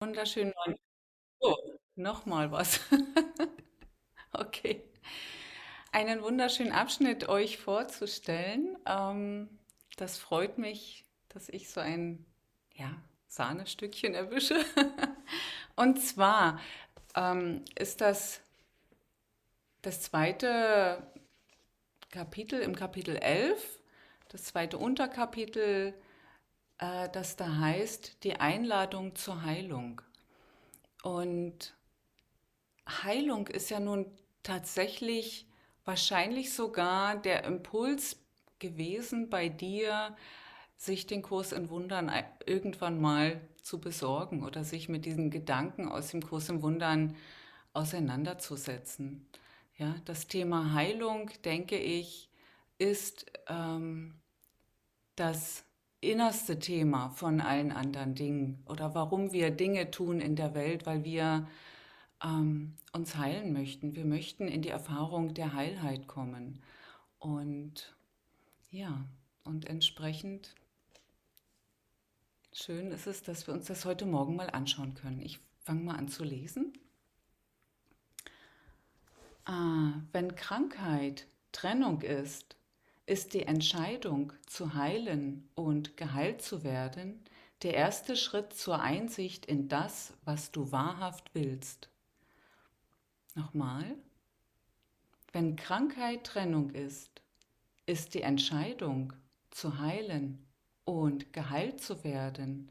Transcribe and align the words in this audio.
Wunderschönen 0.00 0.52
Oh, 1.40 1.56
noch 1.96 2.26
was. 2.52 2.80
Okay. 4.32 4.82
Einen 5.92 6.22
wunderschönen 6.22 6.72
Abschnitt 6.72 7.28
euch 7.28 7.58
vorzustellen. 7.58 8.76
Ähm, 8.86 9.48
das 9.96 10.18
freut 10.18 10.58
mich, 10.58 11.04
dass 11.28 11.48
ich 11.48 11.70
so 11.70 11.80
ein, 11.80 12.26
ja, 12.74 12.90
Sahnestückchen 13.28 14.14
erwische. 14.14 14.56
Und 15.76 16.00
zwar 16.02 16.60
ähm, 17.14 17.64
ist 17.78 18.00
das 18.00 18.40
das 19.82 20.02
zweite 20.02 21.02
Kapitel 22.10 22.60
im 22.60 22.74
Kapitel 22.74 23.16
11, 23.16 23.80
das 24.28 24.44
zweite 24.44 24.78
Unterkapitel, 24.78 25.94
äh, 26.78 27.08
das 27.10 27.36
da 27.36 27.58
heißt, 27.58 28.24
die 28.24 28.36
Einladung 28.36 29.14
zur 29.14 29.42
Heilung. 29.42 30.02
Und 31.02 31.74
Heilung 32.88 33.46
ist 33.48 33.70
ja 33.70 33.80
nun 33.80 34.06
tatsächlich 34.42 35.46
wahrscheinlich 35.84 36.52
sogar 36.52 37.16
der 37.16 37.44
Impuls 37.44 38.16
gewesen 38.58 39.30
bei 39.30 39.48
dir, 39.48 40.16
sich 40.76 41.06
den 41.06 41.22
Kurs 41.22 41.52
in 41.52 41.70
Wundern 41.70 42.12
irgendwann 42.44 43.00
mal 43.00 43.40
zu 43.62 43.80
besorgen 43.80 44.44
oder 44.44 44.62
sich 44.62 44.88
mit 44.88 45.04
diesen 45.04 45.30
Gedanken 45.30 45.88
aus 45.88 46.08
dem 46.08 46.22
Kurs 46.22 46.48
in 46.48 46.62
Wundern 46.62 47.16
auseinanderzusetzen. 47.72 49.26
Ja, 49.78 49.94
das 50.04 50.26
Thema 50.26 50.72
Heilung, 50.72 51.30
denke 51.44 51.78
ich, 51.78 52.30
ist 52.78 53.26
ähm, 53.48 54.14
das 55.16 55.65
innerste 56.10 56.58
Thema 56.58 57.10
von 57.10 57.40
allen 57.40 57.72
anderen 57.72 58.14
Dingen 58.14 58.62
oder 58.66 58.94
warum 58.94 59.32
wir 59.32 59.50
Dinge 59.50 59.90
tun 59.90 60.20
in 60.20 60.36
der 60.36 60.54
Welt, 60.54 60.86
weil 60.86 61.04
wir 61.04 61.46
ähm, 62.22 62.76
uns 62.92 63.16
heilen 63.16 63.52
möchten. 63.52 63.94
Wir 63.94 64.04
möchten 64.04 64.48
in 64.48 64.62
die 64.62 64.70
Erfahrung 64.70 65.34
der 65.34 65.52
Heilheit 65.52 66.06
kommen. 66.06 66.62
Und 67.18 67.94
ja, 68.70 69.06
und 69.44 69.66
entsprechend 69.66 70.54
schön 72.52 72.90
ist 72.90 73.06
es, 73.06 73.22
dass 73.22 73.46
wir 73.46 73.54
uns 73.54 73.66
das 73.66 73.84
heute 73.84 74.06
Morgen 74.06 74.36
mal 74.36 74.50
anschauen 74.50 74.94
können. 74.94 75.20
Ich 75.20 75.40
fange 75.60 75.82
mal 75.82 75.96
an 75.96 76.08
zu 76.08 76.24
lesen. 76.24 76.72
Ah, 79.44 79.92
wenn 80.12 80.34
Krankheit 80.34 81.26
Trennung 81.52 82.02
ist, 82.02 82.56
ist 83.06 83.34
die 83.34 83.42
Entscheidung 83.42 84.32
zu 84.46 84.74
heilen 84.74 85.48
und 85.54 85.96
geheilt 85.96 86.42
zu 86.42 86.64
werden 86.64 87.24
der 87.62 87.74
erste 87.74 88.16
Schritt 88.16 88.52
zur 88.52 88.80
Einsicht 88.80 89.46
in 89.46 89.68
das, 89.68 90.12
was 90.24 90.52
du 90.52 90.72
wahrhaft 90.72 91.34
willst. 91.34 91.88
Nochmal. 93.34 93.96
Wenn 95.32 95.56
Krankheit 95.56 96.24
Trennung 96.24 96.70
ist, 96.70 97.22
ist 97.86 98.14
die 98.14 98.22
Entscheidung 98.22 99.12
zu 99.50 99.78
heilen 99.78 100.44
und 100.84 101.32
geheilt 101.32 101.80
zu 101.80 102.04
werden 102.04 102.70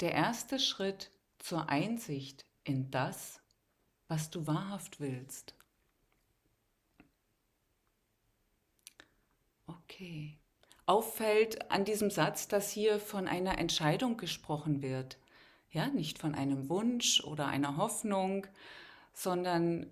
der 0.00 0.12
erste 0.12 0.58
Schritt 0.58 1.10
zur 1.38 1.68
Einsicht 1.68 2.44
in 2.64 2.90
das, 2.90 3.40
was 4.06 4.30
du 4.30 4.46
wahrhaft 4.46 5.00
willst. 5.00 5.54
Okay. 9.68 10.38
Auffällt 10.86 11.70
an 11.70 11.84
diesem 11.84 12.10
Satz, 12.10 12.48
dass 12.48 12.70
hier 12.70 12.98
von 12.98 13.28
einer 13.28 13.58
Entscheidung 13.58 14.16
gesprochen 14.16 14.82
wird. 14.82 15.18
Ja, 15.70 15.88
nicht 15.88 16.18
von 16.18 16.34
einem 16.34 16.70
Wunsch 16.70 17.22
oder 17.24 17.46
einer 17.46 17.76
Hoffnung, 17.76 18.46
sondern 19.12 19.90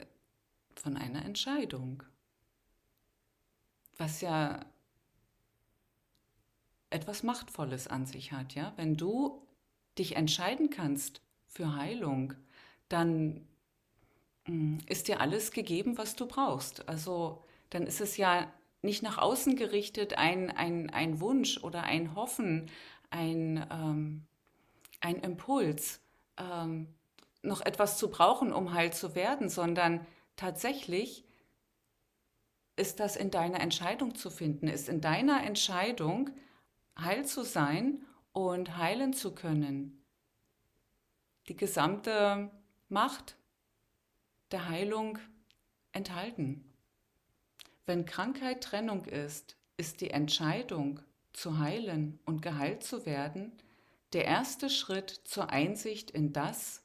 von 0.74 0.96
einer 0.96 1.24
Entscheidung. 1.24 2.02
Was 3.98 4.22
ja 4.22 4.64
etwas 6.90 7.22
Machtvolles 7.22 7.88
an 7.88 8.06
sich 8.06 8.32
hat, 8.32 8.54
ja? 8.54 8.72
Wenn 8.76 8.96
du 8.96 9.46
dich 9.98 10.16
entscheiden 10.16 10.70
kannst 10.70 11.20
für 11.46 11.74
Heilung, 11.74 12.34
dann 12.88 13.46
mm, 14.46 14.78
ist 14.86 15.08
dir 15.08 15.20
alles 15.20 15.50
gegeben, 15.50 15.98
was 15.98 16.16
du 16.16 16.26
brauchst. 16.26 16.88
Also 16.88 17.44
dann 17.70 17.86
ist 17.86 18.00
es 18.00 18.16
ja 18.16 18.50
nicht 18.86 19.02
nach 19.02 19.18
außen 19.18 19.56
gerichtet 19.56 20.16
ein, 20.16 20.50
ein, 20.50 20.88
ein 20.90 21.20
Wunsch 21.20 21.62
oder 21.62 21.82
ein 21.82 22.14
Hoffen, 22.14 22.70
ein, 23.10 23.66
ähm, 23.70 24.26
ein 25.00 25.16
Impuls, 25.16 26.00
ähm, 26.38 26.88
noch 27.42 27.60
etwas 27.60 27.98
zu 27.98 28.10
brauchen, 28.10 28.52
um 28.52 28.72
heil 28.72 28.92
zu 28.92 29.14
werden, 29.14 29.48
sondern 29.48 30.06
tatsächlich 30.36 31.24
ist 32.76 33.00
das 33.00 33.16
in 33.16 33.30
deiner 33.30 33.60
Entscheidung 33.60 34.14
zu 34.14 34.30
finden, 34.30 34.68
ist 34.68 34.88
in 34.88 35.00
deiner 35.00 35.42
Entscheidung 35.44 36.30
heil 36.98 37.24
zu 37.24 37.42
sein 37.42 38.04
und 38.32 38.76
heilen 38.76 39.12
zu 39.12 39.34
können. 39.34 40.04
Die 41.48 41.56
gesamte 41.56 42.50
Macht 42.88 43.36
der 44.50 44.68
Heilung 44.68 45.18
enthalten. 45.92 46.65
Wenn 47.86 48.04
Krankheit 48.04 48.62
Trennung 48.62 49.04
ist, 49.04 49.56
ist 49.76 50.00
die 50.00 50.10
Entscheidung 50.10 51.00
zu 51.32 51.58
heilen 51.58 52.18
und 52.24 52.42
geheilt 52.42 52.82
zu 52.82 53.06
werden 53.06 53.52
der 54.12 54.24
erste 54.24 54.70
Schritt 54.70 55.10
zur 55.24 55.50
Einsicht 55.50 56.10
in 56.10 56.32
das, 56.32 56.82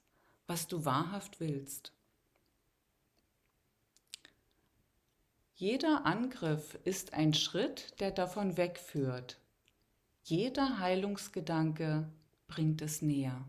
was 0.47 0.67
du 0.67 0.85
wahrhaft 0.85 1.39
willst. 1.39 1.93
Jeder 5.53 6.05
Angriff 6.05 6.77
ist 6.83 7.13
ein 7.13 7.33
Schritt, 7.33 7.99
der 7.99 8.11
davon 8.11 8.57
wegführt. 8.57 9.39
Jeder 10.23 10.79
Heilungsgedanke 10.79 12.09
bringt 12.47 12.81
es 12.81 13.01
näher. 13.01 13.47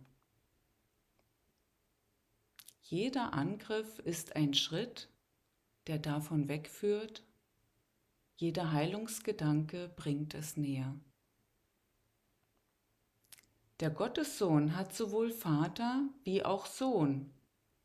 Jeder 2.82 3.32
Angriff 3.32 3.98
ist 4.00 4.36
ein 4.36 4.52
Schritt, 4.52 5.08
der 5.86 5.98
davon 5.98 6.48
wegführt. 6.48 7.22
Jeder 8.42 8.72
Heilungsgedanke 8.72 9.88
bringt 9.94 10.34
es 10.34 10.56
näher. 10.56 10.96
Der 13.78 13.90
Gottessohn 13.90 14.74
hat 14.74 14.92
sowohl 14.92 15.30
Vater 15.30 16.08
wie 16.24 16.44
auch 16.44 16.66
Sohn, 16.66 17.30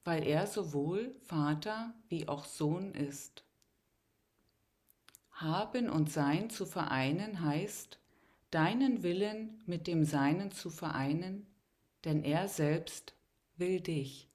weil 0.03 0.25
er 0.25 0.47
sowohl 0.47 1.13
Vater 1.22 1.94
wie 2.09 2.28
auch 2.28 2.44
Sohn 2.44 2.95
ist. 2.95 3.44
Haben 5.29 5.91
und 5.91 6.12
Sein 6.12 6.50
zu 6.50 6.66
vereinen 6.66 7.41
heißt, 7.45 8.00
deinen 8.50 9.03
Willen 9.03 9.62
mit 9.68 9.85
dem 9.85 10.06
Seinen 10.06 10.50
zu 10.51 10.72
vereinen, 10.72 11.45
denn 12.03 12.24
er 12.24 12.47
selbst 12.47 13.13
will 13.57 13.79
dich. 13.79 14.28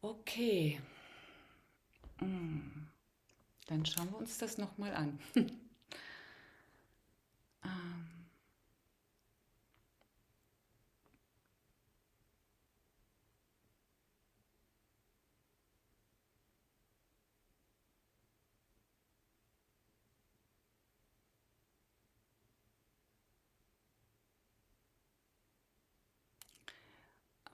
Okay, 0.00 0.80
Mm, 2.22 2.81
dann 3.66 3.84
schauen 3.86 4.10
wir 4.10 4.18
uns 4.18 4.38
das 4.38 4.58
nochmal 4.58 4.94
an. 4.94 5.18
Ähm, 7.64 8.06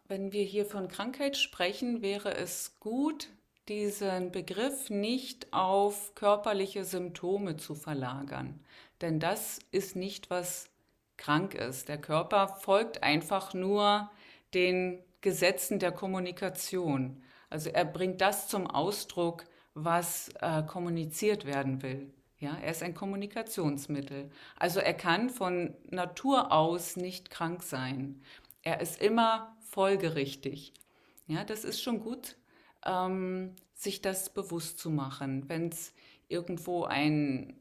Wenn 0.08 0.32
wir 0.32 0.42
hier 0.42 0.66
von 0.66 0.88
Krankheit 0.88 1.36
sprechen, 1.36 2.02
wäre 2.02 2.34
es 2.34 2.80
gut, 2.80 3.28
diesen 3.68 4.32
Begriff 4.32 4.90
nicht 4.90 5.52
auf 5.52 6.14
körperliche 6.14 6.84
Symptome 6.84 7.56
zu 7.56 7.74
verlagern. 7.74 8.60
Denn 9.00 9.20
das 9.20 9.60
ist 9.70 9.96
nicht, 9.96 10.30
was 10.30 10.68
krank 11.16 11.54
ist. 11.54 11.88
Der 11.88 11.98
Körper 11.98 12.48
folgt 12.48 13.02
einfach 13.02 13.54
nur 13.54 14.10
den 14.54 15.00
Gesetzen 15.20 15.78
der 15.78 15.92
Kommunikation. 15.92 17.22
Also 17.50 17.70
er 17.70 17.84
bringt 17.84 18.20
das 18.20 18.48
zum 18.48 18.66
Ausdruck, 18.66 19.44
was 19.74 20.30
äh, 20.40 20.62
kommuniziert 20.62 21.44
werden 21.44 21.82
will. 21.82 22.12
Ja, 22.40 22.56
er 22.62 22.70
ist 22.70 22.82
ein 22.82 22.94
Kommunikationsmittel. 22.94 24.30
Also 24.56 24.80
er 24.80 24.94
kann 24.94 25.28
von 25.28 25.74
Natur 25.90 26.52
aus 26.52 26.96
nicht 26.96 27.30
krank 27.30 27.62
sein. 27.62 28.22
Er 28.62 28.80
ist 28.80 29.02
immer 29.02 29.56
folgerichtig. 29.60 30.72
Ja, 31.26 31.44
das 31.44 31.64
ist 31.64 31.82
schon 31.82 32.00
gut, 32.00 32.36
ähm, 32.88 33.54
sich 33.74 34.00
das 34.00 34.30
bewusst 34.30 34.78
zu 34.78 34.90
machen. 34.90 35.48
Wenn 35.48 35.68
es 35.68 35.94
irgendwo 36.28 36.84
ein, 36.84 37.60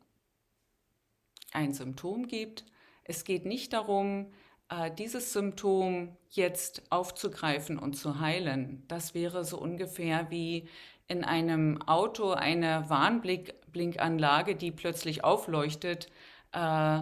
ein 1.52 1.74
Symptom 1.74 2.28
gibt, 2.28 2.66
es 3.04 3.24
geht 3.24 3.46
nicht 3.46 3.74
darum, 3.74 4.32
äh, 4.70 4.92
dieses 4.92 5.34
Symptom 5.34 6.16
jetzt 6.30 6.84
aufzugreifen 6.92 7.78
und 7.78 7.96
zu 7.96 8.20
heilen, 8.20 8.84
das 8.88 9.14
wäre 9.14 9.46
so 9.46 9.60
ungefähr 9.60 10.30
wie 10.32 10.68
in 11.08 11.24
einem 11.24 11.82
Auto 11.84 12.32
eine 12.32 12.90
Warnblinkanlage, 12.90 14.56
die 14.56 14.72
plötzlich 14.72 15.24
aufleuchtet, 15.24 16.10
äh, 16.52 17.02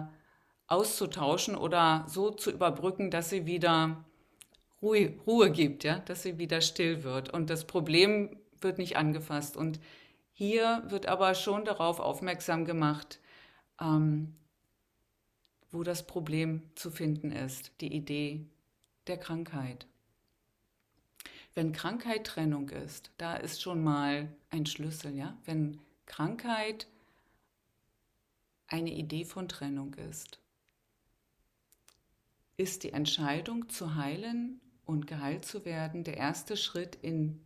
auszutauschen 0.68 1.56
oder 1.56 2.04
so 2.08 2.30
zu 2.30 2.50
überbrücken, 2.50 3.10
dass 3.10 3.30
sie 3.30 3.46
wieder 3.46 4.04
Ruhe, 4.82 5.14
Ruhe 5.26 5.50
gibt, 5.50 5.84
ja, 5.84 5.98
dass 6.00 6.22
sie 6.22 6.38
wieder 6.38 6.60
still 6.60 7.02
wird 7.02 7.32
und 7.32 7.50
das 7.50 7.66
Problem 7.66 8.38
wird 8.60 8.78
nicht 8.78 8.96
angefasst. 8.96 9.56
Und 9.56 9.80
hier 10.32 10.84
wird 10.88 11.06
aber 11.06 11.34
schon 11.34 11.64
darauf 11.64 11.98
aufmerksam 11.98 12.64
gemacht, 12.64 13.20
ähm, 13.80 14.34
wo 15.70 15.82
das 15.82 16.06
Problem 16.06 16.62
zu 16.74 16.90
finden 16.90 17.32
ist, 17.32 17.72
die 17.80 17.92
Idee 17.92 18.46
der 19.06 19.18
Krankheit. 19.18 19.86
Wenn 21.54 21.72
Krankheit 21.72 22.26
Trennung 22.26 22.68
ist, 22.68 23.10
da 23.16 23.36
ist 23.36 23.62
schon 23.62 23.82
mal 23.82 24.30
ein 24.50 24.66
Schlüssel, 24.66 25.16
ja? 25.16 25.36
Wenn 25.46 25.80
Krankheit 26.04 26.86
eine 28.68 28.92
Idee 28.92 29.24
von 29.24 29.48
Trennung 29.48 29.94
ist, 29.94 30.38
ist 32.58 32.82
die 32.82 32.92
Entscheidung 32.92 33.68
zu 33.68 33.94
heilen 33.94 34.60
und 34.86 35.06
geheilt 35.06 35.44
zu 35.44 35.64
werden 35.64 36.04
der 36.04 36.16
erste 36.16 36.56
Schritt 36.56 36.96
in 36.96 37.40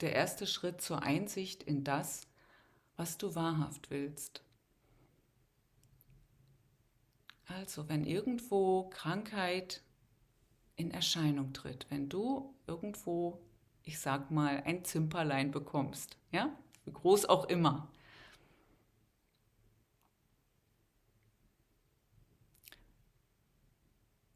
der 0.00 0.14
erste 0.14 0.46
Schritt 0.46 0.80
zur 0.80 1.02
Einsicht 1.02 1.62
in 1.62 1.84
das, 1.84 2.26
was 2.96 3.16
du 3.18 3.34
wahrhaft 3.34 3.90
willst. 3.90 4.42
Also, 7.46 7.88
wenn 7.88 8.04
irgendwo 8.04 8.88
Krankheit 8.90 9.82
in 10.74 10.90
Erscheinung 10.90 11.52
tritt, 11.52 11.86
wenn 11.90 12.08
du 12.08 12.54
irgendwo, 12.66 13.40
ich 13.84 13.98
sag 13.98 14.30
mal, 14.30 14.62
ein 14.66 14.84
Zimperlein 14.84 15.50
bekommst, 15.50 16.18
ja, 16.32 16.50
wie 16.84 16.92
groß 16.92 17.26
auch 17.26 17.44
immer, 17.46 17.88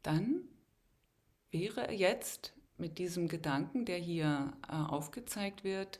dann 0.01 0.47
wäre 1.51 1.91
jetzt 1.91 2.53
mit 2.77 2.97
diesem 2.97 3.27
Gedanken, 3.27 3.85
der 3.85 3.97
hier 3.97 4.53
äh, 4.67 4.73
aufgezeigt 4.73 5.63
wird, 5.63 5.99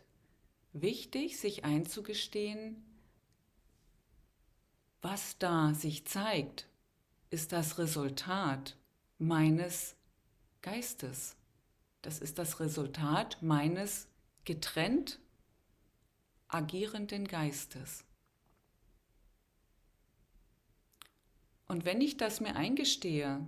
wichtig, 0.74 1.40
sich 1.40 1.64
einzugestehen, 1.64 2.84
was 5.02 5.38
da 5.38 5.74
sich 5.74 6.06
zeigt, 6.06 6.68
ist 7.30 7.52
das 7.52 7.78
Resultat 7.78 8.78
meines 9.18 9.96
Geistes. 10.62 11.36
Das 12.02 12.20
ist 12.20 12.38
das 12.38 12.60
Resultat 12.60 13.38
meines 13.42 14.08
getrennt 14.46 15.20
agierenden 16.48 17.28
Geistes. 17.28 18.04
Und 21.68 21.86
wenn 21.86 22.02
ich 22.02 22.18
das 22.18 22.42
mir 22.42 22.56
eingestehe, 22.56 23.48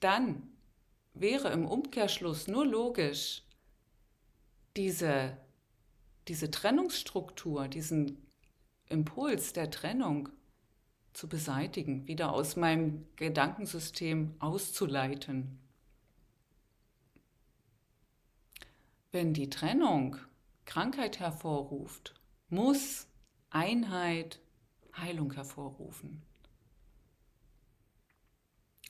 dann 0.00 0.48
wäre 1.20 1.50
im 1.50 1.66
Umkehrschluss 1.66 2.46
nur 2.48 2.66
logisch, 2.66 3.42
diese, 4.76 5.36
diese 6.28 6.50
Trennungsstruktur, 6.50 7.68
diesen 7.68 8.26
Impuls 8.86 9.52
der 9.52 9.70
Trennung 9.70 10.28
zu 11.12 11.28
beseitigen, 11.28 12.06
wieder 12.06 12.32
aus 12.32 12.56
meinem 12.56 13.06
Gedankensystem 13.16 14.34
auszuleiten. 14.38 15.58
Wenn 19.10 19.32
die 19.34 19.50
Trennung 19.50 20.16
Krankheit 20.64 21.18
hervorruft, 21.18 22.14
muss 22.50 23.06
Einheit 23.50 24.38
Heilung 24.96 25.32
hervorrufen. 25.32 26.27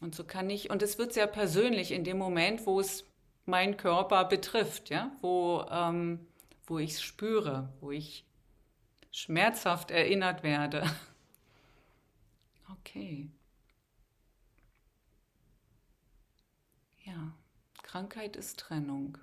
Und 0.01 0.15
so 0.15 0.25
kann 0.25 0.49
ich, 0.49 0.71
und 0.71 0.83
es 0.83 0.99
wird 0.99 1.13
sehr 1.13 1.27
persönlich 1.27 1.91
in 1.91 2.05
dem 2.05 2.19
Moment, 2.19 2.67
wo 2.67 2.81
es 2.81 3.05
meinen 3.47 3.77
Körper 3.77 4.25
betrifft, 4.25 4.91
ja, 4.91 5.11
wo, 5.21 5.65
ähm, 5.71 6.27
wo 6.67 6.79
ich 6.79 6.93
es 6.93 7.03
spüre, 7.03 7.73
wo 7.81 7.91
ich 7.91 8.25
schmerzhaft 9.11 9.91
erinnert 9.91 10.43
werde. 10.43 10.85
Okay. 12.85 13.31
Ja, 17.05 17.33
Krankheit 17.83 18.37
ist 18.37 18.61
Trennung. 18.61 19.19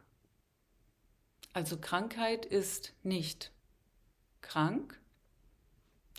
Also 1.53 1.77
Krankheit 1.77 2.45
ist 2.45 2.93
nicht 3.03 3.51
krank 4.41 4.99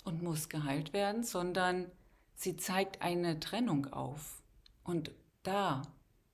und 0.05 0.23
muss 0.23 0.49
geheilt 0.49 0.93
werden, 0.93 1.25
sondern 1.25 1.91
sie 2.35 2.57
zeigt 2.57 3.03
eine 3.03 3.39
Trennung 3.39 3.93
auf. 3.93 4.43
Und 4.87 5.11
da 5.43 5.83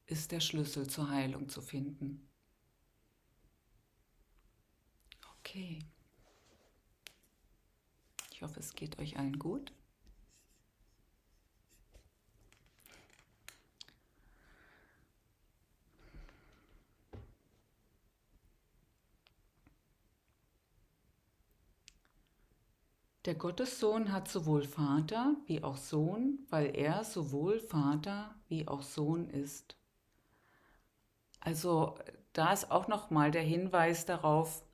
ist 0.05 0.31
der 0.31 0.41
Schlüssel 0.41 0.87
zur 0.87 1.09
Heilung 1.09 1.49
zu 1.49 1.63
finden. 1.63 2.29
Okay. 5.39 5.79
Ich 8.31 8.43
hoffe, 8.43 8.61
es 8.61 8.75
geht 8.75 8.99
euch 8.99 9.19
allen 9.19 9.39
gut. 9.39 9.73
Der 23.25 23.37
Gottessohn 23.37 24.11
hat 24.11 24.29
sowohl 24.29 24.65
Vater 24.65 25.37
wie 25.47 25.63
auch 25.63 25.77
Sohn, 25.77 26.41
weil 26.51 26.75
er 26.75 27.05
sowohl 27.05 27.61
Vater 27.61 28.35
wie 28.49 28.67
auch 28.67 28.83
Sohn 28.83 29.29
ist. 29.29 29.77
Also 31.39 31.97
da 32.33 32.53
ist 32.53 32.71
auch 32.73 32.89
nochmal 32.89 33.31
der 33.31 33.43
Hinweis 33.43 34.07
darauf, 34.07 34.65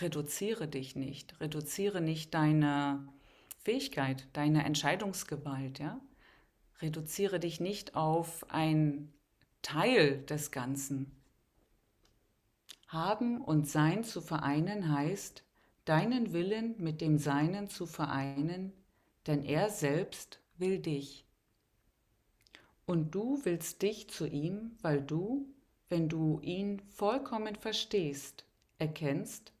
reduziere 0.00 0.68
dich 0.68 0.94
nicht, 0.94 1.40
reduziere 1.40 2.00
nicht 2.00 2.34
deine 2.34 3.08
Fähigkeit, 3.58 4.28
deine 4.32 4.64
Entscheidungsgewalt, 4.64 5.80
ja? 5.80 6.00
Reduziere 6.80 7.40
dich 7.40 7.60
nicht 7.60 7.94
auf 7.96 8.48
ein 8.48 9.12
Teil 9.60 10.22
des 10.22 10.50
Ganzen. 10.50 11.20
Haben 12.88 13.40
und 13.40 13.68
Sein 13.68 14.02
zu 14.02 14.20
vereinen 14.20 14.92
heißt, 14.92 15.44
deinen 15.84 16.32
Willen 16.32 16.74
mit 16.78 17.00
dem 17.00 17.18
Seinen 17.18 17.68
zu 17.68 17.86
vereinen, 17.86 18.72
denn 19.26 19.42
er 19.42 19.70
selbst 19.70 20.40
will 20.56 20.78
dich. 20.78 21.24
Und 22.86 23.14
du 23.14 23.40
willst 23.44 23.82
dich 23.82 24.08
zu 24.08 24.26
ihm, 24.26 24.72
weil 24.82 25.00
du, 25.00 25.46
wenn 25.88 26.08
du 26.08 26.40
ihn 26.42 26.80
vollkommen 26.90 27.54
verstehst, 27.54 28.44
erkennst, 28.78 29.52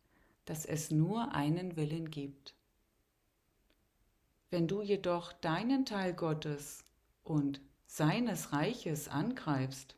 dass 0.44 0.64
es 0.66 0.90
nur 0.90 1.32
einen 1.34 1.76
Willen 1.76 2.10
gibt. 2.10 2.54
Wenn 4.50 4.66
du 4.66 4.82
jedoch 4.82 5.32
deinen 5.32 5.86
Teil 5.86 6.12
Gottes 6.12 6.84
und 7.22 7.60
seines 7.86 8.52
Reiches 8.52 9.08
angreifst, 9.08 9.96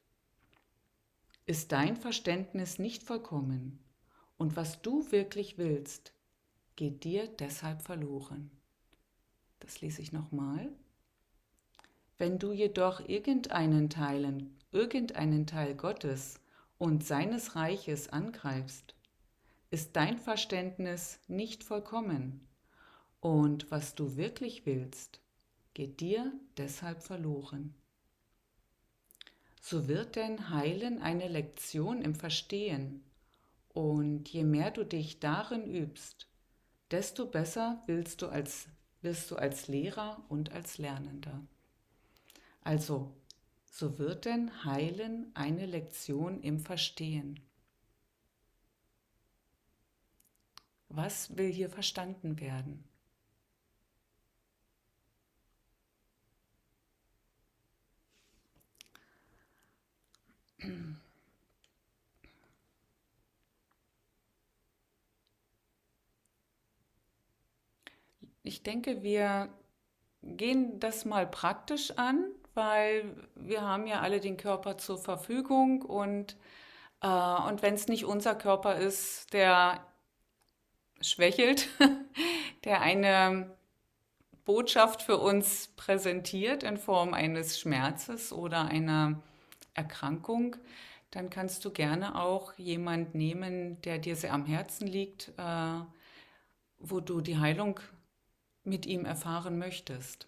ist 1.47 1.73
dein 1.73 1.97
Verständnis 1.97 2.79
nicht 2.79 3.03
vollkommen 3.03 3.82
und 4.43 4.57
was 4.57 4.83
du 4.83 5.09
wirklich 5.13 5.57
willst, 5.57 6.13
geht 6.75 7.05
dir 7.05 7.29
deshalb 7.29 7.81
verloren. 7.81 8.51
Das 9.61 9.81
lese 9.81 10.03
ich 10.03 10.11
nochmal. 10.11 10.69
Wenn 12.19 12.41
du 12.41 12.51
jedoch 12.51 13.09
irgendeinen 13.09 13.89
Teilen, 13.89 14.59
irgendeinen 14.73 15.47
Teil 15.47 15.77
Gottes 15.77 16.41
und 16.77 17.07
seines 17.07 17.55
Reiches 17.55 18.09
angreifst, 18.09 18.97
ist 19.71 19.95
dein 19.95 20.19
Verständnis 20.19 21.21
nicht 21.29 21.63
vollkommen 21.63 22.41
und 23.21 23.71
was 23.71 23.95
du 23.95 24.17
wirklich 24.17 24.67
willst, 24.67 25.21
geht 25.73 26.01
dir 26.01 26.33
deshalb 26.57 27.05
verloren. 27.05 27.77
So 29.61 29.87
wird 29.87 30.17
denn 30.17 30.51
Heilen 30.51 31.01
eine 31.01 31.29
Lektion 31.29 32.03
im 32.03 32.17
Verstehen 32.17 33.05
und 33.73 34.29
je 34.29 34.45
mehr 34.45 34.71
du 34.71 34.85
dich 34.85 35.21
darin 35.21 35.67
übst, 35.67 36.29
desto 36.91 37.27
besser 37.27 37.83
willst 37.87 38.23
du 38.23 38.29
als, 38.29 38.69
wirst 39.01 39.31
du 39.31 39.37
als 39.37 39.69
Lehrer 39.69 40.25
und 40.29 40.53
als 40.53 40.79
Lernender. 40.79 41.41
Also, 42.63 43.15
so 43.65 43.99
wird 43.99 44.27
denn 44.27 44.65
Heilen 44.65 45.31
eine 45.35 45.67
Lektion 45.67 46.43
im 46.43 46.61
Verstehen. 46.61 47.41
Was 50.89 51.37
will 51.37 51.51
hier 51.51 51.71
verstanden 51.71 52.39
werden? 52.39 52.85
Ich 68.43 68.63
denke, 68.63 69.03
wir 69.03 69.49
gehen 70.23 70.81
das 70.81 71.05
mal 71.05 71.27
praktisch 71.27 71.93
an, 71.93 72.27
weil 72.55 73.17
wir 73.35 73.63
haben 73.63 73.87
ja 73.87 74.01
alle 74.01 74.21
den 74.21 74.37
Körper 74.37 74.79
zur 74.79 74.99
Verfügung 74.99 75.83
und, 75.83 76.37
äh, 77.03 77.07
und 77.07 77.63
wenn 77.63 77.75
es 77.75 77.89
nicht 77.89 78.05
unser 78.05 78.35
Körper 78.35 78.77
ist, 78.77 79.33
der 79.33 79.85
schwächelt, 81.01 81.69
der 82.65 82.81
eine 82.81 83.57
Botschaft 84.45 85.03
für 85.03 85.19
uns 85.19 85.69
präsentiert 85.77 86.63
in 86.63 86.77
Form 86.77 87.15
eines 87.15 87.61
Schmerzes 87.61 88.33
oder 88.33 88.67
einer 88.67 89.23
Erkrankung, 89.75 90.57
dann 91.11 91.31
kannst 91.31 91.65
du 91.65 91.71
gerne 91.71 92.21
auch 92.21 92.55
jemand 92.55 93.15
nehmen, 93.15 93.81
der 93.83 93.99
dir 93.99 94.17
sehr 94.17 94.33
am 94.33 94.47
Herzen 94.47 94.87
liegt, 94.87 95.33
äh, 95.39 95.81
wo 96.79 97.01
du 97.01 97.21
die 97.21 97.39
Heilung 97.39 97.81
mit 98.65 98.87
ihm 98.87 99.05
erfahren 99.05 99.59
möchtest. 99.59 100.27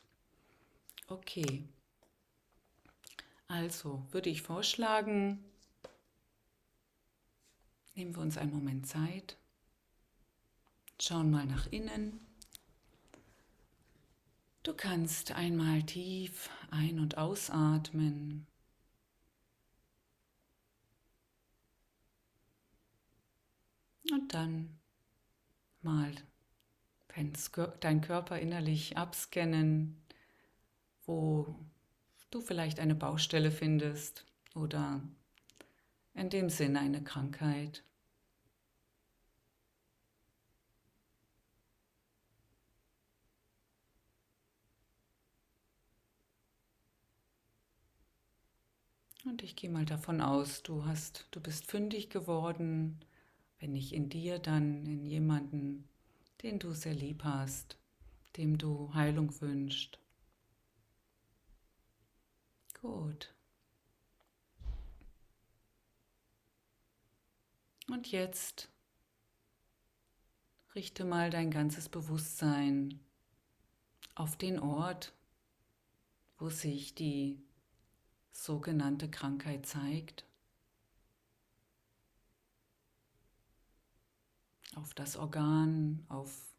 Okay. 1.06 1.68
Also 3.46 4.06
würde 4.10 4.30
ich 4.30 4.42
vorschlagen, 4.42 5.44
nehmen 7.94 8.14
wir 8.16 8.22
uns 8.22 8.38
einen 8.38 8.52
Moment 8.52 8.86
Zeit, 8.86 9.36
schauen 11.00 11.30
mal 11.30 11.46
nach 11.46 11.66
innen. 11.70 12.20
Du 14.62 14.72
kannst 14.72 15.32
einmal 15.32 15.82
tief 15.82 16.48
ein- 16.70 16.98
und 16.98 17.18
ausatmen. 17.18 18.46
Und 24.10 24.32
dann 24.32 24.80
mal 25.82 26.14
dein 27.80 28.00
Körper 28.00 28.38
innerlich 28.38 28.96
abscannen, 28.96 30.02
wo 31.06 31.54
du 32.30 32.40
vielleicht 32.40 32.80
eine 32.80 32.94
Baustelle 32.94 33.50
findest 33.50 34.24
oder 34.54 35.00
in 36.14 36.30
dem 36.30 36.48
Sinne 36.48 36.80
eine 36.80 37.02
Krankheit. 37.02 37.84
Und 49.24 49.42
ich 49.42 49.56
gehe 49.56 49.70
mal 49.70 49.86
davon 49.86 50.20
aus, 50.20 50.62
du 50.62 50.84
hast, 50.84 51.26
du 51.30 51.40
bist 51.40 51.66
fündig 51.66 52.10
geworden, 52.10 53.00
wenn 53.58 53.72
nicht 53.72 53.92
in 53.94 54.10
dir, 54.10 54.38
dann 54.38 54.84
in 54.84 55.06
jemanden, 55.06 55.88
den 56.44 56.58
du 56.58 56.74
sehr 56.74 56.92
lieb 56.92 57.24
hast, 57.24 57.78
dem 58.36 58.58
du 58.58 58.92
Heilung 58.92 59.40
wünschst. 59.40 59.98
Gut. 62.82 63.34
Und 67.88 68.12
jetzt 68.12 68.68
richte 70.74 71.06
mal 71.06 71.30
dein 71.30 71.50
ganzes 71.50 71.88
Bewusstsein 71.88 73.00
auf 74.14 74.36
den 74.36 74.58
Ort, 74.58 75.14
wo 76.36 76.50
sich 76.50 76.94
die 76.94 77.42
sogenannte 78.32 79.10
Krankheit 79.10 79.64
zeigt. 79.64 80.26
Auf 84.74 84.94
das 84.94 85.16
Organ, 85.16 86.04
auf 86.08 86.54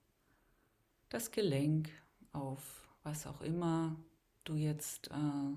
das 1.09 1.31
Gelenk, 1.31 1.89
auf 2.31 2.87
was 3.03 3.27
auch 3.27 3.41
immer 3.41 3.95
du 4.45 4.55
jetzt 4.55 5.09
äh, 5.11 5.53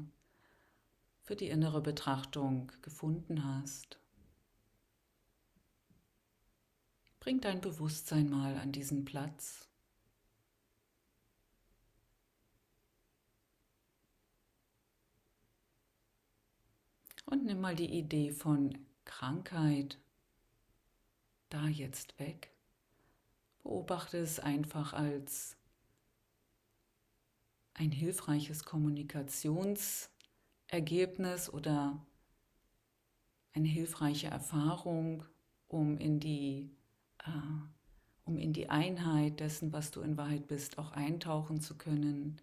für 1.22 1.36
die 1.36 1.48
innere 1.48 1.80
Betrachtung 1.80 2.72
gefunden 2.82 3.44
hast. 3.44 3.98
Bring 7.20 7.40
dein 7.40 7.60
Bewusstsein 7.60 8.30
mal 8.30 8.56
an 8.56 8.72
diesen 8.72 9.04
Platz. 9.04 9.68
Und 17.26 17.44
nimm 17.44 17.60
mal 17.60 17.76
die 17.76 17.92
Idee 17.92 18.30
von 18.30 18.78
Krankheit 19.04 19.98
da 21.48 21.66
jetzt 21.66 22.18
weg. 22.18 22.50
Beobachte 23.62 24.18
es 24.18 24.40
einfach 24.40 24.92
als 24.92 25.56
ein 27.74 27.92
hilfreiches 27.92 28.64
Kommunikations- 28.64 30.10
Ergebnis 30.68 31.50
oder 31.52 31.98
eine 33.54 33.68
hilfreiche 33.68 34.28
Erfahrung, 34.28 35.24
um 35.66 35.96
in 35.96 36.20
die, 36.20 36.70
äh, 37.24 37.30
um 38.24 38.36
in 38.36 38.52
die 38.52 38.68
Einheit 38.68 39.40
dessen, 39.40 39.72
was 39.72 39.90
du 39.90 40.02
in 40.02 40.16
Wahrheit 40.16 40.46
bist, 40.46 40.78
auch 40.78 40.92
eintauchen 40.92 41.60
zu 41.60 41.76
können. 41.76 42.40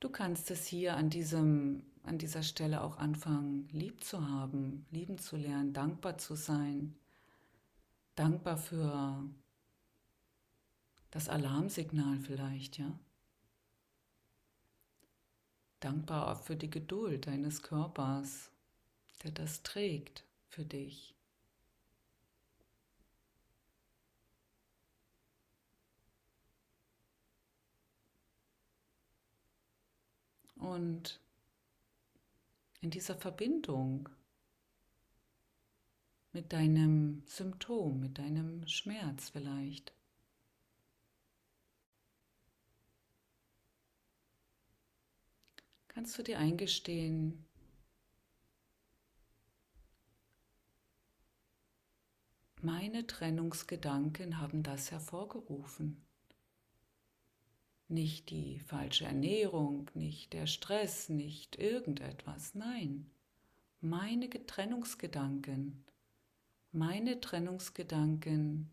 Du 0.00 0.08
kannst 0.08 0.50
es 0.50 0.66
hier 0.66 0.96
an, 0.96 1.10
diesem, 1.10 1.82
an 2.04 2.18
dieser 2.18 2.42
Stelle 2.42 2.82
auch 2.82 2.98
anfangen, 2.98 3.68
lieb 3.72 4.04
zu 4.04 4.28
haben, 4.28 4.86
lieben 4.90 5.18
zu 5.18 5.36
lernen, 5.36 5.72
dankbar 5.72 6.18
zu 6.18 6.36
sein, 6.36 6.94
dankbar 8.14 8.56
für 8.56 9.24
das 11.10 11.28
Alarmsignal 11.28 12.18
vielleicht, 12.20 12.78
ja 12.78 12.98
dankbar 15.80 16.36
für 16.36 16.56
die 16.56 16.70
Geduld 16.70 17.26
deines 17.26 17.62
Körpers, 17.62 18.50
der 19.22 19.30
das 19.32 19.62
trägt 19.62 20.24
für 20.48 20.64
dich. 20.64 21.14
Und 30.58 31.20
in 32.80 32.90
dieser 32.90 33.16
Verbindung 33.16 34.08
mit 36.32 36.52
deinem 36.52 37.22
Symptom, 37.26 38.00
mit 38.00 38.18
deinem 38.18 38.66
Schmerz 38.66 39.30
vielleicht, 39.30 39.92
kannst 45.88 46.18
du 46.18 46.22
dir 46.22 46.38
eingestehen, 46.38 47.44
meine 52.60 53.06
Trennungsgedanken 53.06 54.38
haben 54.38 54.62
das 54.62 54.90
hervorgerufen. 54.90 56.07
Nicht 57.88 58.30
die 58.30 58.60
falsche 58.60 59.06
Ernährung, 59.06 59.90
nicht 59.94 60.34
der 60.34 60.46
Stress, 60.46 61.08
nicht 61.08 61.56
irgendetwas, 61.56 62.54
nein, 62.54 63.10
meine 63.80 64.28
Trennungsgedanken, 64.28 65.84
meine 66.70 67.20
Trennungsgedanken 67.20 68.70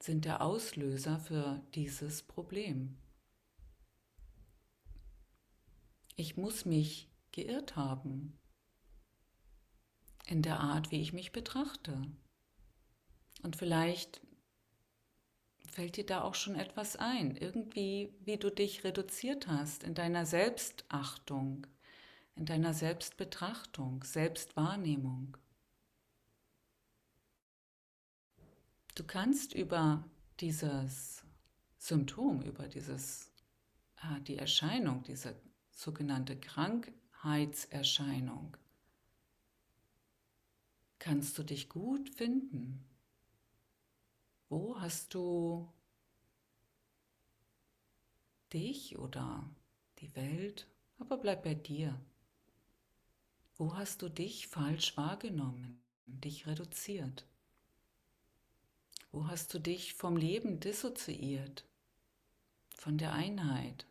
sind 0.00 0.24
der 0.24 0.42
Auslöser 0.42 1.18
für 1.20 1.62
dieses 1.74 2.22
Problem. 2.22 2.98
Ich 6.16 6.36
muss 6.36 6.64
mich 6.64 7.08
geirrt 7.30 7.76
haben 7.76 8.38
in 10.26 10.42
der 10.42 10.60
Art, 10.60 10.90
wie 10.90 11.00
ich 11.00 11.12
mich 11.12 11.32
betrachte. 11.32 12.02
Und 13.42 13.54
vielleicht 13.54 14.20
fällt 15.70 15.96
dir 15.96 16.06
da 16.06 16.22
auch 16.22 16.34
schon 16.34 16.56
etwas 16.56 16.96
ein, 16.96 17.36
irgendwie, 17.36 18.12
wie 18.24 18.36
du 18.36 18.50
dich 18.50 18.82
reduziert 18.84 19.46
hast 19.46 19.84
in 19.84 19.94
deiner 19.94 20.26
Selbstachtung, 20.26 21.66
in 22.34 22.44
deiner 22.46 22.74
Selbstbetrachtung, 22.74 24.02
Selbstwahrnehmung. 24.04 25.36
Du 28.94 29.04
kannst 29.04 29.54
über 29.54 30.04
dieses 30.40 31.22
Symptom, 31.78 32.42
über 32.42 32.66
dieses, 32.66 33.30
äh, 34.02 34.20
die 34.22 34.36
Erscheinung, 34.36 35.04
diese 35.04 35.36
sogenannte 35.70 36.36
Krankheitserscheinung, 36.36 38.56
kannst 40.98 41.38
du 41.38 41.44
dich 41.44 41.68
gut 41.68 42.10
finden. 42.10 42.87
Wo 44.48 44.80
hast 44.80 45.14
du 45.14 45.68
dich 48.52 48.98
oder 48.98 49.48
die 49.98 50.14
Welt, 50.16 50.66
aber 50.98 51.18
bleib 51.18 51.44
bei 51.44 51.54
dir. 51.54 52.00
Wo 53.56 53.76
hast 53.76 54.02
du 54.02 54.08
dich 54.08 54.46
falsch 54.46 54.96
wahrgenommen, 54.96 55.82
dich 56.06 56.46
reduziert? 56.46 57.26
Wo 59.10 59.26
hast 59.26 59.52
du 59.52 59.58
dich 59.58 59.94
vom 59.94 60.16
Leben 60.16 60.60
dissoziiert, 60.60 61.64
von 62.70 62.98
der 62.98 63.12
Einheit? 63.12 63.86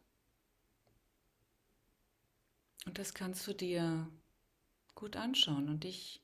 Und 2.86 2.98
das 2.98 3.14
kannst 3.14 3.46
du 3.48 3.54
dir 3.54 4.10
gut 4.96 5.18
anschauen 5.18 5.70
und 5.70 5.84
ich 5.84 6.22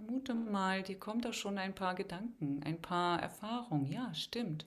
vermute 0.00 0.34
mal, 0.34 0.82
dir 0.82 0.98
kommt 0.98 1.24
da 1.24 1.32
schon 1.32 1.58
ein 1.58 1.74
paar 1.74 1.94
Gedanken, 1.94 2.62
ein 2.64 2.80
paar 2.80 3.20
Erfahrungen. 3.20 3.86
Ja, 3.86 4.14
stimmt. 4.14 4.64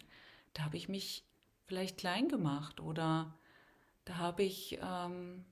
Da 0.54 0.64
habe 0.64 0.78
ich 0.78 0.90
mich 0.90 1.26
vielleicht 1.66 1.98
klein 1.98 2.28
gemacht 2.28 2.80
oder 2.80 3.34
da 4.06 4.18
habe 4.18 4.44
ich 4.44 4.80
ähm, 4.82 5.46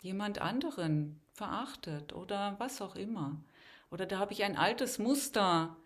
jemand 0.00 0.40
anderen 0.40 1.20
verachtet 1.34 2.12
oder 2.12 2.56
was 2.58 2.80
auch 2.80 2.96
immer. 2.96 3.40
Oder 3.90 4.06
da 4.06 4.18
habe 4.18 4.32
ich 4.32 4.44
ein 4.44 4.56
altes 4.56 4.98
Muster 4.98 5.76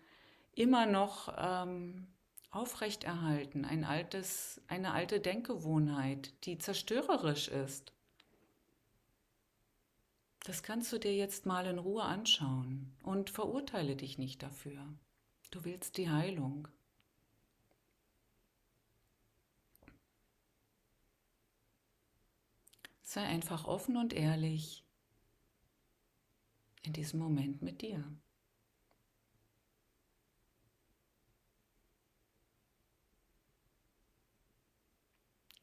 immer 0.53 0.85
noch 0.85 1.33
ähm, 1.37 2.07
aufrechterhalten, 2.51 3.65
ein 3.65 3.83
altes, 3.83 4.61
eine 4.67 4.93
alte 4.93 5.19
Denkgewohnheit, 5.19 6.33
die 6.45 6.57
zerstörerisch 6.59 7.47
ist. 7.47 7.91
Das 10.43 10.61
kannst 10.61 10.91
du 10.91 10.99
dir 10.99 11.15
jetzt 11.15 11.45
mal 11.45 11.65
in 11.65 11.79
Ruhe 11.79 12.03
anschauen 12.03 12.93
und 13.01 13.29
verurteile 13.29 13.95
dich 13.95 14.17
nicht 14.17 14.43
dafür. 14.43 14.93
Du 15.51 15.63
willst 15.63 15.97
die 15.97 16.09
Heilung. 16.09 16.67
Sei 23.03 23.21
einfach 23.23 23.65
offen 23.65 23.95
und 23.95 24.11
ehrlich 24.11 24.83
in 26.81 26.91
diesem 26.91 27.19
Moment 27.19 27.61
mit 27.61 27.81
dir. 27.81 28.03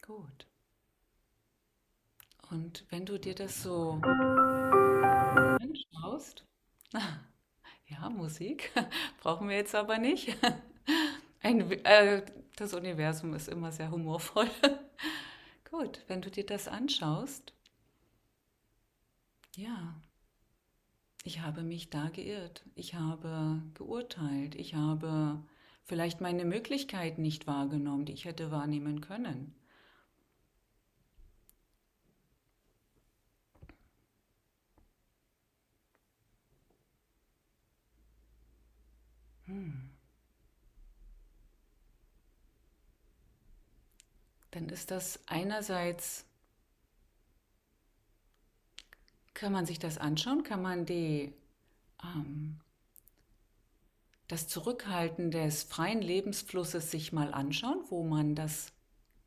Gut. 0.00 0.46
Und 2.50 2.86
wenn 2.88 3.04
du 3.04 3.18
dir 3.18 3.34
das 3.34 3.62
so 3.62 4.00
anschaust, 5.60 6.44
ja, 7.88 8.10
Musik 8.10 8.72
brauchen 9.20 9.48
wir 9.48 9.56
jetzt 9.56 9.74
aber 9.74 9.98
nicht. 9.98 10.36
Ein, 11.42 11.70
äh, 11.84 12.24
das 12.56 12.74
Universum 12.74 13.34
ist 13.34 13.48
immer 13.48 13.72
sehr 13.72 13.90
humorvoll. 13.90 14.50
Gut, 15.70 16.04
wenn 16.08 16.20
du 16.20 16.30
dir 16.30 16.44
das 16.44 16.68
anschaust, 16.68 17.54
ja, 19.56 19.94
ich 21.24 21.40
habe 21.40 21.62
mich 21.62 21.90
da 21.90 22.08
geirrt, 22.08 22.64
ich 22.74 22.94
habe 22.94 23.62
geurteilt, 23.74 24.54
ich 24.54 24.74
habe 24.74 25.42
vielleicht 25.84 26.20
meine 26.20 26.44
Möglichkeiten 26.44 27.22
nicht 27.22 27.46
wahrgenommen, 27.46 28.04
die 28.04 28.12
ich 28.12 28.24
hätte 28.24 28.50
wahrnehmen 28.50 29.00
können. 29.00 29.54
Dann 44.50 44.68
ist 44.68 44.90
das 44.90 45.20
einerseits, 45.26 46.24
kann 49.34 49.52
man 49.52 49.66
sich 49.66 49.78
das 49.78 49.96
anschauen, 49.98 50.42
kann 50.42 50.60
man 50.60 50.86
die, 50.86 51.32
ähm, 52.02 52.60
das 54.28 54.48
Zurückhalten 54.48 55.30
des 55.30 55.62
freien 55.62 56.02
Lebensflusses 56.02 56.90
sich 56.90 57.12
mal 57.12 57.32
anschauen, 57.32 57.84
wo 57.88 58.02
man 58.02 58.34
das 58.34 58.72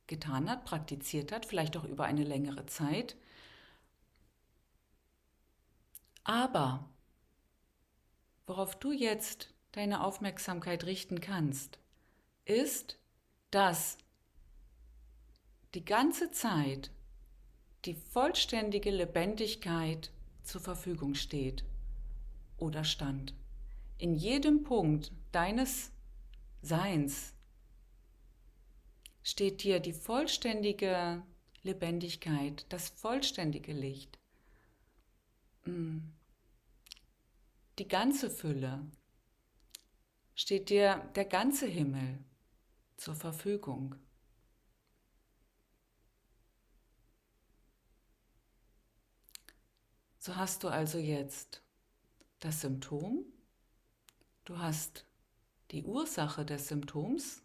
getan 0.08 0.50
hat, 0.50 0.66
praktiziert 0.66 1.32
hat, 1.32 1.46
vielleicht 1.46 1.78
auch 1.78 1.86
über 1.86 2.06
eine 2.06 2.24
längere 2.24 2.66
Zeit. 2.66 3.16
Aber 6.26 6.90
worauf 8.46 8.78
du 8.78 8.92
jetzt 8.92 9.53
deine 9.74 10.04
Aufmerksamkeit 10.04 10.86
richten 10.86 11.20
kannst, 11.20 11.80
ist, 12.46 12.98
dass 13.52 13.98
die 15.74 15.84
ganze 15.84 16.32
Zeit 16.32 16.92
die 17.86 17.96
vollständige 17.96 18.92
Lebendigkeit 18.92 20.12
zur 20.44 20.62
Verfügung 20.62 21.16
steht 21.16 21.66
oder 22.58 22.84
stand. 22.84 23.34
In 23.98 24.16
jedem 24.16 24.64
Punkt 24.64 25.12
deines 25.32 25.92
Seins 26.62 27.34
steht 29.24 29.64
dir 29.64 29.80
die 29.80 29.94
vollständige 29.94 31.24
Lebendigkeit, 31.64 32.66
das 32.70 32.90
vollständige 32.90 33.74
Licht, 33.74 34.20
mm. 35.66 36.00
die 37.80 37.88
ganze 37.88 38.30
Fülle, 38.30 38.86
steht 40.36 40.70
dir 40.70 40.98
der 41.16 41.26
ganze 41.26 41.66
Himmel 41.66 42.24
zur 42.98 43.16
Verfügung. 43.16 43.96
So 50.18 50.36
hast 50.38 50.64
du 50.64 50.70
also 50.70 51.00
jetzt 51.00 51.62
das 52.40 52.62
Symptom, 52.62 53.26
du 54.46 54.58
hast 54.58 55.06
die 55.72 55.84
Ursache 55.84 56.46
des 56.46 56.68
Symptoms, 56.70 57.42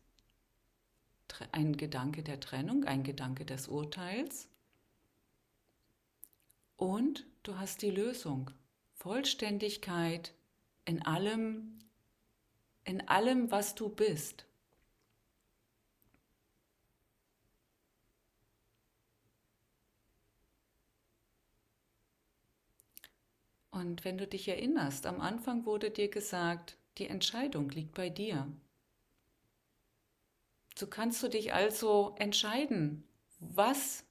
ein 1.52 1.76
Gedanke 1.76 2.22
der 2.22 2.40
Trennung, 2.40 2.84
ein 2.84 3.02
Gedanke 3.02 3.44
des 3.44 3.68
Urteils 3.68 4.48
und 6.76 7.26
du 7.42 7.58
hast 7.58 7.82
die 7.82 7.90
Lösung, 7.90 8.50
Vollständigkeit 8.94 10.34
in 10.84 11.02
allem, 11.02 11.78
in 12.88 13.06
allem, 13.06 13.50
was 13.50 13.74
du 13.74 13.90
bist. 13.90 14.46
Und 23.70 24.06
wenn 24.06 24.16
du 24.16 24.26
dich 24.26 24.48
erinnerst, 24.48 25.04
am 25.04 25.20
Anfang 25.20 25.66
wurde 25.66 25.90
dir 25.90 26.08
gesagt, 26.08 26.78
die 26.96 27.08
Entscheidung 27.08 27.68
liegt 27.68 27.92
bei 27.92 28.08
dir. 28.08 28.50
So 30.74 30.86
kannst 30.86 31.22
du 31.22 31.28
dich 31.28 31.52
also 31.52 32.14
entscheiden, 32.18 33.04
was 33.38 34.06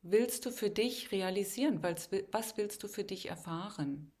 willst 0.00 0.46
du 0.46 0.50
für 0.50 0.70
dich 0.70 1.12
realisieren, 1.12 1.82
was 1.82 2.56
willst 2.56 2.82
du 2.82 2.88
für 2.88 3.04
dich 3.04 3.28
erfahren. 3.28 4.13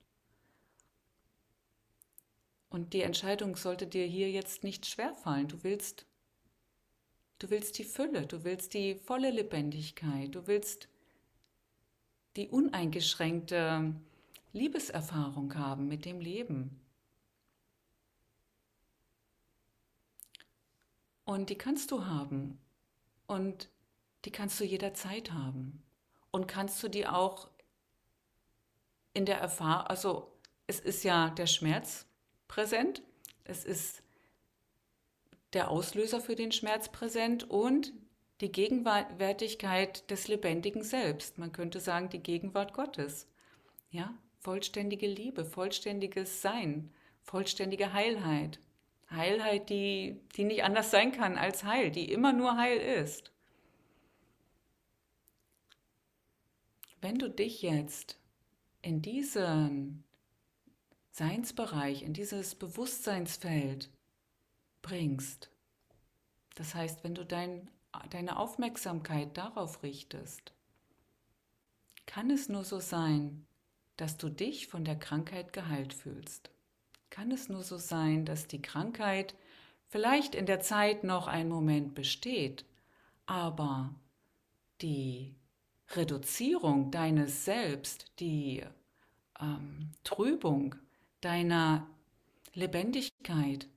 Und 2.74 2.92
die 2.92 3.02
Entscheidung 3.02 3.54
sollte 3.54 3.86
dir 3.86 4.04
hier 4.04 4.32
jetzt 4.32 4.64
nicht 4.64 4.84
schwerfallen. 4.84 5.46
Du 5.46 5.62
willst, 5.62 6.06
du 7.38 7.48
willst 7.48 7.78
die 7.78 7.84
Fülle, 7.84 8.26
du 8.26 8.42
willst 8.42 8.74
die 8.74 8.96
volle 8.96 9.30
Lebendigkeit, 9.30 10.34
du 10.34 10.48
willst 10.48 10.88
die 12.34 12.48
uneingeschränkte 12.48 13.94
Liebeserfahrung 14.52 15.54
haben 15.54 15.86
mit 15.86 16.04
dem 16.04 16.18
Leben. 16.18 16.80
Und 21.24 21.50
die 21.50 21.56
kannst 21.56 21.92
du 21.92 22.06
haben. 22.06 22.58
Und 23.28 23.70
die 24.24 24.32
kannst 24.32 24.58
du 24.58 24.64
jederzeit 24.64 25.30
haben. 25.30 25.80
Und 26.32 26.48
kannst 26.48 26.82
du 26.82 26.88
die 26.88 27.06
auch 27.06 27.48
in 29.12 29.26
der 29.26 29.38
Erfahrung, 29.38 29.86
also 29.86 30.32
es 30.66 30.80
ist 30.80 31.04
ja 31.04 31.30
der 31.30 31.46
Schmerz 31.46 32.08
präsent, 32.48 33.02
es 33.44 33.64
ist 33.64 34.02
der 35.52 35.70
Auslöser 35.70 36.20
für 36.20 36.34
den 36.34 36.52
Schmerz 36.52 36.90
präsent 36.90 37.48
und 37.48 37.92
die 38.40 38.50
Gegenwärtigkeit 38.50 40.10
des 40.10 40.28
lebendigen 40.28 40.82
Selbst. 40.82 41.38
Man 41.38 41.52
könnte 41.52 41.80
sagen, 41.80 42.10
die 42.10 42.22
Gegenwart 42.22 42.74
Gottes. 42.74 43.28
Ja, 43.90 44.12
vollständige 44.40 45.06
Liebe, 45.06 45.44
vollständiges 45.44 46.42
Sein, 46.42 46.92
vollständige 47.22 47.92
Heilheit. 47.92 48.58
Heilheit, 49.10 49.70
die, 49.70 50.20
die 50.36 50.44
nicht 50.44 50.64
anders 50.64 50.90
sein 50.90 51.12
kann 51.12 51.38
als 51.38 51.64
Heil, 51.64 51.90
die 51.90 52.10
immer 52.10 52.32
nur 52.32 52.56
Heil 52.56 52.78
ist. 52.78 53.32
Wenn 57.00 57.18
du 57.18 57.28
dich 57.28 57.62
jetzt 57.62 58.18
in 58.82 59.02
diesen 59.02 60.04
Seinsbereich, 61.14 62.02
in 62.02 62.12
dieses 62.12 62.56
Bewusstseinsfeld 62.56 63.88
bringst. 64.82 65.48
Das 66.56 66.74
heißt, 66.74 67.04
wenn 67.04 67.14
du 67.14 67.24
dein, 67.24 67.70
deine 68.10 68.36
Aufmerksamkeit 68.36 69.36
darauf 69.36 69.84
richtest, 69.84 70.52
kann 72.06 72.30
es 72.30 72.48
nur 72.48 72.64
so 72.64 72.80
sein, 72.80 73.46
dass 73.96 74.16
du 74.16 74.28
dich 74.28 74.66
von 74.66 74.84
der 74.84 74.96
Krankheit 74.96 75.52
geheilt 75.52 75.94
fühlst. 75.94 76.50
Kann 77.10 77.30
es 77.30 77.48
nur 77.48 77.62
so 77.62 77.76
sein, 77.76 78.24
dass 78.24 78.48
die 78.48 78.60
Krankheit 78.60 79.36
vielleicht 79.86 80.34
in 80.34 80.46
der 80.46 80.58
Zeit 80.58 81.04
noch 81.04 81.28
einen 81.28 81.48
Moment 81.48 81.94
besteht, 81.94 82.64
aber 83.24 83.94
die 84.80 85.36
Reduzierung 85.90 86.90
deines 86.90 87.44
Selbst, 87.44 88.10
die 88.18 88.64
ähm, 89.40 89.92
Trübung 90.02 90.74
deiner 91.24 91.88
Lebendigkeit, 92.52 93.68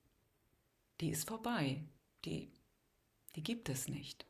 die 1.02 1.10
ist 1.10 1.28
vorbei, 1.28 1.84
die, 2.26 2.52
die 3.36 3.44
gibt 3.44 3.70
es 3.70 3.88
nicht. 3.88 4.26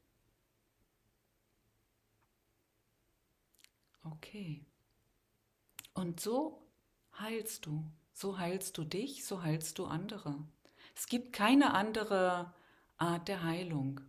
Okay. 4.03 4.65
Und 5.93 6.19
so 6.19 6.61
heilst 7.19 7.65
du, 7.65 7.83
so 8.13 8.37
heilst 8.37 8.77
du 8.77 8.83
dich, 8.83 9.25
so 9.25 9.41
heilst 9.41 9.79
du 9.79 9.85
andere. 9.85 10.37
Es 10.95 11.07
gibt 11.07 11.33
keine 11.33 11.73
andere 11.73 12.53
Art 12.97 13.27
der 13.27 13.43
Heilung 13.43 14.01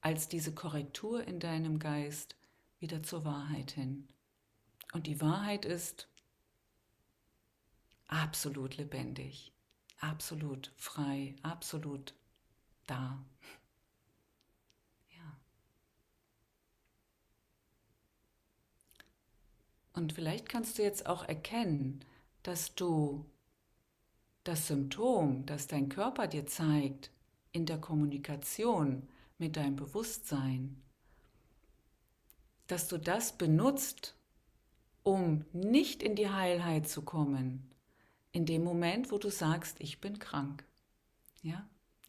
als 0.00 0.28
diese 0.28 0.54
Korrektur 0.54 1.24
in 1.24 1.40
deinem 1.40 1.78
Geist 1.78 2.36
wieder 2.78 3.02
zur 3.02 3.24
Wahrheit 3.24 3.72
hin. 3.72 4.08
Und 4.92 5.06
die 5.06 5.20
Wahrheit 5.20 5.64
ist 5.64 6.08
absolut 8.08 8.76
lebendig, 8.76 9.52
absolut 9.98 10.72
frei, 10.76 11.34
absolut 11.42 12.14
da. 12.86 13.24
Ja. 15.16 15.38
Und 19.92 20.12
vielleicht 20.12 20.48
kannst 20.48 20.78
du 20.78 20.82
jetzt 20.82 21.06
auch 21.06 21.24
erkennen, 21.24 22.04
dass 22.42 22.74
du 22.74 23.24
das 24.44 24.68
Symptom, 24.68 25.46
das 25.46 25.66
dein 25.66 25.88
Körper 25.88 26.26
dir 26.26 26.46
zeigt, 26.46 27.10
in 27.52 27.66
der 27.66 27.80
Kommunikation 27.80 29.08
mit 29.38 29.56
deinem 29.56 29.76
Bewusstsein, 29.76 30.82
dass 32.66 32.88
du 32.88 32.98
das 32.98 33.36
benutzt, 33.36 34.16
um 35.02 35.44
nicht 35.52 36.02
in 36.02 36.16
die 36.16 36.30
Heilheit 36.30 36.88
zu 36.88 37.02
kommen, 37.02 37.73
in 38.34 38.46
dem 38.46 38.64
Moment, 38.64 39.12
wo 39.12 39.18
du 39.18 39.30
sagst, 39.30 39.76
ich 39.78 40.00
bin 40.00 40.18
krank. 40.18 40.64
Ja, 41.42 41.64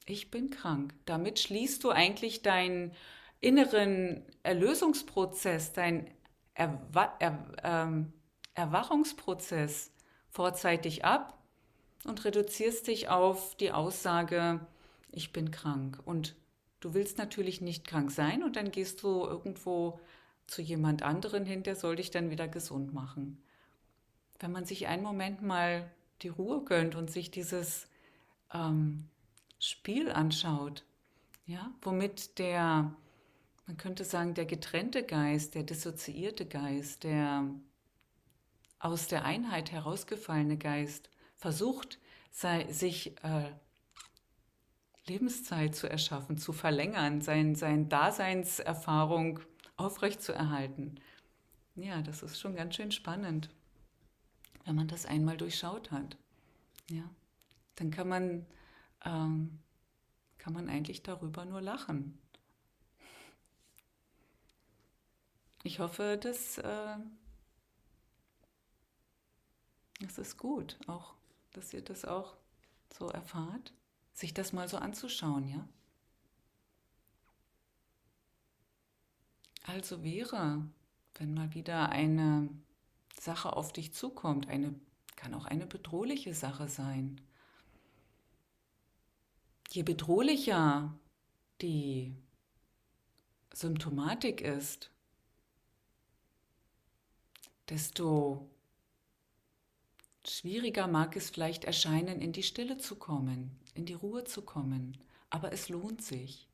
ich 0.07 0.31
bin 0.31 0.49
krank. 0.49 0.95
Damit 1.05 1.39
schließt 1.39 1.83
du 1.83 1.91
eigentlich 1.91 2.41
deinen 2.41 2.93
inneren 3.41 4.25
Erlösungsprozess, 4.41 5.73
deinen 5.73 6.09
Erwa 6.55 7.13
er 7.19 7.45
ähm, 7.63 8.11
Erwachungsprozess 8.55 9.91
vorzeitig 10.29 11.05
ab 11.05 11.43
und 12.05 12.25
reduzierst 12.25 12.87
dich 12.87 13.07
auf 13.09 13.55
die 13.57 13.71
Aussage, 13.71 14.65
ich 15.11 15.31
bin 15.31 15.51
krank. 15.51 16.01
Und 16.05 16.35
du 16.79 16.95
willst 16.95 17.19
natürlich 17.19 17.61
nicht 17.61 17.85
krank 17.85 18.09
sein 18.09 18.43
und 18.43 18.55
dann 18.55 18.71
gehst 18.71 19.03
du 19.03 19.25
irgendwo 19.25 19.99
zu 20.47 20.63
jemand 20.63 21.03
anderen 21.03 21.45
hin, 21.45 21.61
der 21.61 21.75
soll 21.75 21.97
dich 21.97 22.09
dann 22.09 22.31
wieder 22.31 22.47
gesund 22.47 22.93
machen. 22.93 23.43
Wenn 24.39 24.51
man 24.51 24.65
sich 24.65 24.87
einen 24.87 25.03
Moment 25.03 25.43
mal 25.43 25.91
die 26.25 26.29
Ruhe 26.29 26.63
gönnt 26.63 26.95
und 26.95 27.11
sich 27.11 27.29
dieses 27.29 27.87
ähm, 28.51 29.07
Spiel 29.59 30.11
anschaut, 30.11 30.83
ja, 31.45 31.71
womit 31.83 32.39
der, 32.39 32.95
man 33.67 33.77
könnte 33.77 34.03
sagen, 34.03 34.33
der 34.33 34.45
getrennte 34.45 35.03
Geist, 35.03 35.53
der 35.53 35.61
dissoziierte 35.61 36.47
Geist, 36.47 37.03
der 37.03 37.47
aus 38.79 39.07
der 39.07 39.23
Einheit 39.23 39.71
herausgefallene 39.71 40.57
Geist 40.57 41.11
versucht, 41.35 41.99
sei, 42.31 42.65
sich 42.71 43.15
äh, 43.23 43.51
Lebenszeit 45.05 45.75
zu 45.75 45.87
erschaffen, 45.87 46.39
zu 46.39 46.53
verlängern, 46.53 47.21
sein, 47.21 47.53
sein 47.53 47.87
Daseinserfahrung 47.87 49.41
aufrechtzuerhalten. 49.77 50.99
Ja, 51.75 52.01
das 52.01 52.23
ist 52.23 52.39
schon 52.39 52.55
ganz 52.55 52.75
schön 52.75 52.91
spannend, 52.91 53.49
wenn 54.65 54.75
man 54.75 54.87
das 54.87 55.05
einmal 55.05 55.37
durchschaut 55.37 55.91
hat. 55.91 56.17
Ja, 56.89 57.09
dann 57.75 57.91
kann 57.91 58.09
man, 58.09 58.45
ähm, 59.05 59.59
kann 60.37 60.53
man 60.53 60.69
eigentlich 60.69 61.03
darüber 61.03 61.45
nur 61.45 61.61
lachen. 61.61 62.19
Ich 65.63 65.79
hoffe, 65.79 66.19
dass 66.21 66.57
äh, 66.59 66.97
das 69.99 70.17
ist 70.17 70.37
gut, 70.37 70.77
auch, 70.87 71.15
dass 71.53 71.73
ihr 71.73 71.81
das 71.81 72.05
auch 72.05 72.35
so 72.93 73.09
erfahrt, 73.09 73.73
sich 74.13 74.33
das 74.33 74.53
mal 74.53 74.67
so 74.67 74.77
anzuschauen, 74.77 75.47
ja. 75.47 75.67
Also 79.63 80.03
wäre, 80.03 80.63
wenn 81.15 81.33
mal 81.33 81.53
wieder 81.55 81.89
eine 81.89 82.49
Sache 83.19 83.55
auf 83.55 83.73
dich 83.73 83.93
zukommt, 83.93 84.47
eine, 84.47 84.75
kann 85.15 85.33
auch 85.33 85.45
eine 85.45 85.65
bedrohliche 85.65 86.33
Sache 86.33 86.67
sein. 86.67 87.21
Je 89.71 89.83
bedrohlicher 89.83 90.97
die 91.61 92.15
Symptomatik 93.53 94.41
ist, 94.41 94.91
desto 97.69 98.49
schwieriger 100.25 100.87
mag 100.87 101.15
es 101.15 101.29
vielleicht 101.29 101.65
erscheinen, 101.65 102.21
in 102.21 102.31
die 102.31 102.43
Stille 102.43 102.77
zu 102.77 102.95
kommen, 102.95 103.59
in 103.73 103.85
die 103.85 103.93
Ruhe 103.93 104.23
zu 104.23 104.43
kommen. 104.43 104.97
Aber 105.29 105.51
es 105.51 105.69
lohnt 105.69 106.01
sich. 106.01 106.47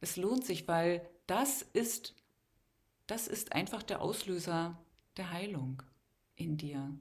Es 0.00 0.16
lohnt 0.16 0.44
sich, 0.44 0.68
weil 0.68 1.08
das 1.26 1.62
ist 1.62 2.14
das 3.06 3.28
ist 3.28 3.52
einfach 3.52 3.82
der 3.82 4.00
Auslöser 4.00 4.78
der 5.16 5.30
Heilung 5.30 5.82
in 6.42 6.56
dir. 6.56 6.92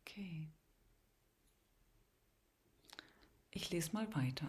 Okay. 0.00 0.48
Ich 3.50 3.70
lese 3.70 3.92
mal 3.92 4.12
weiter. 4.14 4.46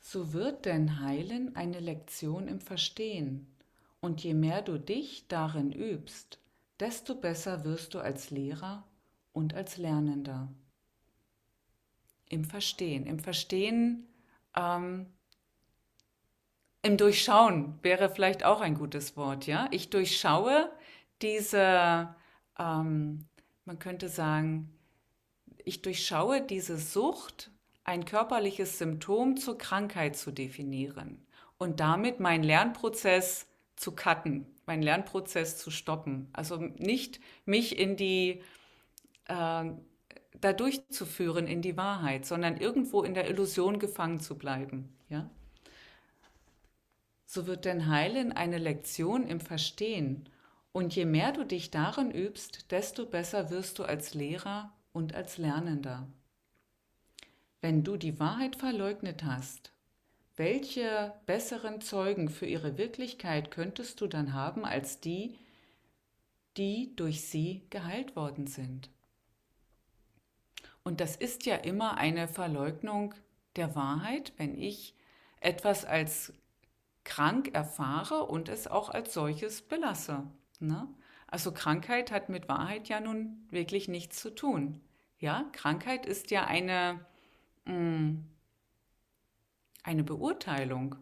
So 0.00 0.32
wird 0.32 0.66
denn 0.66 1.00
Heilen 1.00 1.56
eine 1.56 1.80
Lektion 1.80 2.46
im 2.46 2.60
Verstehen, 2.60 3.53
und 4.04 4.22
je 4.22 4.34
mehr 4.34 4.60
du 4.60 4.78
dich 4.78 5.28
darin 5.28 5.72
übst, 5.72 6.38
desto 6.78 7.14
besser 7.14 7.64
wirst 7.64 7.94
du 7.94 8.00
als 8.00 8.30
Lehrer 8.30 8.86
und 9.32 9.54
als 9.54 9.78
Lernender. 9.78 10.52
Im 12.28 12.44
Verstehen, 12.44 13.06
im 13.06 13.18
Verstehen, 13.18 14.06
ähm, 14.54 15.06
im 16.82 16.98
Durchschauen 16.98 17.78
wäre 17.82 18.10
vielleicht 18.10 18.44
auch 18.44 18.60
ein 18.60 18.74
gutes 18.74 19.16
Wort, 19.16 19.46
ja. 19.46 19.68
Ich 19.70 19.88
durchschaue 19.88 20.70
diese, 21.22 22.14
ähm, 22.58 23.24
man 23.64 23.78
könnte 23.78 24.10
sagen, 24.10 24.70
ich 25.64 25.80
durchschaue 25.80 26.42
diese 26.42 26.76
Sucht 26.76 27.50
ein 27.84 28.04
körperliches 28.04 28.76
Symptom 28.76 29.38
zur 29.38 29.56
Krankheit 29.56 30.14
zu 30.14 30.30
definieren 30.30 31.26
und 31.56 31.80
damit 31.80 32.20
meinen 32.20 32.44
Lernprozess 32.44 33.46
zu 33.76 33.92
cutten, 33.92 34.46
meinen 34.66 34.82
Lernprozess 34.82 35.58
zu 35.58 35.70
stoppen. 35.70 36.28
Also 36.32 36.56
nicht 36.56 37.20
mich 37.44 37.78
in 37.78 37.96
die, 37.96 38.42
äh, 39.26 39.64
da 40.40 40.52
durchzuführen 40.52 41.46
in 41.46 41.62
die 41.62 41.76
Wahrheit, 41.76 42.26
sondern 42.26 42.56
irgendwo 42.56 43.02
in 43.02 43.14
der 43.14 43.28
Illusion 43.28 43.78
gefangen 43.78 44.20
zu 44.20 44.36
bleiben. 44.36 44.96
Ja? 45.08 45.28
So 47.26 47.46
wird 47.46 47.64
denn 47.64 47.88
Heilen 47.88 48.32
eine 48.32 48.58
Lektion 48.58 49.26
im 49.26 49.40
Verstehen. 49.40 50.28
Und 50.72 50.94
je 50.96 51.04
mehr 51.04 51.32
du 51.32 51.44
dich 51.44 51.70
darin 51.70 52.10
übst, 52.10 52.70
desto 52.72 53.06
besser 53.06 53.50
wirst 53.50 53.78
du 53.78 53.84
als 53.84 54.14
Lehrer 54.14 54.72
und 54.92 55.14
als 55.14 55.38
Lernender. 55.38 56.08
Wenn 57.60 57.82
du 57.82 57.96
die 57.96 58.18
Wahrheit 58.18 58.56
verleugnet 58.56 59.24
hast, 59.24 59.73
welche 60.36 61.14
besseren 61.26 61.80
Zeugen 61.80 62.28
für 62.28 62.46
ihre 62.46 62.76
Wirklichkeit 62.76 63.50
könntest 63.50 64.00
du 64.00 64.06
dann 64.06 64.32
haben 64.32 64.64
als 64.64 65.00
die, 65.00 65.38
die 66.56 66.94
durch 66.96 67.22
sie 67.22 67.62
geheilt 67.70 68.16
worden 68.16 68.46
sind? 68.46 68.90
Und 70.82 71.00
das 71.00 71.16
ist 71.16 71.46
ja 71.46 71.56
immer 71.56 71.96
eine 71.96 72.28
Verleugnung 72.28 73.14
der 73.56 73.74
Wahrheit, 73.74 74.32
wenn 74.36 74.58
ich 74.58 74.94
etwas 75.40 75.84
als 75.84 76.32
krank 77.04 77.54
erfahre 77.54 78.24
und 78.24 78.48
es 78.48 78.66
auch 78.66 78.90
als 78.90 79.14
solches 79.14 79.62
belasse. 79.62 80.24
Ne? 80.58 80.88
Also 81.26 81.52
Krankheit 81.52 82.10
hat 82.10 82.28
mit 82.28 82.48
Wahrheit 82.48 82.88
ja 82.88 83.00
nun 83.00 83.46
wirklich 83.50 83.88
nichts 83.88 84.20
zu 84.20 84.34
tun. 84.34 84.80
Ja, 85.18 85.44
Krankheit 85.52 86.06
ist 86.06 86.30
ja 86.30 86.44
eine, 86.44 87.04
mh, 87.64 87.74
mm, 87.74 88.24
eine 89.84 90.02
Beurteilung. 90.02 90.96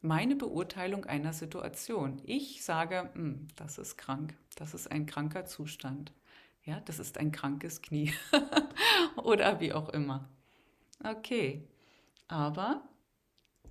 Meine 0.00 0.36
Beurteilung 0.36 1.04
einer 1.06 1.32
Situation. 1.32 2.22
Ich 2.24 2.62
sage, 2.62 3.10
mh, 3.14 3.22
mm, 3.22 3.48
das 3.56 3.78
ist 3.78 3.96
krank, 3.96 4.34
das 4.54 4.74
ist 4.74 4.92
ein 4.92 5.06
kranker 5.06 5.46
Zustand. 5.46 6.12
Ja, 6.62 6.80
das 6.80 6.98
ist 6.98 7.18
ein 7.18 7.32
krankes 7.32 7.82
Knie 7.82 8.12
oder 9.16 9.58
wie 9.60 9.72
auch 9.72 9.88
immer. 9.88 10.28
Okay, 11.02 11.66
aber 12.28 12.82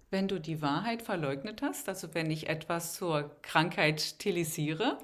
wenn 0.09 0.27
du 0.27 0.39
die 0.39 0.61
Wahrheit 0.61 1.01
verleugnet 1.01 1.61
hast, 1.61 1.87
also 1.89 2.13
wenn 2.13 2.31
ich 2.31 2.47
etwas 2.49 2.93
zur 2.93 3.35
Krankheit 3.41 4.01
stilisiere, 4.01 4.97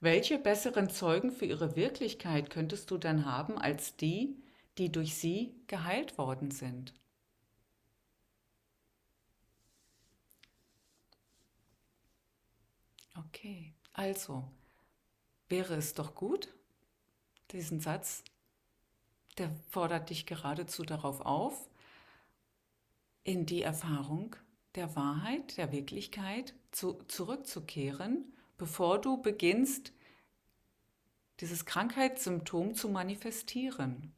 welche 0.00 0.38
besseren 0.38 0.90
Zeugen 0.90 1.30
für 1.30 1.46
ihre 1.46 1.76
Wirklichkeit 1.76 2.50
könntest 2.50 2.90
du 2.90 2.98
dann 2.98 3.24
haben 3.24 3.58
als 3.58 3.96
die, 3.96 4.36
die 4.76 4.90
durch 4.90 5.14
sie 5.14 5.54
geheilt 5.68 6.18
worden 6.18 6.50
sind? 6.50 6.92
Okay, 13.14 13.74
also 13.92 14.48
wäre 15.48 15.74
es 15.74 15.94
doch 15.94 16.14
gut, 16.14 16.48
diesen 17.50 17.80
Satz, 17.80 18.24
der 19.38 19.50
fordert 19.70 20.10
dich 20.10 20.26
geradezu 20.26 20.82
darauf 20.82 21.20
auf, 21.20 21.68
in 23.24 23.46
die 23.46 23.62
Erfahrung 23.62 24.36
der 24.74 24.96
Wahrheit, 24.96 25.56
der 25.56 25.72
Wirklichkeit 25.72 26.54
zu, 26.70 26.94
zurückzukehren, 27.08 28.32
bevor 28.56 29.00
du 29.00 29.20
beginnst, 29.20 29.92
dieses 31.40 31.66
Krankheitssymptom 31.66 32.74
zu 32.74 32.88
manifestieren. 32.88 34.14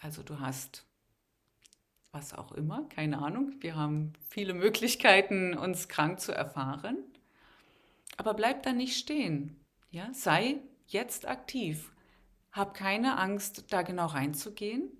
Also 0.00 0.22
du 0.22 0.40
hast 0.40 0.86
was 2.12 2.34
auch 2.34 2.52
immer, 2.52 2.86
keine 2.90 3.18
Ahnung, 3.18 3.54
wir 3.60 3.74
haben 3.74 4.12
viele 4.28 4.52
Möglichkeiten, 4.52 5.56
uns 5.56 5.88
krank 5.88 6.20
zu 6.20 6.32
erfahren, 6.32 6.98
aber 8.22 8.34
bleib 8.34 8.62
da 8.62 8.72
nicht 8.72 8.96
stehen. 8.96 9.56
Ja? 9.90 10.14
Sei 10.14 10.60
jetzt 10.86 11.26
aktiv. 11.26 11.92
Hab 12.52 12.72
keine 12.72 13.18
Angst, 13.18 13.64
da 13.72 13.82
genau 13.82 14.06
reinzugehen, 14.06 14.92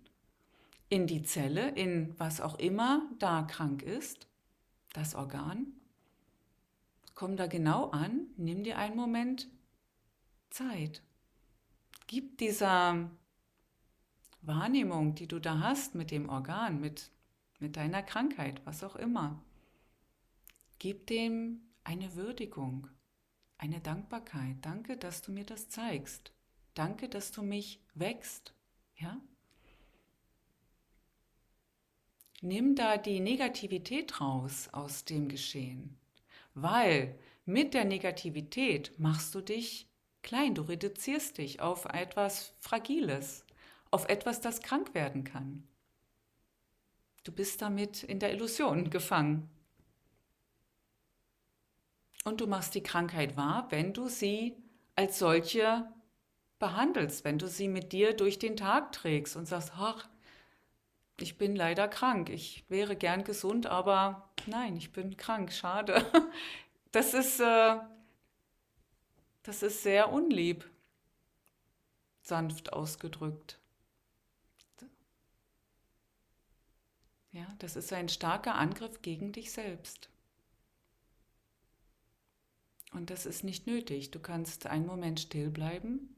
in 0.89 1.07
die 1.07 1.23
Zelle, 1.23 1.69
in 1.71 2.19
was 2.19 2.41
auch 2.41 2.59
immer 2.59 3.09
da 3.21 3.43
krank 3.43 3.85
ist, 3.85 4.27
das 4.93 5.15
Organ. 5.15 5.69
Komm 7.15 7.37
da 7.37 7.47
genau 7.47 7.91
an, 7.91 8.27
nimm 8.37 8.65
dir 8.65 8.77
einen 8.77 8.97
Moment 8.97 9.49
Zeit. 10.51 11.01
Gib 12.09 12.39
dieser 12.39 13.09
Wahrnehmung, 14.41 15.15
die 15.15 15.29
du 15.29 15.39
da 15.39 15.61
hast 15.61 15.95
mit 15.95 16.11
dem 16.11 16.29
Organ, 16.29 16.81
mit, 16.81 17.13
mit 17.61 17.77
deiner 17.77 18.03
Krankheit, 18.03 18.61
was 18.65 18.83
auch 18.83 18.97
immer, 18.97 19.41
gib 20.81 21.07
dem 21.07 21.61
eine 21.85 22.17
Würdigung, 22.17 22.89
eine 23.63 23.81
Dankbarkeit. 23.81 24.57
Danke, 24.63 24.97
dass 24.97 25.23
du 25.23 25.31
mir 25.31 25.45
das 25.45 25.69
zeigst. 25.69 26.33
Danke, 26.75 27.09
dass 27.09 27.31
du 27.31 27.43
mich 27.43 27.81
wächst. 27.95 28.55
Ja? 28.97 29.21
Nimm 32.41 32.75
da 32.75 32.97
die 32.97 33.21
Negativität 33.21 34.21
raus 34.21 34.69
aus 34.73 35.05
dem 35.05 35.29
Geschehen, 35.29 35.97
weil 36.55 37.17
mit 37.45 37.73
der 37.73 37.85
Negativität 37.85 38.99
machst 38.99 39.33
du 39.33 39.41
dich 39.41 39.89
klein, 40.23 40.57
du 40.57 40.63
reduzierst 40.63 41.39
dich 41.39 41.61
auf 41.61 41.85
etwas 41.85 42.55
Fragiles, 42.59 43.45
auf 43.93 44.09
etwas, 44.09 44.41
das 44.41 44.61
krank 44.61 44.93
werden 44.93 45.23
kann. 45.23 45.69
Du 47.23 47.31
bist 47.31 47.63
damit 47.63 48.03
in 48.03 48.19
der 48.19 48.33
Illusion 48.33 48.91
gefangen. 48.91 49.49
Und 52.25 52.41
du 52.41 52.47
machst 52.47 52.75
die 52.75 52.83
Krankheit 52.83 53.37
wahr, 53.37 53.67
wenn 53.71 53.93
du 53.93 54.09
sie 54.09 54.57
als 54.95 55.19
solche 55.19 55.91
behandelst, 56.59 57.25
wenn 57.25 57.39
du 57.39 57.49
sie 57.49 57.67
mit 57.67 57.93
dir 57.93 58.15
durch 58.15 58.39
den 58.39 58.57
Tag 58.57 58.93
trägst 58.93 59.37
und 59.37 59.47
sagst, 59.47 59.73
ach, 59.77 60.09
ich 61.19 61.39
bin 61.39 61.57
leider 61.57 61.89
krank. 61.89 62.29
Ich 62.31 62.65
wäre 62.69 62.97
gern 62.97 63.25
gesund, 63.25 63.67
aber 63.67 64.31
nein, 64.47 64.77
ich 64.77 64.93
bin 64.93 65.17
krank. 65.17 65.53
Schade. 65.53 66.05
Das 66.95 67.15
ist, 67.15 67.41
äh, 67.41 67.77
das 69.45 69.63
ist 69.63 69.83
sehr 69.83 70.13
unlieb, 70.13 70.71
sanft 72.21 72.75
ausgedrückt. 72.75 73.59
Ja, 77.31 77.47
das 77.61 77.77
ist 77.77 77.95
ein 77.95 78.11
starker 78.11 78.57
Angriff 78.57 79.01
gegen 79.01 79.33
dich 79.33 79.53
selbst. 79.53 80.12
Und 82.93 83.11
das 83.11 83.27
ist 83.27 83.43
nicht 83.43 83.67
nötig. 83.67 84.11
Du 84.11 84.21
kannst 84.21 84.67
einen 84.67 84.87
Moment 84.87 85.21
still 85.21 85.51
bleiben, 85.51 86.15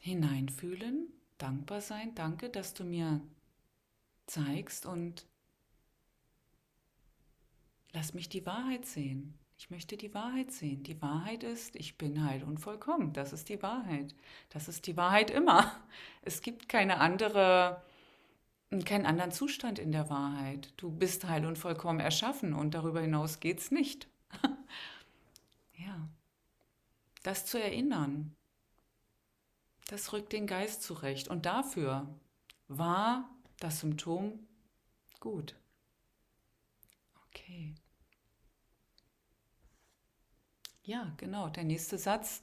hineinfühlen 0.00 1.08
dankbar 1.38 1.80
sein. 1.80 2.14
Danke, 2.14 2.48
dass 2.48 2.74
du 2.74 2.84
mir 2.84 3.20
zeigst 4.26 4.86
und 4.86 5.26
lass 7.92 8.14
mich 8.14 8.28
die 8.28 8.46
Wahrheit 8.46 8.86
sehen. 8.86 9.38
Ich 9.58 9.70
möchte 9.70 9.96
die 9.96 10.12
Wahrheit 10.12 10.52
sehen. 10.52 10.82
Die 10.82 11.00
Wahrheit 11.00 11.42
ist, 11.42 11.76
ich 11.76 11.96
bin 11.96 12.24
heil 12.24 12.44
und 12.44 12.58
vollkommen. 12.58 13.12
Das 13.14 13.32
ist 13.32 13.48
die 13.48 13.62
Wahrheit. 13.62 14.14
Das 14.50 14.68
ist 14.68 14.86
die 14.86 14.96
Wahrheit 14.96 15.30
immer. 15.30 15.72
Es 16.22 16.42
gibt 16.42 16.68
keine 16.68 16.98
andere, 16.98 17.82
keinen 18.84 19.06
anderen 19.06 19.32
Zustand 19.32 19.78
in 19.78 19.92
der 19.92 20.10
Wahrheit. 20.10 20.74
Du 20.76 20.90
bist 20.90 21.24
heil 21.24 21.46
und 21.46 21.56
vollkommen 21.56 22.00
erschaffen 22.00 22.52
und 22.52 22.74
darüber 22.74 23.00
hinaus 23.00 23.40
geht 23.40 23.60
es 23.60 23.70
nicht. 23.70 24.08
Ja. 25.76 26.08
Das 27.22 27.46
zu 27.46 27.60
erinnern, 27.60 28.36
das 29.88 30.12
rückt 30.12 30.32
den 30.32 30.46
Geist 30.46 30.82
zurecht. 30.82 31.28
Und 31.28 31.46
dafür 31.46 32.08
war 32.68 33.30
das 33.60 33.80
Symptom 33.80 34.46
gut. 35.20 35.56
Okay. 37.28 37.74
Ja, 40.82 41.12
genau. 41.16 41.48
Der 41.48 41.64
nächste 41.64 41.98
Satz 41.98 42.42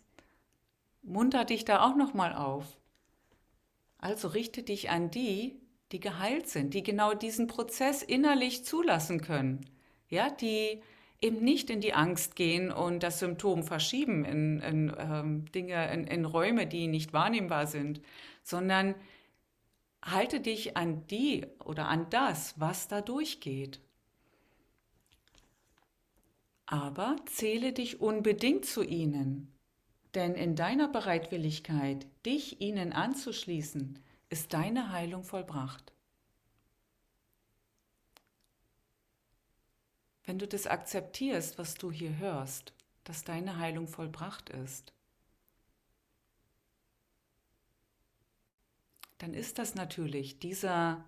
muntert 1.02 1.50
dich 1.50 1.66
da 1.66 1.84
auch 1.84 1.96
nochmal 1.96 2.34
auf. 2.34 2.78
Also 3.98 4.28
richte 4.28 4.64
dich 4.64 4.90
an 4.90 5.12
die, 5.12 5.62
die 5.92 6.00
geheilt 6.00 6.50
sind, 6.50 6.74
die 6.74 6.84
genau 6.84 7.14
diesen 7.14 7.48
Prozess 7.48 8.02
innerlich 8.02 8.66
zulassen 8.66 9.22
können. 9.22 9.66
Ja, 10.10 10.30
die 10.30 10.82
eben 11.24 11.44
nicht 11.44 11.70
in 11.70 11.80
die 11.80 11.94
Angst 11.94 12.36
gehen 12.36 12.72
und 12.72 13.02
das 13.02 13.20
Symptom 13.20 13.64
verschieben 13.64 14.26
in, 14.26 14.60
in 14.60 14.96
ähm, 14.98 15.52
Dinge, 15.54 15.92
in, 15.94 16.06
in 16.06 16.26
Räume, 16.26 16.68
die 16.68 16.88
nicht 16.88 17.14
wahrnehmbar 17.14 17.66
sind, 17.66 18.02
sondern 18.44 18.94
halte 20.04 20.42
dich 20.42 20.76
an 20.76 21.08
die 21.08 21.46
oder 21.64 21.88
an 21.88 22.08
das, 22.10 22.60
was 22.60 22.90
da 22.90 23.02
durchgeht. 23.02 23.80
Aber 26.66 27.16
zähle 27.26 27.72
dich 27.72 28.02
unbedingt 28.02 28.66
zu 28.66 28.84
ihnen, 28.84 29.54
denn 30.16 30.36
in 30.36 30.56
deiner 30.56 30.90
Bereitwilligkeit, 30.90 32.06
dich 32.26 32.60
ihnen 32.60 32.92
anzuschließen, 32.92 34.00
ist 34.30 34.54
deine 34.54 34.92
Heilung 34.92 35.24
vollbracht. 35.24 35.93
Wenn 40.26 40.40
du 40.40 40.48
das 40.48 40.68
akzeptierst, 40.68 41.58
was 41.58 41.76
du 41.76 41.92
hier 41.92 42.18
hörst, 42.18 42.74
dass 43.04 43.24
deine 43.24 43.58
Heilung 43.58 43.88
vollbracht 43.88 44.50
ist, 44.50 44.94
dann 49.18 49.34
ist 49.34 49.60
das 49.60 49.76
natürlich 49.76 50.40
dieser, 50.40 51.06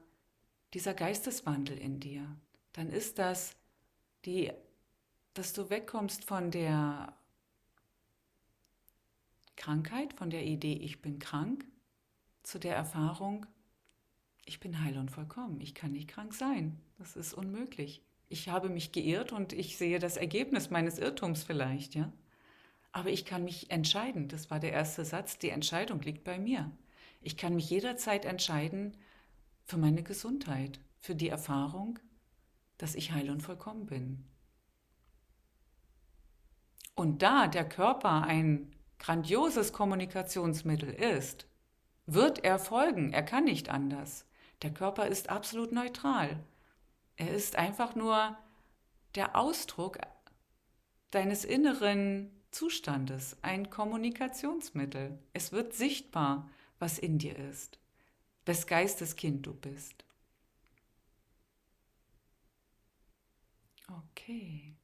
dieser 0.74 0.94
Geisteswandel 0.94 1.78
in 1.78 2.00
dir. 2.00 2.36
Dann 2.74 2.90
ist 2.90 3.18
das, 3.20 3.56
die, 4.26 4.52
dass 5.34 5.54
du 5.54 5.70
wegkommst 5.70 6.26
von 6.26 6.52
der 6.52 7.18
Krankheit, 9.56 10.14
von 10.14 10.30
der 10.30 10.46
Idee, 10.46 10.74
ich 10.74 11.02
bin 11.02 11.20
krank, 11.20 11.66
zu 12.44 12.60
der 12.60 12.76
Erfahrung, 12.76 13.46
ich 14.46 14.60
bin 14.60 14.82
heil 14.82 14.98
und 14.98 15.10
vollkommen, 15.10 15.60
ich 15.62 15.74
kann 15.74 15.94
nicht 15.94 16.10
krank 16.10 16.34
sein. 16.34 16.80
Das 16.98 17.16
ist 17.16 17.34
unmöglich 17.34 18.05
ich 18.28 18.50
habe 18.50 18.70
mich 18.70 18.92
geirrt 18.92 19.32
und 19.32 19.54
ich 19.54 19.78
sehe 19.78 20.00
das 20.00 20.18
Ergebnis 20.18 20.70
meines 20.70 21.00
Irrtums 21.00 21.44
vielleicht, 21.44 21.96
ja. 21.96 22.12
Aber 22.92 23.10
ich 23.10 23.26
kann 23.26 23.44
mich 23.44 23.72
entscheiden. 23.72 24.30
Das 24.30 24.50
war 24.50 24.60
der 24.60 24.72
erste 24.72 25.04
Satz. 25.04 25.38
Die 25.38 25.50
Entscheidung 25.50 26.02
liegt 26.02 26.24
bei 26.24 26.40
mir. 26.40 26.72
Ich 27.22 27.36
kann 27.36 27.56
mich 27.56 27.70
jederzeit 27.70 28.24
entscheiden 28.24 28.96
für 29.66 29.78
meine 29.78 30.02
Gesundheit, 30.02 30.80
für 31.00 31.14
die 31.14 31.28
Erfahrung, 31.28 32.00
dass 32.78 32.96
ich 32.96 33.12
heil 33.12 33.30
und 33.30 33.42
vollkommen 33.42 33.86
bin. 33.86 34.24
Und 36.96 37.22
da 37.22 37.48
der 37.48 37.68
Körper 37.68 38.24
ein 38.24 38.72
grandioses 39.00 39.74
Kommunikationsmittel 39.74 40.90
ist, 40.90 41.48
wird 42.06 42.44
er 42.44 42.60
folgen. 42.60 43.12
Er 43.12 43.24
kann 43.24 43.44
nicht 43.44 43.70
anders. 43.70 44.26
Der 44.62 44.74
Körper 44.74 45.08
ist 45.08 45.30
absolut 45.30 45.74
neutral. 45.74 46.40
Er 47.18 47.32
ist 47.32 47.56
einfach 47.58 47.96
nur 47.96 48.38
der 49.16 49.36
Ausdruck 49.36 49.98
deines 51.12 51.46
inneren 51.46 52.30
Zustandes, 52.52 53.38
ein 53.42 53.70
Kommunikationsmittel. 53.70 55.20
Es 55.34 55.52
wird 55.52 55.74
sichtbar, 55.74 56.50
was 56.80 57.00
in 57.00 57.18
dir 57.18 57.38
ist, 57.38 57.80
wes 58.46 58.68
Geisteskind 58.68 59.46
du 59.46 59.54
bist. 59.54 60.06
Okay. 63.90 64.76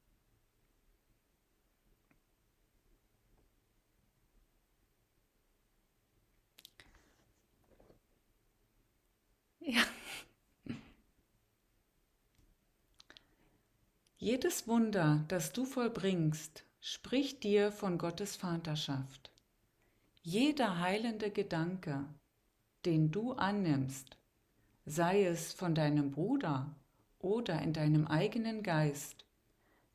Ja. 9.60 9.82
Jedes 14.22 14.68
Wunder, 14.68 15.24
das 15.26 15.52
du 15.52 15.64
vollbringst, 15.64 16.64
spricht 16.78 17.42
dir 17.42 17.72
von 17.72 17.98
Gottes 17.98 18.36
Vaterschaft. 18.36 19.32
Jeder 20.22 20.78
heilende 20.78 21.32
Gedanke, 21.32 22.04
den 22.84 23.10
du 23.10 23.32
annimmst, 23.32 24.16
sei 24.86 25.24
es 25.24 25.52
von 25.52 25.74
deinem 25.74 26.12
Bruder 26.12 26.72
oder 27.18 27.60
in 27.62 27.72
deinem 27.72 28.06
eigenen 28.06 28.62
Geist, 28.62 29.24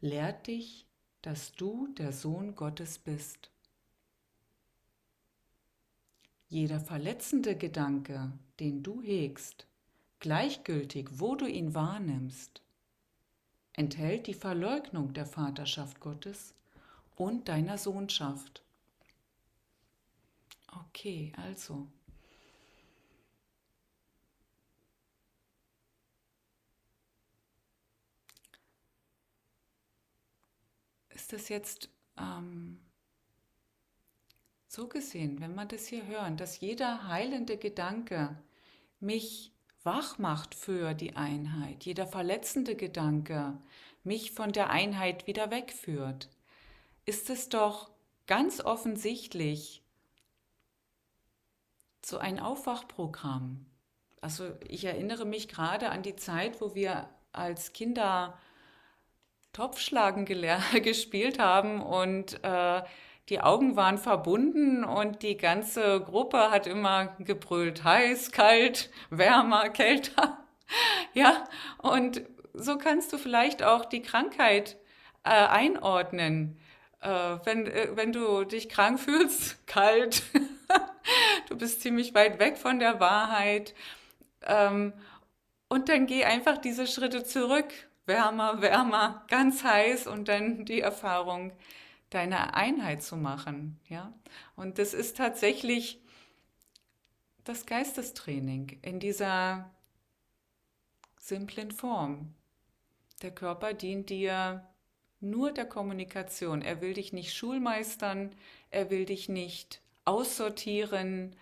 lehrt 0.01 0.47
dich, 0.47 0.85
dass 1.21 1.53
du 1.53 1.87
der 1.93 2.11
Sohn 2.11 2.53
Gottes 2.53 2.99
bist. 2.99 3.49
Jeder 6.49 6.81
verletzende 6.81 7.55
Gedanke, 7.55 8.33
den 8.59 8.83
du 8.83 9.01
hegst, 9.01 9.67
gleichgültig, 10.19 11.11
wo 11.13 11.37
du 11.37 11.45
ihn 11.45 11.73
wahrnimmst, 11.73 12.61
enthält 13.77 14.27
die 14.27 14.33
Verleugnung 14.33 15.13
der 15.13 15.25
Vaterschaft 15.25 15.99
Gottes 16.01 16.53
und 17.15 17.47
deiner 17.47 17.77
Sohnschaft. 17.77 18.63
Okay, 20.89 21.31
also. 21.37 21.87
Ist 31.09 31.33
das 31.33 31.49
jetzt 31.49 31.89
ähm, 32.17 32.79
so 34.67 34.87
gesehen, 34.87 35.39
wenn 35.39 35.53
man 35.53 35.67
das 35.67 35.85
hier 35.87 36.05
hören, 36.05 36.37
dass 36.37 36.59
jeder 36.59 37.07
heilende 37.07 37.57
Gedanke 37.57 38.41
mich 38.99 39.51
wach 39.88 40.17
macht 40.17 40.54
für 40.54 40.93
die 40.93 41.15
Einheit, 41.15 41.86
jeder 41.86 42.06
verletzende 42.06 42.76
Gedanke 42.76 43.58
mich 44.04 44.34
von 44.34 44.52
der 44.52 44.69
Einheit 44.69 45.28
wieder 45.28 45.50
wegführt, 45.50 46.30
ist 47.06 47.30
es 47.30 47.47
doch 47.47 47.89
ganz 48.28 48.60
offensichtlich 48.60 49.82
so 52.06 52.17
ein 52.17 52.39
Aufwachprogramm. 52.39 53.65
Also 54.19 54.52
ich 54.67 54.84
erinnere 54.84 55.26
mich 55.26 55.47
gerade 55.47 55.89
an 55.89 56.04
die 56.04 56.17
Zeit, 56.17 56.60
wo 56.60 56.76
wir 56.76 57.10
als 57.32 57.71
Kinder 57.71 58.38
Topfschlagen 59.54 60.26
gespielt 60.84 61.39
haben 61.39 61.82
und 61.82 62.43
äh, 62.43 62.84
die 63.29 63.41
Augen 63.41 63.75
waren 63.75 63.97
verbunden 63.97 64.83
und 64.83 65.21
die 65.21 65.35
ganze 65.35 65.99
Gruppe 66.01 66.49
hat 66.49 66.65
immer 66.65 67.15
gebrüllt, 67.19 67.83
heiß, 67.83 68.31
kalt, 68.31 68.89
wärmer, 69.09 69.69
kälter. 69.69 70.37
Ja, 71.13 71.43
und 71.77 72.21
so 72.53 72.77
kannst 72.77 73.11
du 73.13 73.17
vielleicht 73.17 73.63
auch 73.63 73.85
die 73.85 74.01
Krankheit 74.01 74.77
äh, 75.23 75.29
einordnen. 75.29 76.57
Äh, 77.01 77.37
wenn, 77.43 77.67
äh, 77.67 77.89
wenn 77.95 78.11
du 78.11 78.43
dich 78.43 78.69
krank 78.69 78.99
fühlst, 78.99 79.67
kalt, 79.67 80.23
du 81.49 81.57
bist 81.57 81.81
ziemlich 81.81 82.13
weit 82.15 82.39
weg 82.39 82.57
von 82.57 82.79
der 82.79 82.99
Wahrheit. 82.99 83.73
Ähm, 84.45 84.93
und 85.69 85.89
dann 85.89 86.05
geh 86.07 86.23
einfach 86.23 86.57
diese 86.57 86.87
Schritte 86.87 87.23
zurück, 87.23 87.67
wärmer, 88.05 88.61
wärmer, 88.61 89.25
ganz 89.27 89.63
heiß 89.65 90.07
und 90.07 90.29
dann 90.29 90.63
die 90.63 90.79
Erfahrung, 90.79 91.51
deine 92.09 92.53
Einheit 92.53 93.03
zu 93.03 93.17
machen. 93.17 93.79
Ja? 93.87 94.13
Und 94.55 94.79
das 94.79 94.93
ist 94.93 95.17
tatsächlich 95.17 96.01
das 97.43 97.65
Geistestraining 97.65 98.79
in 98.81 98.99
dieser 98.99 99.69
simplen 101.17 101.71
Form. 101.71 102.33
Der 103.21 103.31
Körper 103.31 103.73
dient 103.73 104.09
dir 104.09 104.67
nur 105.19 105.51
der 105.51 105.65
Kommunikation. 105.65 106.61
Er 106.61 106.81
will 106.81 106.93
dich 106.93 107.13
nicht 107.13 107.33
schulmeistern, 107.33 108.35
er 108.69 108.89
will 108.89 109.05
dich 109.05 109.27
nicht 109.29 109.81
aussortieren, 110.05 111.35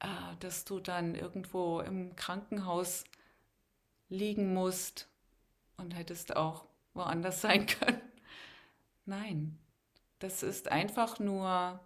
äh, 0.00 0.06
dass 0.40 0.64
du 0.64 0.80
dann 0.80 1.14
irgendwo 1.14 1.80
im 1.80 2.16
Krankenhaus 2.16 3.04
liegen 4.08 4.54
musst 4.54 5.08
und 5.76 5.92
hättest 5.92 6.36
auch 6.36 6.64
woanders 6.94 7.40
sein 7.42 7.66
können. 7.66 8.00
Nein, 9.04 9.58
das 10.22 10.44
ist 10.44 10.70
einfach 10.70 11.18
nur, 11.18 11.80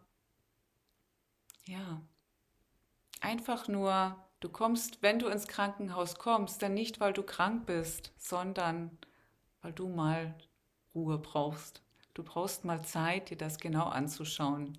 ja, 1.65 2.03
einfach 3.21 3.67
nur, 3.67 4.17
du 4.41 4.51
kommst, 4.51 5.03
wenn 5.03 5.19
du 5.19 5.29
ins 5.29 5.49
Krankenhaus 5.49 6.17
kommst, 6.17 6.61
dann 6.61 6.75
nicht, 6.75 7.01
weil 7.01 7.15
du 7.15 7.23
krank 7.23 7.65
bist, 7.65 8.13
sondern 8.19 8.91
weil 9.63 9.73
du 9.73 9.89
mal 9.89 10.35
Ruhe 10.95 11.17
brauchst. 11.19 11.83
Du 12.13 12.23
brauchst 12.23 12.65
mal 12.65 12.83
Zeit, 12.83 13.31
dir 13.31 13.39
das 13.39 13.59
genau 13.59 13.87
anzuschauen. 13.87 14.79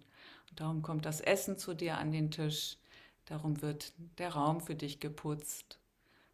Und 0.49 0.59
darum 0.59 0.83
kommt 0.83 1.05
das 1.05 1.19
Essen 1.19 1.57
zu 1.57 1.73
dir 1.73 1.97
an 1.97 2.11
den 2.11 2.29
Tisch. 2.29 2.77
Darum 3.25 3.61
wird 3.61 3.93
der 4.19 4.33
Raum 4.33 4.61
für 4.61 4.75
dich 4.75 4.99
geputzt. 4.99 5.79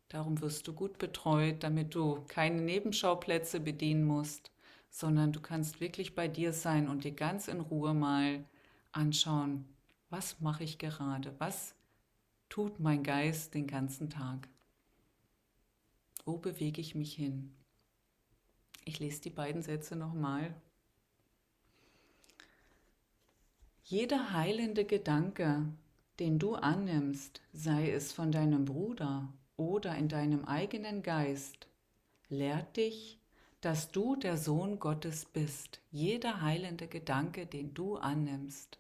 Darum 0.10 0.42
wirst 0.42 0.68
du 0.68 0.74
gut 0.74 0.98
betreut, 0.98 1.64
damit 1.64 1.96
du 1.96 2.24
keine 2.28 2.62
Nebenschauplätze 2.62 3.62
bedienen 3.62 4.04
musst 4.04 4.52
sondern 4.94 5.32
du 5.32 5.42
kannst 5.42 5.82
wirklich 5.82 6.14
bei 6.14 6.28
dir 6.28 6.54
sein 6.54 6.88
und 6.88 7.04
dir 7.04 7.14
ganz 7.14 7.48
in 7.48 7.62
Ruhe 7.62 7.96
mal 7.96 8.46
anschauen, 8.92 9.66
was 10.12 10.40
mache 10.40 10.64
ich 10.64 10.78
gerade, 10.78 11.34
was 11.40 11.74
tut 12.48 12.80
mein 12.80 13.02
Geist 13.02 13.56
den 13.56 13.66
ganzen 13.66 14.12
Tag, 14.12 14.48
wo 16.26 16.38
bewege 16.38 16.80
ich 16.80 16.94
mich 16.94 17.16
hin. 17.16 17.56
Ich 18.86 19.00
lese 19.00 19.22
die 19.22 19.32
beiden 19.32 19.64
Sätze 19.64 19.96
nochmal. 19.96 20.54
Jeder 23.84 24.32
heilende 24.32 24.86
Gedanke, 24.86 25.66
den 26.20 26.38
du 26.38 26.54
annimmst, 26.54 27.42
sei 27.52 27.92
es 27.92 28.12
von 28.12 28.32
deinem 28.32 28.66
Bruder 28.66 29.34
oder 29.58 29.96
in 29.96 30.08
deinem 30.08 30.46
eigenen 30.46 31.02
Geist, 31.02 31.68
lehrt 32.30 32.78
dich, 32.78 33.23
dass 33.64 33.92
du 33.92 34.18
der 34.18 34.38
Sohn 34.38 34.78
Gottes 34.78 35.24
bist, 35.24 35.80
jeder 35.90 36.42
heilende 36.42 36.86
Gedanke, 36.86 37.46
den 37.46 37.74
du 37.74 37.96
annimmst. 37.96 38.78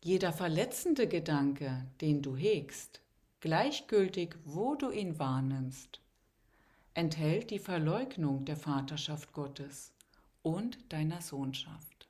Jeder 0.00 0.32
verletzende 0.32 1.06
Gedanke, 1.06 1.86
den 2.00 2.22
du 2.22 2.36
hegst, 2.36 3.02
gleichgültig 3.38 4.34
wo 4.44 4.74
du 4.74 4.90
ihn 4.90 5.20
wahrnimmst, 5.20 6.00
enthält 6.92 7.52
die 7.52 7.60
Verleugnung 7.60 8.44
der 8.44 8.56
Vaterschaft 8.56 9.32
Gottes 9.32 9.92
und 10.42 10.92
deiner 10.92 11.22
Sohnschaft. 11.22 12.08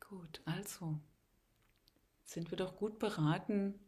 Gut, 0.00 0.40
also 0.46 0.98
sind 2.24 2.50
wir 2.50 2.56
doch 2.56 2.76
gut 2.76 2.98
beraten, 2.98 3.78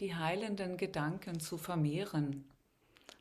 die 0.00 0.14
heilenden 0.14 0.76
Gedanken 0.76 1.40
zu 1.40 1.58
vermehren. 1.58 2.44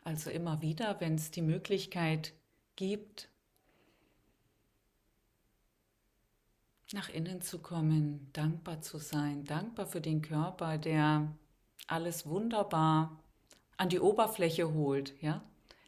Also 0.04 0.30
immer 0.30 0.62
wieder, 0.62 1.00
wenn 1.00 1.16
es 1.16 1.30
die 1.30 1.42
Möglichkeit 1.42 2.34
gibt, 2.76 3.30
nach 6.92 7.10
innen 7.10 7.42
zu 7.42 7.60
kommen, 7.60 8.30
dankbar 8.34 8.82
zu 8.82 8.98
sein, 8.98 9.44
dankbar 9.44 9.86
für 9.86 10.02
den 10.02 10.22
Körper, 10.22 10.78
der 10.78 11.28
alles 11.88 12.26
wunderbar 12.26 13.20
an 13.78 13.90
die 13.90 14.00
Oberfläche 14.00 14.74
holt, 14.74 15.14
ja, 15.22 15.44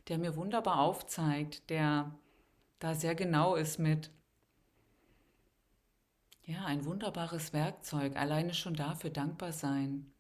der 0.08 0.18
mir 0.18 0.36
wunderbar 0.36 0.80
aufzeigt, 0.80 1.70
der 1.70 2.14
da 2.80 2.94
sehr 2.94 3.16
genau 3.16 3.56
ist 3.56 3.80
mit. 3.80 4.12
Ja, 6.44 6.66
ein 6.66 6.86
wunderbares 6.86 7.54
Werkzeug, 7.54 8.16
alleine 8.16 8.54
schon 8.54 8.74
dafür 8.74 9.10
dankbar 9.10 9.54
sein. 9.54 10.11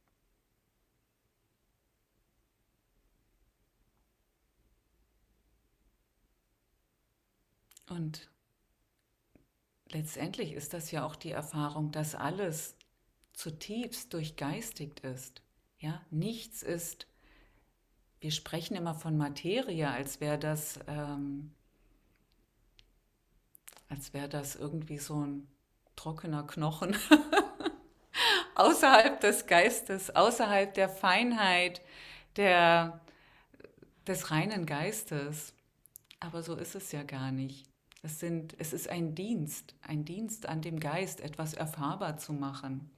Und 7.92 8.30
letztendlich 9.89 10.54
ist 10.54 10.74
das 10.74 10.92
ja 10.92 11.06
auch 11.06 11.18
die 11.18 11.32
Erfahrung, 11.32 11.92
dass 11.92 12.16
alles 12.16 12.78
zutiefst 13.34 14.14
durchgeistigt 14.14 15.02
ist. 15.02 15.42
Ja, 15.78 16.02
nichts 16.10 16.64
ist. 16.64 17.06
Wir 18.22 18.32
sprechen 18.32 18.78
immer 18.78 18.96
von 18.96 19.18
Materie, 19.18 19.89
als 19.89 20.22
wäre 20.22 20.39
das, 20.39 20.80
ähm, 20.88 21.54
als 23.89 24.12
das 24.30 24.56
irgendwie 24.56 24.98
so 24.98 25.26
ein 25.26 25.48
trockener 25.98 26.48
Knochen 26.48 26.96
außerhalb 28.56 29.20
des 29.20 29.48
Geistes, 29.48 30.16
außerhalb 30.16 30.74
der 30.76 30.88
Feinheit, 30.88 31.82
der, 32.38 33.02
des 34.08 34.32
reinen 34.32 34.66
Geistes. 34.66 35.54
Aber 36.22 36.42
so 36.42 36.56
ist 36.56 36.76
es 36.76 36.94
ja 36.94 37.04
gar 37.04 37.34
nicht. 37.34 37.71
Es, 38.04 38.20
sind, 38.20 38.56
es 38.58 38.74
ist 38.74 38.89
ein 38.89 39.14
Dienst, 39.14 39.76
ein 39.82 40.06
Dienst 40.06 40.47
an 40.47 40.62
dem 40.62 40.80
Geist, 40.80 41.22
etwas 41.22 41.54
erfahrbar 41.54 42.18
zu 42.18 42.34
machen, 42.34 42.89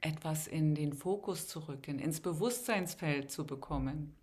etwas 0.00 0.46
in 0.46 0.74
den 0.74 0.92
Fokus 0.92 1.48
zu 1.48 1.60
rücken, 1.60 1.98
ins 1.98 2.20
Bewusstseinsfeld 2.20 3.30
zu 3.30 3.46
bekommen. 3.46 4.14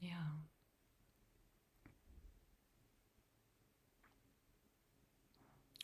Ja. 0.00 0.36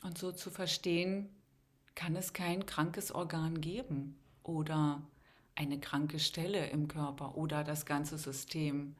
Und 0.02 0.18
so 0.18 0.32
zu 0.32 0.50
verstehen, 0.50 1.30
kann 1.94 2.16
es 2.16 2.32
kein 2.34 2.66
krankes 2.66 3.12
Organ 3.12 3.60
geben 3.60 4.18
oder 4.42 5.00
eine 5.54 5.78
kranke 5.80 6.18
Stelle 6.18 6.68
im 6.68 6.88
Körper 6.88 7.36
oder 7.36 7.64
das 7.64 7.86
ganze 7.86 8.18
System. 8.18 8.94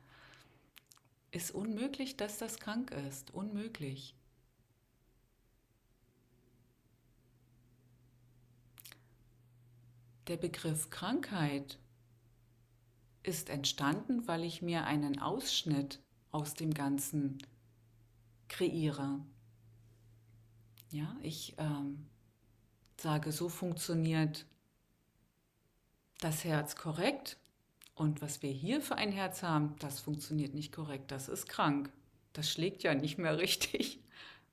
Ist 1.32 1.50
unmöglich, 1.50 2.18
dass 2.18 2.36
das 2.36 2.58
krank 2.58 2.90
ist. 2.90 3.32
Unmöglich. 3.32 4.14
Der 10.26 10.36
Begriff 10.36 10.90
Krankheit 10.90 11.78
ist 13.22 13.48
entstanden, 13.48 14.28
weil 14.28 14.44
ich 14.44 14.60
mir 14.60 14.84
einen 14.84 15.20
Ausschnitt 15.20 16.00
aus 16.32 16.52
dem 16.52 16.74
Ganzen 16.74 17.38
kreiere. 18.48 19.24
Ja, 20.90 21.16
ich 21.22 21.54
ähm, 21.56 22.10
sage, 23.00 23.32
so 23.32 23.48
funktioniert 23.48 24.44
das 26.20 26.44
Herz 26.44 26.76
korrekt 26.76 27.38
und 27.94 28.22
was 28.22 28.42
wir 28.42 28.50
hier 28.50 28.80
für 28.80 28.96
ein 28.96 29.12
Herz 29.12 29.42
haben, 29.42 29.76
das 29.78 30.00
funktioniert 30.00 30.54
nicht 30.54 30.72
korrekt, 30.72 31.10
das 31.10 31.28
ist 31.28 31.48
krank. 31.48 31.92
Das 32.32 32.50
schlägt 32.50 32.82
ja 32.82 32.94
nicht 32.94 33.18
mehr 33.18 33.38
richtig. 33.38 34.00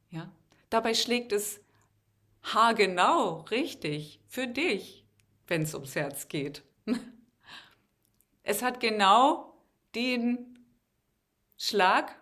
Ja? 0.10 0.32
Dabei 0.70 0.94
schlägt 0.94 1.32
es 1.32 1.62
haargenau 2.44 3.42
richtig 3.52 4.22
für 4.28 4.48
dich, 4.48 5.06
wenn 5.48 5.64
es 5.64 5.74
ums 5.74 5.96
Herz 5.96 6.28
geht. 6.28 6.64
Es 8.42 8.64
hat 8.64 8.80
genau 8.80 9.54
den 9.94 10.58
Schlag 11.56 12.16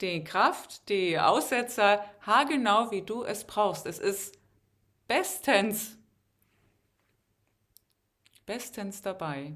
die 0.00 0.24
Kraft, 0.24 0.88
die 0.88 1.18
Aussetzer 1.18 2.04
haargenau, 2.22 2.90
wie 2.90 3.02
du 3.02 3.22
es 3.22 3.44
brauchst. 3.44 3.86
Es 3.86 4.00
ist 4.00 4.36
bestens, 5.06 5.96
bestens 8.44 9.02
dabei. 9.02 9.54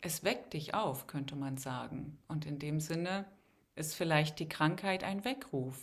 Es 0.00 0.22
weckt 0.22 0.52
dich 0.54 0.74
auf, 0.74 1.06
könnte 1.06 1.34
man 1.36 1.56
sagen. 1.56 2.18
Und 2.28 2.46
in 2.46 2.58
dem 2.58 2.80
Sinne 2.80 3.24
ist 3.74 3.94
vielleicht 3.94 4.38
die 4.38 4.48
Krankheit 4.48 5.04
ein 5.04 5.24
Weckruf. 5.24 5.76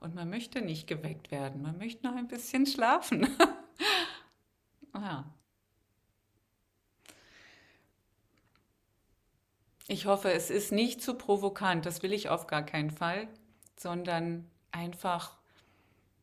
Und 0.00 0.14
man 0.14 0.30
möchte 0.30 0.62
nicht 0.62 0.86
geweckt 0.86 1.30
werden, 1.30 1.62
man 1.62 1.76
möchte 1.76 2.06
noch 2.06 2.16
ein 2.16 2.28
bisschen 2.28 2.66
schlafen. 2.66 3.28
ja. 4.94 5.32
Ich 9.88 10.06
hoffe, 10.06 10.32
es 10.32 10.50
ist 10.50 10.72
nicht 10.72 11.02
zu 11.02 11.14
provokant, 11.14 11.84
das 11.84 12.02
will 12.02 12.12
ich 12.12 12.28
auf 12.28 12.46
gar 12.46 12.62
keinen 12.62 12.92
Fall, 12.92 13.28
sondern 13.76 14.48
einfach 14.70 15.39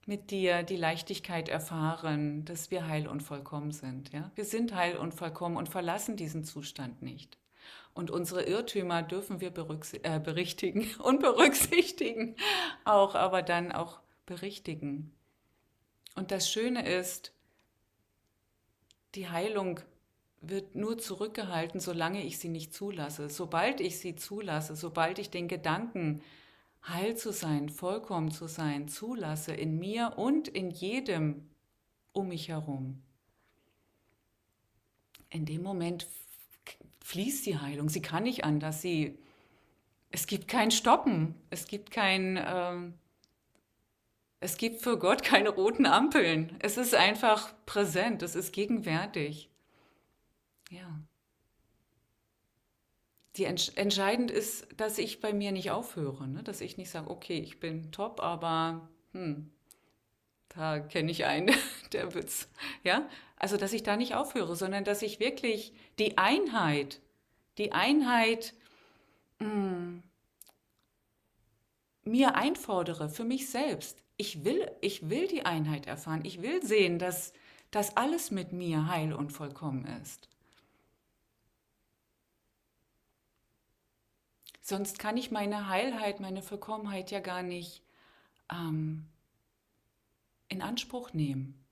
mit 0.08 0.32
dir 0.32 0.64
die 0.64 0.78
Leichtigkeit 0.78 1.50
erfahren, 1.50 2.46
dass 2.46 2.72
wir 2.72 2.88
heil 2.88 3.08
und 3.08 3.22
vollkommen 3.22 3.72
sind. 3.72 4.14
Ja? 4.14 4.32
Wir 4.36 4.46
sind 4.46 4.74
heil 4.74 4.98
und 4.98 5.14
vollkommen 5.14 5.58
und 5.58 5.68
verlassen 5.68 6.16
diesen 6.16 6.46
Zustand 6.46 7.02
nicht. 7.02 7.38
Und 7.94 8.10
unsere 8.10 8.44
Irrtümer 8.44 9.04
dürfen 9.04 9.42
wir 9.42 9.50
äh, 9.50 10.20
berichtigen 10.20 10.88
und 11.04 11.20
berücksichtigen, 11.20 12.38
auch 12.86 13.16
aber 13.16 13.42
dann 13.42 13.74
auch 13.74 14.00
berichtigen. 14.26 15.14
Und 16.16 16.32
das 16.32 16.50
Schöne 16.50 16.88
ist, 16.88 17.34
die 19.14 19.30
Heilung 19.30 19.82
wird 20.40 20.76
nur 20.76 20.98
zurückgehalten, 20.98 21.82
solange 21.82 22.24
ich 22.24 22.40
sie 22.40 22.50
nicht 22.50 22.74
zulasse. 22.74 23.30
Sobald 23.30 23.82
ich 23.82 24.00
sie 24.00 24.16
zulasse, 24.16 24.76
sobald 24.76 25.20
ich 25.20 25.32
den 25.32 25.50
Gedanken, 25.50 26.22
heil 26.88 27.16
zu 27.16 27.32
sein, 27.32 27.70
vollkommen 27.70 28.32
zu 28.32 28.48
sein, 28.48 28.88
zulasse 28.88 29.54
in 29.54 29.78
mir 29.78 30.14
und 30.18 30.48
in 30.48 30.72
jedem 30.72 31.50
um 32.14 32.30
mich 32.30 32.50
herum, 32.50 33.04
in 35.30 35.46
dem 35.46 35.62
Moment 35.62 36.08
fließt 37.04 37.46
die 37.46 37.58
Heilung. 37.58 37.90
Sie 37.90 38.02
kann 38.02 38.24
nicht 38.24 38.44
anders. 38.44 38.82
Sie, 38.82 39.18
es 40.12 40.28
gibt 40.28 40.48
kein 40.48 40.72
Stoppen. 40.72 41.36
Es 41.50 41.68
gibt 41.68 41.92
kein, 41.92 42.38
ähm, 42.46 42.94
es 44.40 44.58
gibt 44.58 44.82
für 44.82 44.98
Gott 45.00 45.24
keine 45.24 45.50
roten 45.50 45.86
Ampeln. 45.86 46.56
Es 46.60 46.78
ist 46.78 46.96
einfach 46.96 47.54
präsent. 47.66 48.24
Es 48.24 48.36
ist 48.36 48.52
gegenwärtig. 48.52 49.50
Ja. 50.70 51.07
Die 53.38 53.46
entscheidend 53.46 54.32
ist, 54.32 54.68
dass 54.78 54.98
ich 54.98 55.20
bei 55.20 55.32
mir 55.32 55.52
nicht 55.52 55.70
aufhöre, 55.70 56.28
ne? 56.28 56.42
dass 56.44 56.60
ich 56.60 56.78
nicht 56.78 56.90
sage, 56.90 57.10
okay, 57.10 57.40
ich 57.40 57.60
bin 57.60 57.92
top, 57.92 58.20
aber 58.22 58.90
hm, 59.14 59.52
da 60.50 60.80
kenne 60.80 61.12
ich 61.12 61.26
einen, 61.26 61.56
der 61.94 62.14
wird's, 62.14 62.50
ja. 62.84 63.08
Also, 63.36 63.58
dass 63.58 63.74
ich 63.74 63.84
da 63.84 63.96
nicht 63.96 64.16
aufhöre, 64.16 64.56
sondern 64.56 64.84
dass 64.84 65.04
ich 65.04 65.20
wirklich 65.20 65.72
die 66.00 66.18
Einheit, 66.18 67.00
die 67.60 67.72
Einheit 67.72 68.56
mh, 69.38 69.46
hm, 69.46 70.04
mir 72.04 72.36
einfordere 72.36 73.10
für 73.10 73.24
mich 73.26 73.50
selbst. 73.50 74.02
Ich 74.18 74.44
will, 74.44 74.72
ich 74.82 75.10
will 75.10 75.28
die 75.28 75.46
Einheit 75.46 75.86
erfahren. 75.86 76.22
Ich 76.24 76.42
will 76.42 76.66
sehen, 76.66 76.98
dass, 76.98 77.34
dass 77.70 77.96
alles 77.98 78.32
mit 78.32 78.52
mir 78.54 78.88
heil 78.88 79.14
und 79.14 79.32
vollkommen 79.32 79.86
ist. 80.02 80.28
Sonst 84.70 85.00
kann 85.00 85.16
ich 85.16 85.32
meine 85.32 85.70
Heilheit, 85.70 86.20
meine 86.20 86.42
Vollkommenheit 86.42 87.10
ja 87.10 87.22
gar 87.22 87.42
nicht 87.42 87.84
ähm, 88.52 89.08
in 90.50 90.62
Anspruch 90.62 91.14
nehmen. 91.14 91.66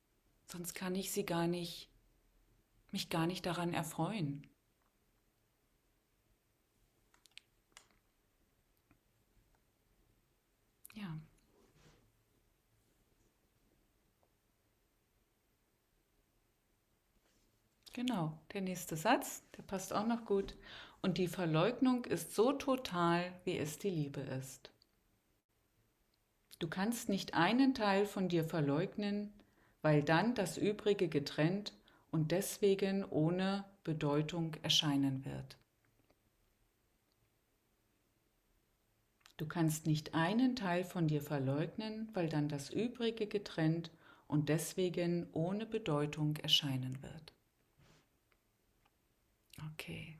Sonst 0.45 0.75
kann 0.75 0.95
ich 0.95 1.11
sie 1.11 1.25
gar 1.25 1.45
nicht, 1.47 1.89
mich 2.91 3.09
gar 3.09 3.27
nicht 3.27 3.45
daran 3.45 3.73
erfreuen. 3.73 4.47
Ja. 10.93 11.19
Genau, 17.91 18.39
der 18.53 18.61
nächste 18.61 18.95
Satz, 18.95 19.43
der 19.57 19.63
passt 19.63 19.91
auch 19.91 20.05
noch 20.07 20.23
gut. 20.23 20.55
Und 21.05 21.19
die 21.19 21.27
Verleugnung 21.27 22.03
ist 22.05 22.33
so 22.33 22.51
total, 22.51 23.31
wie 23.43 23.59
es 23.59 23.77
die 23.77 23.91
Liebe 23.91 24.21
ist. 24.21 24.71
Du 26.57 26.67
kannst 26.67 27.09
nicht 27.09 27.35
einen 27.35 27.75
Teil 27.75 28.07
von 28.07 28.27
dir 28.27 28.43
verleugnen, 28.43 29.31
weil 29.83 30.01
dann 30.01 30.33
das 30.33 30.57
Übrige 30.57 31.07
getrennt 31.07 31.73
und 32.09 32.31
deswegen 32.31 33.05
ohne 33.05 33.65
Bedeutung 33.83 34.55
erscheinen 34.63 35.23
wird. 35.25 35.59
Du 39.37 39.47
kannst 39.47 39.85
nicht 39.85 40.15
einen 40.15 40.55
Teil 40.55 40.83
von 40.83 41.07
dir 41.07 41.21
verleugnen, 41.21 42.09
weil 42.15 42.29
dann 42.29 42.49
das 42.49 42.71
Übrige 42.71 43.27
getrennt 43.27 43.91
und 44.27 44.49
deswegen 44.49 45.27
ohne 45.33 45.67
Bedeutung 45.67 46.37
erscheinen 46.37 46.99
wird. 47.03 47.31
Okay. 49.71 50.17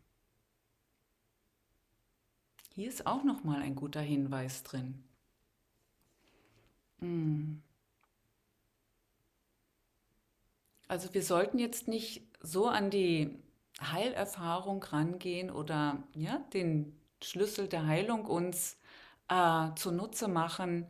Hier 2.76 2.89
ist 2.89 3.07
auch 3.07 3.23
noch 3.23 3.45
mal 3.45 3.61
ein 3.61 3.73
guter 3.73 4.01
Hinweis 4.01 4.63
drin. 4.63 5.01
Hm. 6.99 7.61
Also 10.89 11.13
wir 11.13 11.23
sollten 11.23 11.57
jetzt 11.57 11.88
nicht 11.88 12.23
so 12.41 12.67
an 12.67 12.89
die 12.89 13.39
Heilerfahrung 13.82 14.84
rangehen 14.84 15.51
oder 15.51 16.03
ja, 16.15 16.39
den 16.53 16.99
Schlüssel 17.23 17.69
der 17.69 17.88
Heilung 17.88 18.26
uns 18.26 18.78
äh, 19.30 19.69
zunutze 19.76 20.28
machen, 20.28 20.86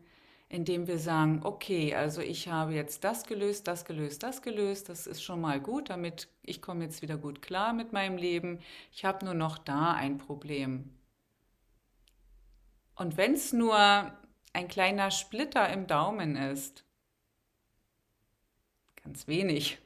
indem 0.50 0.88
wir 0.88 0.98
sagen, 0.98 1.42
okay, 1.44 1.94
also 1.94 2.20
ich 2.22 2.48
habe 2.48 2.74
jetzt 2.74 3.04
das 3.04 3.26
gelöst, 3.26 3.68
das 3.68 3.86
gelöst, 3.86 4.24
das 4.24 4.42
gelöst, 4.42 4.90
das 4.90 5.06
ist 5.06 5.22
schon 5.22 5.40
mal 5.40 5.62
gut, 5.62 5.92
damit 5.92 6.30
ich 6.42 6.64
komme 6.64 6.84
jetzt 6.86 7.04
wieder 7.04 7.18
gut 7.18 7.44
klar 7.44 7.74
mit 7.74 7.94
meinem 7.94 8.18
Leben. 8.18 8.60
Ich 8.92 9.06
habe 9.06 9.24
nur 9.24 9.36
noch 9.36 9.60
da 9.60 9.94
ein 9.94 10.18
Problem. 10.18 10.90
Und 12.96 13.18
wenn 13.18 13.34
es 13.34 13.52
nur 13.54 13.78
ein 14.54 14.68
kleiner 14.68 15.12
Splitter 15.12 15.70
im 15.70 15.86
Daumen 15.86 16.36
ist, 16.38 16.86
ganz 18.96 19.28
wenig, 19.28 19.78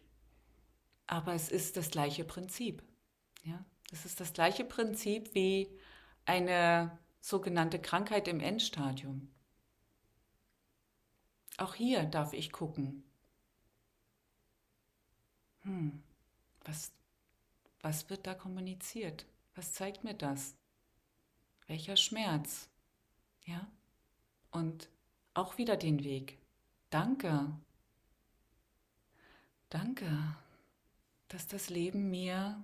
aber 1.08 1.34
es 1.34 1.50
ist 1.50 1.76
das 1.76 1.90
gleiche 1.90 2.24
Prinzip. 2.24 2.84
Ja? 3.44 3.66
Es 3.92 4.06
ist 4.06 4.20
das 4.20 4.34
gleiche 4.34 4.64
Prinzip 4.64 5.34
wie 5.34 5.68
eine 6.26 6.98
sogenannte 7.20 7.80
Krankheit 7.80 8.28
im 8.28 8.40
Endstadium. 8.40 9.28
Auch 11.58 11.74
hier 11.74 12.04
darf 12.06 12.34
ich 12.34 12.52
gucken. 12.52 13.04
Hm, 15.62 16.04
was, 16.64 16.92
was 17.82 18.10
wird 18.10 18.28
da 18.28 18.36
kommuniziert? 18.36 19.26
Was 19.56 19.74
zeigt 19.74 20.04
mir 20.04 20.14
das? 20.14 20.56
Welcher 21.68 21.98
Schmerz? 21.98 22.69
Ja? 23.50 23.68
Und 24.52 24.90
auch 25.34 25.58
wieder 25.58 25.76
den 25.76 26.04
Weg. 26.04 26.38
Danke. 26.90 27.52
Danke, 29.70 30.36
dass 31.28 31.48
das 31.48 31.70
Leben 31.70 32.10
mir 32.10 32.64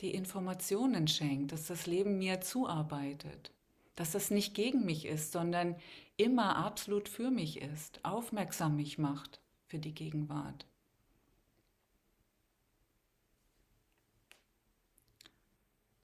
die 0.00 0.14
Informationen 0.14 1.06
schenkt, 1.08 1.52
dass 1.52 1.66
das 1.66 1.86
Leben 1.86 2.18
mir 2.18 2.40
zuarbeitet, 2.40 3.52
dass 3.94 4.12
das 4.12 4.30
nicht 4.30 4.54
gegen 4.54 4.84
mich 4.84 5.06
ist, 5.06 5.32
sondern 5.32 5.76
immer 6.16 6.56
absolut 6.56 7.08
für 7.08 7.30
mich 7.30 7.60
ist, 7.60 8.04
aufmerksam 8.04 8.76
mich 8.76 8.98
macht 8.98 9.40
für 9.66 9.78
die 9.78 9.94
Gegenwart. 9.94 10.66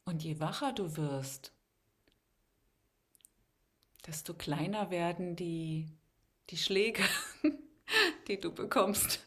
Und 0.04 0.22
je 0.22 0.40
wacher 0.40 0.72
du 0.72 0.96
wirst, 0.96 1.52
desto 4.08 4.32
kleiner 4.34 4.90
werden 4.90 5.36
die, 5.36 5.86
die 6.50 6.56
Schläge, 6.56 7.02
die 8.28 8.40
du 8.40 8.52
bekommst. 8.52 9.24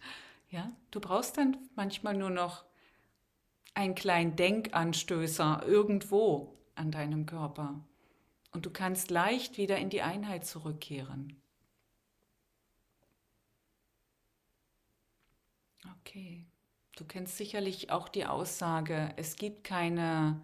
Ja, 0.50 0.72
du 0.90 1.00
brauchst 1.00 1.38
dann 1.38 1.58
manchmal 1.76 2.16
nur 2.16 2.32
noch 2.32 2.66
einen 3.76 3.96
kleinen 3.96 4.36
Denkanstößer 4.36 5.64
irgendwo 5.66 6.58
an 6.76 6.92
deinem 6.92 7.26
Körper. 7.26 7.80
Und 8.52 8.66
du 8.66 8.72
kannst 8.72 9.12
leicht 9.12 9.58
wieder 9.58 9.78
in 9.78 9.90
die 9.90 10.02
Einheit 10.02 10.46
zurückkehren. 10.46 11.42
Okay. 16.02 16.46
Du 16.98 17.06
kennst 17.06 17.38
sicherlich 17.38 17.90
auch 17.90 18.10
die 18.10 18.26
Aussage, 18.26 19.14
es 19.16 19.38
gibt 19.38 19.64
keine, 19.64 20.42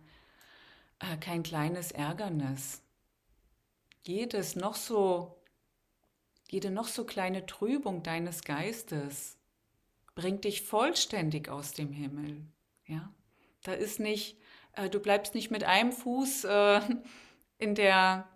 äh, 0.99 1.17
kein 1.17 1.43
kleines 1.43 1.91
Ärgernis. 1.91 2.81
Jedes 4.03 4.55
noch 4.55 4.75
so, 4.75 5.41
jede 6.49 6.71
noch 6.71 6.87
so 6.87 7.03
kleine 7.05 7.45
Trübung 7.45 8.03
deines 8.03 8.43
Geistes 8.43 9.37
bringt 10.15 10.45
dich 10.45 10.63
vollständig 10.63 11.49
aus 11.49 11.73
dem 11.73 11.91
Himmel. 11.91 12.41
Ja? 12.85 13.13
Da 13.63 13.73
ist 13.73 13.99
nicht, 13.99 14.37
äh, 14.73 14.89
du 14.89 14.99
bleibst 14.99 15.35
nicht 15.35 15.51
mit 15.51 15.63
einem 15.63 15.91
Fuß 15.91 16.45
äh, 16.45 16.81
in 17.57 17.75
der 17.75 18.27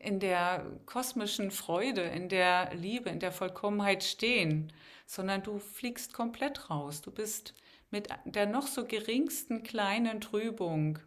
in 0.00 0.18
der 0.18 0.80
kosmischen 0.86 1.50
Freude, 1.50 2.00
in 2.00 2.30
der 2.30 2.74
Liebe, 2.74 3.10
in 3.10 3.20
der 3.20 3.32
Vollkommenheit 3.32 4.02
stehen, 4.02 4.72
sondern 5.04 5.42
du 5.42 5.58
fliegst 5.58 6.14
komplett 6.14 6.70
raus. 6.70 7.02
Du 7.02 7.10
bist 7.10 7.54
mit 7.90 8.08
der 8.24 8.46
noch 8.46 8.66
so 8.66 8.86
geringsten 8.86 9.62
kleinen 9.62 10.22
Trübung 10.22 10.98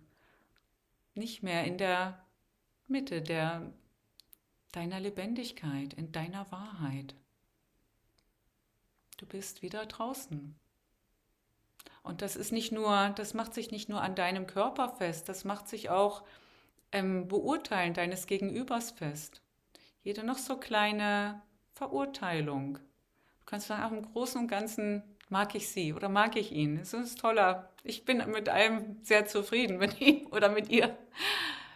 nicht 1.16 1.42
mehr 1.42 1.64
in 1.64 1.78
der 1.78 2.23
Mitte 2.88 3.22
der 3.22 3.74
deiner 4.72 5.00
Lebendigkeit, 5.00 5.94
in 5.94 6.12
deiner 6.12 6.52
Wahrheit. 6.52 7.16
Du 9.18 9.26
bist 9.26 9.62
wieder 9.62 9.86
draußen. 9.86 10.56
Und 12.02 12.22
das 12.22 12.36
ist 12.36 12.52
nicht 12.52 12.72
nur, 12.72 13.10
das 13.16 13.34
macht 13.34 13.54
sich 13.54 13.72
nicht 13.72 13.88
nur 13.88 14.02
an 14.02 14.16
deinem 14.16 14.48
Körper 14.48 14.90
fest, 14.90 15.30
das 15.30 15.46
macht 15.46 15.70
sich 15.70 15.90
auch 15.90 16.24
im 16.92 17.28
Beurteilen 17.28 17.94
deines 17.94 18.28
Gegenübers 18.28 18.92
fest. 18.92 19.42
Jede 20.02 20.24
noch 20.24 20.38
so 20.38 20.58
kleine 20.58 21.42
Verurteilung. 21.74 22.78
Du 22.78 23.46
kannst 23.46 23.68
sagen, 23.68 23.82
ach, 23.86 23.92
im 23.92 24.12
Großen 24.12 24.42
und 24.42 24.48
Ganzen 24.48 25.04
mag 25.30 25.56
ich 25.56 25.70
sie 25.70 25.94
oder 25.94 26.10
mag 26.10 26.36
ich 26.36 26.52
ihn. 26.52 26.78
Es 26.78 26.94
ist 26.94 27.20
toller. 27.20 27.72
Ich 27.84 28.06
bin 28.06 28.18
mit 28.30 28.50
allem 28.50 28.98
sehr 29.04 29.26
zufrieden 29.26 29.78
mit 29.80 30.02
ihm 30.02 30.28
oder 30.28 30.50
mit 30.50 30.70
ihr. 30.70 30.98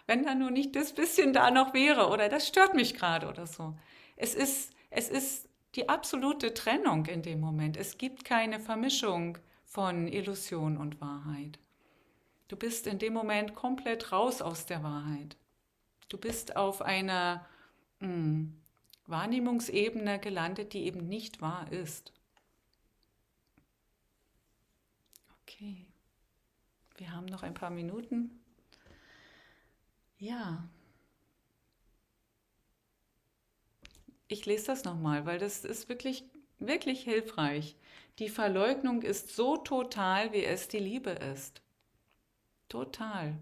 Wenn 0.08 0.24
da 0.24 0.34
nur 0.34 0.50
nicht 0.50 0.74
das 0.74 0.94
bisschen 0.94 1.34
da 1.34 1.50
noch 1.50 1.74
wäre 1.74 2.08
oder 2.08 2.30
das 2.30 2.48
stört 2.48 2.72
mich 2.72 2.94
gerade 2.94 3.28
oder 3.28 3.46
so. 3.46 3.76
Es 4.16 4.34
ist, 4.34 4.72
es 4.88 5.10
ist 5.10 5.50
die 5.74 5.90
absolute 5.90 6.54
Trennung 6.54 7.04
in 7.04 7.20
dem 7.20 7.40
Moment. 7.40 7.76
Es 7.76 7.98
gibt 7.98 8.24
keine 8.24 8.58
Vermischung 8.58 9.36
von 9.66 10.08
Illusion 10.08 10.78
und 10.78 10.98
Wahrheit. 11.02 11.58
Du 12.48 12.56
bist 12.56 12.86
in 12.86 12.98
dem 12.98 13.12
Moment 13.12 13.54
komplett 13.54 14.10
raus 14.10 14.40
aus 14.40 14.64
der 14.64 14.82
Wahrheit. 14.82 15.36
Du 16.08 16.16
bist 16.16 16.56
auf 16.56 16.80
einer 16.80 17.46
mh, 18.00 18.08
hm, 18.08 18.60
Wahrnehmungsebene 19.08 20.20
gelandet, 20.20 20.72
die 20.72 20.86
eben 20.86 21.06
nicht 21.06 21.42
wahr 21.42 21.70
ist. 21.70 22.14
Okay, 25.42 25.84
wir 26.96 27.12
haben 27.12 27.26
noch 27.26 27.42
ein 27.42 27.52
paar 27.52 27.68
Minuten. 27.68 28.40
Ja. 30.18 30.68
Ich 34.26 34.44
lese 34.46 34.66
das 34.66 34.84
nochmal, 34.84 35.24
weil 35.26 35.38
das 35.38 35.64
ist 35.64 35.88
wirklich, 35.88 36.24
wirklich 36.58 37.02
hilfreich. 37.02 37.76
Die 38.18 38.28
Verleugnung 38.28 39.02
ist 39.02 39.34
so 39.34 39.56
total, 39.56 40.32
wie 40.32 40.44
es 40.44 40.68
die 40.68 40.78
Liebe 40.78 41.10
ist. 41.10 41.62
Total. 42.68 43.38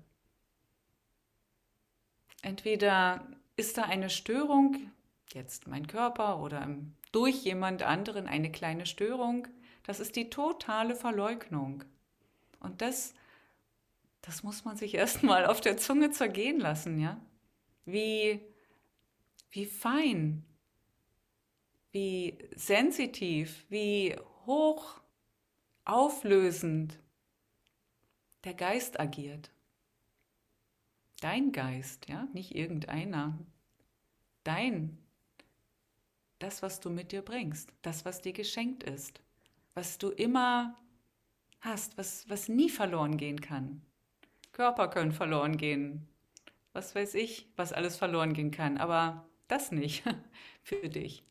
Entweder 2.43 3.27
ist 3.57 3.79
da 3.79 3.83
eine 3.83 4.11
Störung, 4.11 4.93
jetzt 5.33 5.67
mein 5.67 5.87
Körper 5.87 6.41
oder 6.41 6.69
durch 7.11 7.43
jemand 7.43 7.83
anderen 7.83 8.29
eine 8.29 8.53
kleine 8.53 8.87
Störung, 8.87 9.49
das 9.83 9.99
ist 9.99 10.15
die 10.15 10.31
totale 10.31 10.95
Verleugnung. 10.95 11.83
Und 12.61 12.83
das, 12.83 13.15
das 14.27 14.43
muss 14.43 14.65
man 14.65 14.77
sich 14.77 14.95
erstmal 15.03 15.47
auf 15.47 15.61
der 15.61 15.79
Zunge 15.79 16.11
zergehen 16.11 16.61
lassen, 16.61 17.01
ja? 17.01 17.21
Wie, 17.85 18.41
wie 19.51 19.65
fein, 19.65 20.45
wie 21.93 22.37
sensitiv, 22.55 23.65
wie 23.69 24.17
hoch 24.45 25.01
auflösend 25.85 26.99
der 28.45 28.55
Geist 28.55 28.99
agiert. 28.99 29.51
Dein 31.21 31.53
Geist, 31.53 32.09
ja, 32.09 32.29
nicht 32.33 32.55
irgendeiner. 32.55 33.39
Dein, 34.43 34.99
das, 36.41 36.63
was 36.63 36.81
du 36.81 36.91
mit 36.91 37.13
dir 37.13 37.23
bringst, 37.23 37.73
das, 37.83 38.05
was 38.05 38.21
dir 38.21 38.33
geschenkt 38.33 38.83
ist, 38.83 39.23
was 39.75 39.99
du 39.99 40.11
immer 40.11 40.77
hast, 41.61 41.97
was, 41.97 42.29
was 42.29 42.49
nie 42.49 42.69
verloren 42.69 43.17
gehen 43.17 43.41
kann. 43.41 43.83
Körper 44.57 44.89
können 44.89 45.13
verloren 45.13 45.59
gehen. 45.59 46.09
Was 46.73 46.95
weiß 46.95 47.13
ich, 47.13 47.47
was 47.57 47.75
alles 47.75 47.99
verloren 47.99 48.33
gehen 48.33 48.51
kann, 48.51 48.79
aber 48.79 49.29
das 49.49 49.71
nicht 49.71 50.03
für 50.63 50.89
dich. 50.89 51.27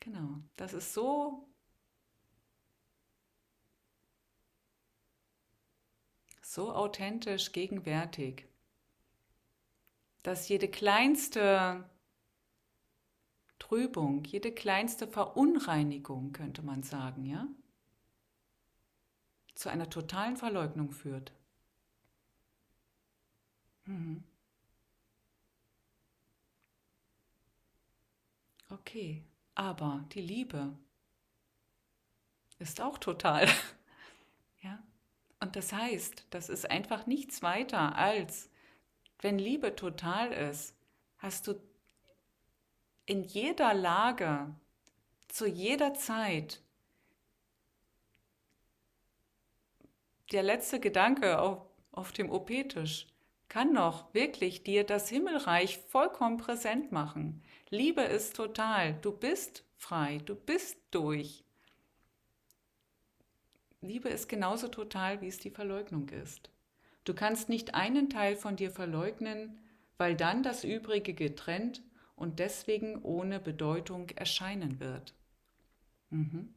Genau, 0.00 0.40
das 0.56 0.72
ist 0.74 0.94
so 0.94 1.46
so 6.42 6.72
authentisch 6.74 7.52
gegenwärtig, 7.52 8.48
dass 10.24 10.48
jede 10.48 10.66
kleinste 10.66 11.88
Trübung, 13.60 14.24
jede 14.24 14.50
kleinste 14.50 15.06
Verunreinigung, 15.06 16.32
könnte 16.32 16.62
man 16.62 16.82
sagen, 16.82 17.26
ja, 17.26 17.46
zu 19.54 19.68
einer 19.68 19.88
totalen 19.88 20.36
Verleugnung 20.36 20.90
führt. 20.90 21.32
Mhm. 23.86 24.22
Okay, 28.70 29.24
aber 29.54 30.04
die 30.12 30.20
Liebe 30.20 30.76
ist 32.58 32.80
auch 32.80 32.98
total. 32.98 33.46
ja, 34.62 34.82
Und 35.40 35.56
das 35.56 35.72
heißt, 35.72 36.26
das 36.30 36.48
ist 36.48 36.70
einfach 36.70 37.06
nichts 37.06 37.42
weiter 37.42 37.96
als, 37.96 38.50
wenn 39.20 39.38
Liebe 39.38 39.76
total 39.76 40.32
ist, 40.32 40.76
hast 41.18 41.46
du 41.46 41.54
in 43.06 43.24
jeder 43.24 43.74
Lage, 43.74 44.54
zu 45.28 45.46
jeder 45.46 45.94
Zeit, 45.94 46.62
der 50.32 50.42
letzte 50.42 50.80
Gedanke 50.80 51.38
auf, 51.40 51.66
auf 51.92 52.12
dem 52.12 52.30
OP-Tisch 52.30 53.06
kann 53.54 53.72
noch 53.72 54.12
wirklich 54.12 54.64
dir 54.64 54.82
das 54.82 55.08
Himmelreich 55.08 55.78
vollkommen 55.78 56.38
präsent 56.38 56.90
machen. 56.90 57.40
Liebe 57.70 58.02
ist 58.02 58.34
total. 58.34 58.94
Du 58.94 59.12
bist 59.12 59.62
frei. 59.76 60.20
Du 60.26 60.34
bist 60.34 60.76
durch. 60.90 61.44
Liebe 63.80 64.08
ist 64.08 64.28
genauso 64.28 64.66
total, 64.66 65.20
wie 65.20 65.28
es 65.28 65.38
die 65.38 65.52
Verleugnung 65.52 66.08
ist. 66.08 66.50
Du 67.04 67.14
kannst 67.14 67.48
nicht 67.48 67.76
einen 67.76 68.10
Teil 68.10 68.34
von 68.34 68.56
dir 68.56 68.72
verleugnen, 68.72 69.56
weil 69.98 70.16
dann 70.16 70.42
das 70.42 70.64
Übrige 70.64 71.14
getrennt 71.14 71.80
und 72.16 72.40
deswegen 72.40 73.02
ohne 73.02 73.38
Bedeutung 73.38 74.08
erscheinen 74.16 74.80
wird. 74.80 75.14
Mhm. 76.10 76.52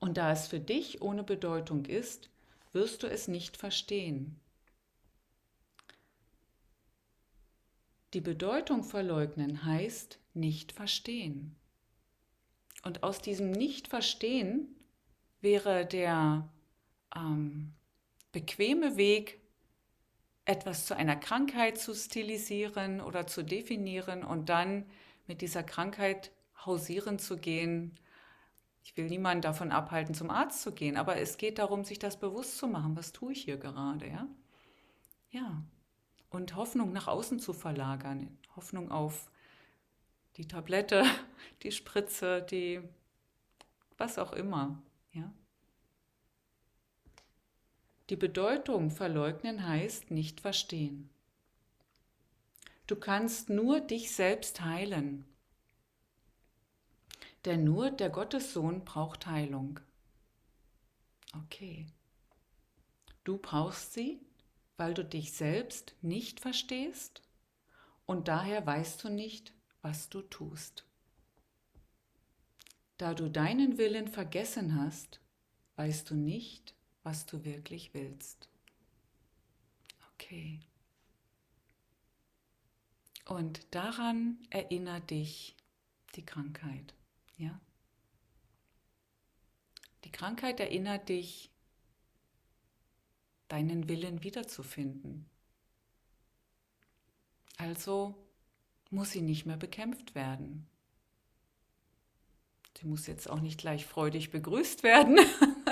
Und 0.00 0.16
da 0.16 0.32
es 0.32 0.48
für 0.48 0.58
dich 0.58 1.00
ohne 1.00 1.22
Bedeutung 1.22 1.84
ist, 1.84 2.28
wirst 2.72 3.04
du 3.04 3.06
es 3.06 3.28
nicht 3.28 3.56
verstehen. 3.56 4.40
Die 8.12 8.20
Bedeutung 8.20 8.82
verleugnen 8.82 9.64
heißt 9.64 10.18
nicht 10.34 10.72
verstehen. 10.72 11.54
Und 12.82 13.02
aus 13.02 13.20
diesem 13.20 13.50
Nicht-Verstehen 13.52 14.74
wäre 15.40 15.86
der 15.86 16.48
ähm, 17.14 17.72
bequeme 18.32 18.96
Weg, 18.96 19.40
etwas 20.44 20.86
zu 20.86 20.96
einer 20.96 21.14
Krankheit 21.14 21.78
zu 21.78 21.94
stilisieren 21.94 23.00
oder 23.00 23.26
zu 23.26 23.44
definieren 23.44 24.24
und 24.24 24.48
dann 24.48 24.86
mit 25.28 25.42
dieser 25.42 25.62
Krankheit 25.62 26.32
hausieren 26.64 27.20
zu 27.20 27.36
gehen. 27.36 27.96
Ich 28.82 28.96
will 28.96 29.06
niemanden 29.06 29.42
davon 29.42 29.70
abhalten, 29.70 30.14
zum 30.14 30.30
Arzt 30.30 30.62
zu 30.62 30.72
gehen, 30.72 30.96
aber 30.96 31.18
es 31.18 31.36
geht 31.36 31.58
darum, 31.58 31.84
sich 31.84 32.00
das 32.00 32.18
bewusst 32.18 32.58
zu 32.58 32.66
machen. 32.66 32.96
Was 32.96 33.12
tue 33.12 33.32
ich 33.32 33.44
hier 33.44 33.58
gerade? 33.58 34.08
Ja, 34.08 34.26
ja. 35.30 35.62
Und 36.30 36.56
Hoffnung 36.56 36.92
nach 36.92 37.08
außen 37.08 37.40
zu 37.40 37.52
verlagern. 37.52 38.38
Hoffnung 38.56 38.90
auf 38.90 39.30
die 40.36 40.46
Tablette, 40.46 41.04
die 41.62 41.72
Spritze, 41.72 42.42
die 42.42 42.80
was 43.98 44.18
auch 44.18 44.32
immer. 44.32 44.82
Ja? 45.12 45.30
Die 48.08 48.16
Bedeutung 48.16 48.90
verleugnen 48.90 49.66
heißt 49.66 50.10
nicht 50.10 50.40
verstehen. 50.40 51.10
Du 52.86 52.96
kannst 52.96 53.50
nur 53.50 53.80
dich 53.80 54.12
selbst 54.12 54.62
heilen. 54.62 55.24
Denn 57.44 57.62
nur 57.64 57.90
der 57.90 58.10
Gottessohn 58.10 58.84
braucht 58.84 59.26
Heilung. 59.26 59.78
Okay. 61.44 61.86
Du 63.22 63.38
brauchst 63.38 63.92
sie, 63.92 64.20
weil 64.80 64.94
du 64.94 65.04
dich 65.04 65.32
selbst 65.32 65.94
nicht 66.00 66.40
verstehst 66.40 67.20
und 68.06 68.28
daher 68.28 68.64
weißt 68.64 69.04
du 69.04 69.10
nicht, 69.10 69.52
was 69.82 70.08
du 70.08 70.22
tust. 70.22 70.86
Da 72.96 73.12
du 73.12 73.28
deinen 73.28 73.76
Willen 73.76 74.08
vergessen 74.08 74.80
hast, 74.80 75.20
weißt 75.76 76.08
du 76.08 76.14
nicht, 76.14 76.74
was 77.02 77.26
du 77.26 77.44
wirklich 77.44 77.92
willst. 77.92 78.48
Okay. 80.14 80.60
Und 83.26 83.60
daran 83.74 84.38
erinnert 84.48 85.10
dich 85.10 85.56
die 86.14 86.24
Krankheit. 86.24 86.94
Ja? 87.36 87.60
Die 90.04 90.10
Krankheit 90.10 90.58
erinnert 90.58 91.10
dich, 91.10 91.50
deinen 93.50 93.88
Willen 93.88 94.22
wiederzufinden. 94.22 95.26
Also 97.58 98.14
muss 98.90 99.10
sie 99.10 99.20
nicht 99.20 99.44
mehr 99.44 99.56
bekämpft 99.56 100.14
werden. 100.14 100.66
Sie 102.78 102.86
muss 102.86 103.06
jetzt 103.06 103.28
auch 103.28 103.40
nicht 103.40 103.60
gleich 103.60 103.84
freudig 103.84 104.30
begrüßt 104.30 104.82
werden, 104.82 105.18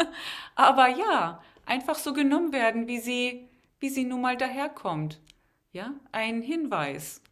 aber 0.55 0.89
ja, 0.89 1.43
einfach 1.65 1.97
so 1.97 2.13
genommen 2.13 2.53
werden, 2.53 2.87
wie 2.87 2.99
sie, 2.99 3.49
wie 3.81 3.89
sie 3.89 4.05
nun 4.05 4.21
mal 4.21 4.37
daherkommt. 4.37 5.21
Ja, 5.73 5.95
ein 6.13 6.43
Hinweis. 6.43 7.23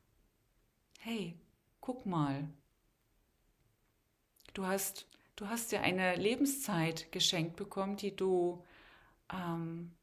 Hey, 1.01 1.35
guck 1.81 2.07
mal. 2.07 2.49
Du 4.55 4.67
hast, 4.67 5.07
du 5.35 5.49
hast 5.49 5.73
ja 5.73 5.81
eine 5.83 6.17
Lebenszeit 6.17 7.13
geschenkt 7.13 7.57
bekommen, 7.57 7.97
die 7.97 8.15
du 8.15 8.65
ähm, 9.31 9.96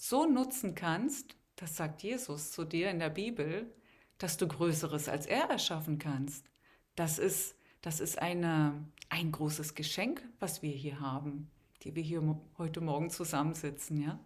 so 0.00 0.26
nutzen 0.26 0.74
kannst, 0.74 1.36
das 1.56 1.76
sagt 1.76 2.02
Jesus 2.02 2.52
zu 2.52 2.64
dir 2.64 2.90
in 2.90 2.98
der 2.98 3.10
Bibel, 3.10 3.72
dass 4.18 4.36
du 4.36 4.46
Größeres 4.46 5.08
als 5.08 5.26
er 5.26 5.50
erschaffen 5.50 5.98
kannst. 5.98 6.46
Das 6.94 7.18
ist, 7.18 7.56
das 7.82 8.00
ist 8.00 8.18
eine, 8.20 8.84
ein 9.08 9.32
großes 9.32 9.74
Geschenk, 9.74 10.22
was 10.40 10.62
wir 10.62 10.72
hier 10.72 11.00
haben, 11.00 11.50
die 11.82 11.94
wir 11.94 12.02
hier 12.02 12.40
heute 12.58 12.80
Morgen 12.80 13.10
zusammensitzen, 13.10 14.00
ja? 14.00 14.18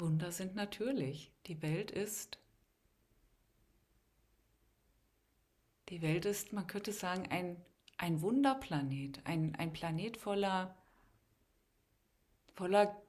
Wunder 0.00 0.32
sind 0.32 0.54
natürlich. 0.54 1.30
Die 1.46 1.62
Welt 1.62 1.90
ist 1.90 2.38
Die 5.88 6.02
Welt 6.02 6.26
ist, 6.26 6.52
man 6.52 6.66
könnte 6.66 6.92
sagen, 6.92 7.28
ein, 7.30 7.56
ein 7.96 8.20
Wunderplanet, 8.20 9.20
ein, 9.24 9.54
ein 9.56 9.72
Planet 9.72 10.18
voller, 10.18 10.76
voller 12.54 13.00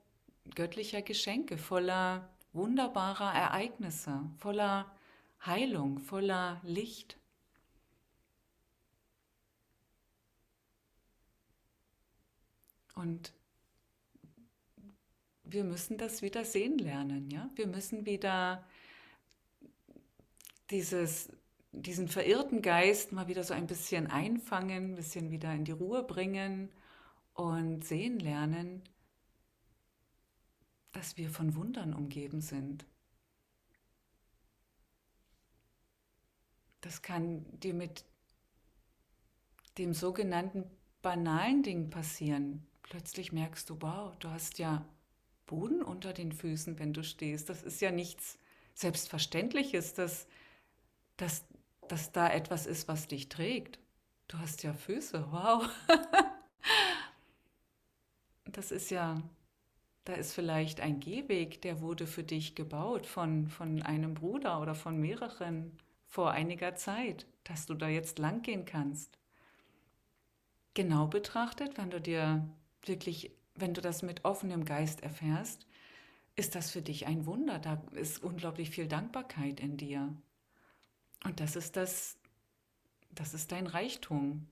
göttlicher 0.55 1.01
Geschenke, 1.01 1.57
voller 1.57 2.29
wunderbarer 2.53 3.33
Ereignisse, 3.33 4.21
voller 4.37 4.89
Heilung, 5.45 5.99
voller 5.99 6.61
Licht. 6.63 7.17
Und 12.95 13.33
wir 15.51 15.63
müssen 15.63 15.97
das 15.97 16.21
wieder 16.21 16.45
sehen 16.45 16.77
lernen, 16.77 17.29
ja? 17.29 17.49
Wir 17.55 17.67
müssen 17.67 18.05
wieder 18.05 18.63
dieses 20.69 21.29
diesen 21.71 22.07
verirrten 22.07 22.61
Geist 22.61 23.11
mal 23.11 23.27
wieder 23.27 23.43
so 23.43 23.53
ein 23.53 23.67
bisschen 23.67 24.07
einfangen, 24.07 24.91
ein 24.91 24.95
bisschen 24.95 25.29
wieder 25.31 25.53
in 25.53 25.65
die 25.65 25.71
Ruhe 25.71 26.03
bringen 26.03 26.69
und 27.33 27.83
sehen 27.85 28.19
lernen, 28.19 28.83
dass 30.91 31.17
wir 31.17 31.29
von 31.29 31.55
Wundern 31.55 31.93
umgeben 31.93 32.41
sind. 32.41 32.85
Das 36.81 37.01
kann 37.01 37.45
dir 37.59 37.73
mit 37.73 38.05
dem 39.77 39.93
sogenannten 39.93 40.63
banalen 41.01 41.61
Ding 41.61 41.89
passieren. 41.89 42.65
Plötzlich 42.81 43.31
merkst 43.31 43.69
du, 43.69 43.77
wow, 43.81 44.15
du 44.17 44.29
hast 44.29 44.57
ja 44.57 44.85
Boden 45.49 45.81
unter 45.81 46.13
den 46.13 46.31
Füßen, 46.31 46.79
wenn 46.79 46.93
du 46.93 47.03
stehst. 47.03 47.49
Das 47.49 47.63
ist 47.63 47.81
ja 47.81 47.91
nichts 47.91 48.37
Selbstverständliches, 48.75 49.93
dass, 49.93 50.27
dass 51.17 51.43
dass 51.89 52.11
da 52.11 52.29
etwas 52.29 52.65
ist, 52.65 52.87
was 52.87 53.07
dich 53.07 53.29
trägt. 53.29 53.79
Du 54.27 54.37
hast 54.37 54.63
ja 54.63 54.73
Füße, 54.73 55.25
wow. 55.31 55.67
das 58.45 58.71
ist 58.71 58.91
ja, 58.91 59.21
da 60.05 60.13
ist 60.13 60.33
vielleicht 60.33 60.79
ein 60.79 60.99
Gehweg, 60.99 61.61
der 61.61 61.81
wurde 61.81 62.07
für 62.07 62.23
dich 62.23 62.55
gebaut 62.55 63.05
von, 63.05 63.47
von 63.47 63.81
einem 63.81 64.13
Bruder 64.13 64.61
oder 64.61 64.75
von 64.75 64.99
mehreren 64.99 65.77
vor 66.05 66.31
einiger 66.31 66.75
Zeit, 66.75 67.25
dass 67.43 67.65
du 67.65 67.73
da 67.73 67.89
jetzt 67.89 68.19
lang 68.19 68.41
gehen 68.41 68.65
kannst. 68.65 69.17
Genau 70.75 71.07
betrachtet, 71.07 71.77
wenn 71.77 71.89
du 71.89 71.99
dir 71.99 72.47
wirklich, 72.83 73.31
wenn 73.61 73.73
du 73.73 73.81
das 73.81 74.01
mit 74.01 74.25
offenem 74.25 74.65
Geist 74.65 75.01
erfährst, 75.01 75.67
ist 76.35 76.55
das 76.55 76.71
für 76.71 76.81
dich 76.81 77.05
ein 77.05 77.25
Wunder. 77.25 77.59
Da 77.59 77.81
ist 77.91 78.23
unglaublich 78.23 78.69
viel 78.69 78.87
Dankbarkeit 78.87 79.59
in 79.59 79.77
dir. 79.77 80.15
Und 81.25 81.39
das 81.39 81.55
ist 81.55 81.75
das, 81.75 82.17
das 83.11 83.33
ist 83.33 83.51
dein 83.51 83.67
Reichtum. 83.67 84.47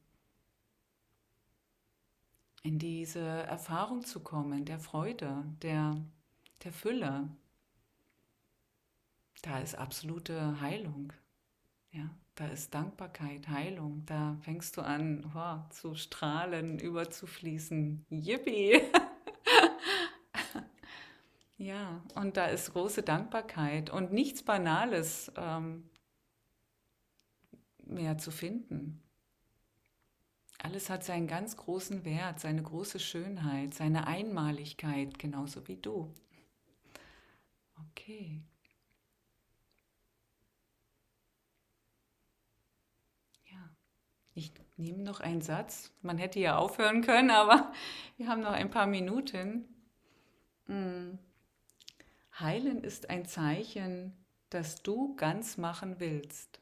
In 2.64 2.80
diese 2.80 3.22
Erfahrung 3.22 4.04
zu 4.04 4.20
kommen, 4.20 4.66
der 4.66 4.80
Freude, 4.80 5.46
der, 5.62 5.96
der 6.64 6.74
Fülle. 6.74 7.30
da 9.42 9.60
ist 9.60 9.76
absolute 9.76 10.60
Heilung. 10.60 11.14
Ja, 11.92 12.10
da 12.38 12.48
ist 12.50 12.74
Dankbarkeit, 12.74 13.48
Heilung. 13.48 14.06
Da 14.06 14.38
fängst 14.42 14.78
du 14.78 14.82
an 14.82 15.32
oh, 15.36 15.74
zu 15.74 15.96
strahlen, 15.96 16.78
überzufließen. 16.78 18.06
Yippie! 18.12 18.80
ja, 21.58 22.04
und 22.14 22.38
da 22.38 22.46
ist 22.46 22.74
große 22.74 23.02
Dankbarkeit 23.02 23.90
und 23.90 24.14
nichts 24.14 24.44
Banales 24.44 25.32
ähm, 25.36 25.90
mehr 27.84 28.20
zu 28.20 28.30
finden. 28.30 29.02
Alles 30.60 30.92
hat 30.92 31.04
seinen 31.04 31.28
ganz 31.28 31.58
großen 31.58 32.06
Wert, 32.06 32.40
seine 32.40 32.62
große 32.62 33.00
Schönheit, 33.00 33.74
seine 33.74 34.06
Einmaligkeit, 34.06 35.18
genauso 35.18 35.68
wie 35.68 35.78
du. 35.78 36.14
Okay. 37.90 38.44
Ich 44.38 44.54
nehme 44.78 45.02
noch 45.02 45.20
einen 45.20 45.42
Satz. 45.42 45.92
Man 46.02 46.18
hätte 46.18 46.40
ja 46.40 46.58
aufhören 46.58 47.02
können, 47.02 47.32
aber 47.32 47.74
wir 48.18 48.28
haben 48.28 48.42
noch 48.42 48.52
ein 48.52 48.70
paar 48.70 48.88
Minuten. 48.88 49.66
Hm. 50.68 51.18
Heilen 52.40 52.84
ist 52.84 53.10
ein 53.10 53.26
Zeichen, 53.26 54.14
dass 54.50 54.84
du 54.84 55.16
ganz 55.16 55.58
machen 55.58 56.00
willst. 56.00 56.62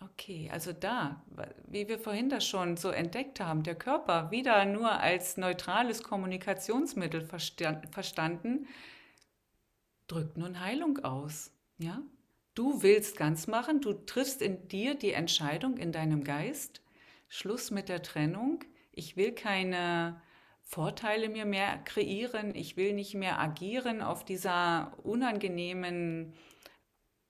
Okay, 0.00 0.50
also 0.52 0.72
da, 0.72 1.24
wie 1.68 1.88
wir 1.88 1.98
vorhin 1.98 2.28
das 2.28 2.46
schon 2.46 2.76
so 2.76 2.90
entdeckt 2.90 3.40
haben, 3.40 3.62
der 3.62 3.76
Körper 3.76 4.30
wieder 4.30 4.64
nur 4.66 4.90
als 4.90 5.36
neutrales 5.36 6.02
Kommunikationsmittel 6.02 7.22
verstanden, 7.22 8.66
drückt 10.06 10.36
nun 10.36 10.60
Heilung 10.60 10.98
aus. 11.04 11.52
Ja? 11.78 12.02
Du 12.56 12.82
willst 12.82 13.16
ganz 13.16 13.46
machen, 13.46 13.80
du 13.80 13.92
triffst 13.92 14.42
in 14.42 14.66
dir 14.66 14.96
die 14.96 15.12
Entscheidung 15.12 15.76
in 15.76 15.92
deinem 15.92 16.24
Geist, 16.24 16.80
Schluss 17.28 17.70
mit 17.70 17.88
der 17.88 18.02
Trennung. 18.02 18.64
Ich 18.92 19.16
will 19.16 19.32
keine 19.32 20.20
Vorteile 20.62 21.28
mir 21.28 21.44
mehr 21.44 21.78
kreieren, 21.84 22.54
ich 22.54 22.76
will 22.76 22.94
nicht 22.94 23.14
mehr 23.14 23.38
agieren 23.38 24.00
auf 24.00 24.24
dieser 24.24 24.98
unangenehmen, 25.04 26.32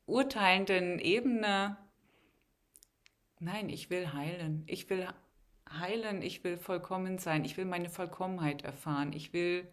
urteilenden 0.06 0.98
Ebene, 1.00 1.76
Nein, 3.38 3.68
ich 3.68 3.90
will 3.90 4.12
heilen. 4.12 4.62
Ich 4.66 4.88
will 4.88 5.06
heilen, 5.68 6.22
ich 6.22 6.42
will 6.44 6.56
vollkommen 6.56 7.18
sein, 7.18 7.44
ich 7.44 7.56
will 7.56 7.66
meine 7.66 7.90
Vollkommenheit 7.90 8.62
erfahren. 8.62 9.12
Ich 9.12 9.32
will 9.32 9.68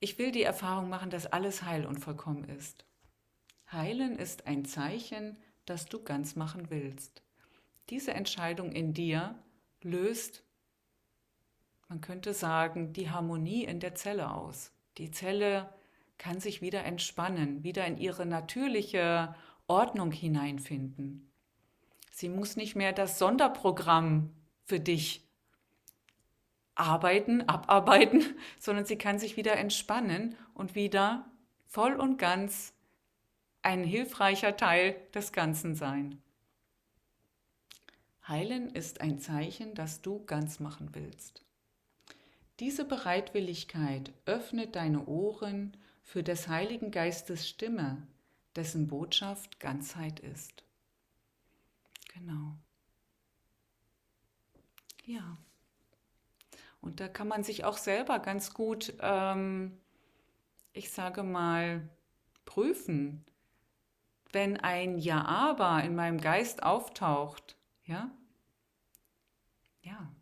ich 0.00 0.18
will 0.18 0.32
die 0.32 0.42
Erfahrung 0.42 0.88
machen, 0.88 1.10
dass 1.10 1.26
alles 1.26 1.62
heil 1.62 1.86
und 1.86 1.98
vollkommen 2.00 2.44
ist. 2.44 2.85
Heilen 3.70 4.18
ist 4.18 4.46
ein 4.46 4.64
Zeichen, 4.64 5.36
dass 5.64 5.86
du 5.86 6.02
ganz 6.02 6.36
machen 6.36 6.70
willst. 6.70 7.22
Diese 7.90 8.14
Entscheidung 8.14 8.72
in 8.72 8.94
dir 8.94 9.38
löst, 9.82 10.44
man 11.88 12.00
könnte 12.00 12.34
sagen, 12.34 12.92
die 12.92 13.10
Harmonie 13.10 13.64
in 13.64 13.80
der 13.80 13.94
Zelle 13.94 14.32
aus. 14.32 14.72
Die 14.98 15.10
Zelle 15.10 15.72
kann 16.18 16.40
sich 16.40 16.62
wieder 16.62 16.84
entspannen, 16.84 17.62
wieder 17.62 17.86
in 17.86 17.98
ihre 17.98 18.26
natürliche 18.26 19.34
Ordnung 19.66 20.10
hineinfinden. 20.10 21.30
Sie 22.10 22.28
muss 22.28 22.56
nicht 22.56 22.76
mehr 22.76 22.92
das 22.92 23.18
Sonderprogramm 23.18 24.32
für 24.64 24.80
dich 24.80 25.28
arbeiten, 26.74 27.42
abarbeiten, 27.42 28.24
sondern 28.58 28.84
sie 28.84 28.96
kann 28.96 29.18
sich 29.18 29.36
wieder 29.36 29.56
entspannen 29.56 30.36
und 30.54 30.74
wieder 30.74 31.30
voll 31.66 31.94
und 31.94 32.18
ganz 32.18 32.72
ein 33.66 33.82
hilfreicher 33.82 34.56
Teil 34.56 34.94
des 35.12 35.32
Ganzen 35.32 35.74
sein. 35.74 36.22
Heilen 38.28 38.70
ist 38.70 39.00
ein 39.00 39.18
Zeichen, 39.18 39.74
dass 39.74 40.02
du 40.02 40.24
ganz 40.24 40.60
machen 40.60 40.90
willst. 40.92 41.42
Diese 42.60 42.84
Bereitwilligkeit 42.84 44.12
öffnet 44.24 44.76
deine 44.76 45.06
Ohren 45.06 45.76
für 46.04 46.22
des 46.22 46.46
Heiligen 46.46 46.92
Geistes 46.92 47.48
Stimme, 47.48 48.06
dessen 48.54 48.86
Botschaft 48.86 49.58
Ganzheit 49.58 50.20
ist. 50.20 50.62
Genau. 52.14 52.56
Ja. 55.06 55.38
Und 56.80 57.00
da 57.00 57.08
kann 57.08 57.26
man 57.26 57.42
sich 57.42 57.64
auch 57.64 57.78
selber 57.78 58.20
ganz 58.20 58.54
gut, 58.54 58.94
ähm, 59.00 59.76
ich 60.72 60.92
sage 60.92 61.24
mal, 61.24 61.88
prüfen. 62.44 63.24
Wenn 64.36 64.58
ein 64.58 64.98
Ja-Aber 64.98 65.82
in 65.82 65.94
meinem 65.94 66.20
Geist 66.20 66.62
auftaucht, 66.62 67.56
ja, 67.86 68.10
ja, 69.80 70.12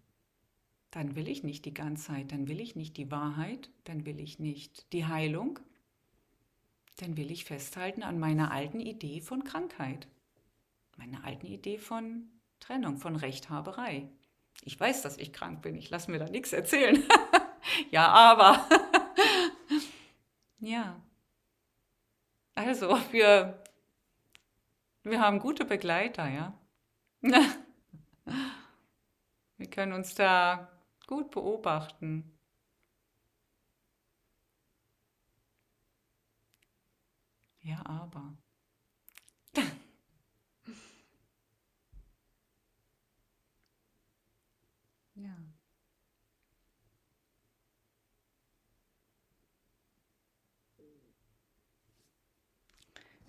dann 0.93 1.17
will 1.17 1.27
ich 1.27 1.43
nicht 1.43 1.65
die 1.65 1.75
Ganzheit, 1.75 2.31
dann 2.31 2.47
will 2.47 2.61
ich 2.61 2.77
nicht 2.77 2.97
die 2.97 3.11
Wahrheit, 3.11 3.71
dann 3.83 4.07
will 4.07 4.21
ich 4.21 4.39
nicht 4.39 4.93
die 4.93 5.05
Heilung, 5.05 5.59
dann 6.99 7.17
will 7.17 7.33
ich 7.33 7.45
festhalten 7.45 8.05
an 8.05 8.21
meiner 8.21 8.53
alten 8.53 8.79
Idee 8.79 9.21
von 9.21 9.43
Krankheit 9.43 10.07
meiner 10.97 11.25
alten 11.25 11.47
Idee 11.47 11.79
von 11.79 12.29
Trennung, 12.61 12.99
von 12.99 13.17
Rechthaberei. 13.17 14.09
Ich 14.63 14.79
weiß, 14.79 15.03
dass 15.03 15.19
ich 15.19 15.33
krank 15.33 15.63
bin, 15.63 15.75
ich 15.75 15.91
lasse 15.91 16.09
mir 16.09 16.21
da 16.21 16.27
nichts 16.27 16.53
erzählen. 16.53 17.03
ja, 17.91 18.07
aber. 18.07 18.69
ja. 20.61 21.01
Also, 22.55 22.97
wir, 23.11 23.64
wir 25.05 25.21
haben 25.21 25.39
gute 25.39 25.65
Begleiter, 25.65 26.29
ja. 26.29 26.59
wir 29.57 29.71
können 29.71 29.93
uns 29.93 30.15
da 30.15 30.69
gut 31.07 31.31
beobachten. 31.31 32.31
Ja, 37.63 37.81
aber. 37.87 38.37
Ja. 45.17 45.31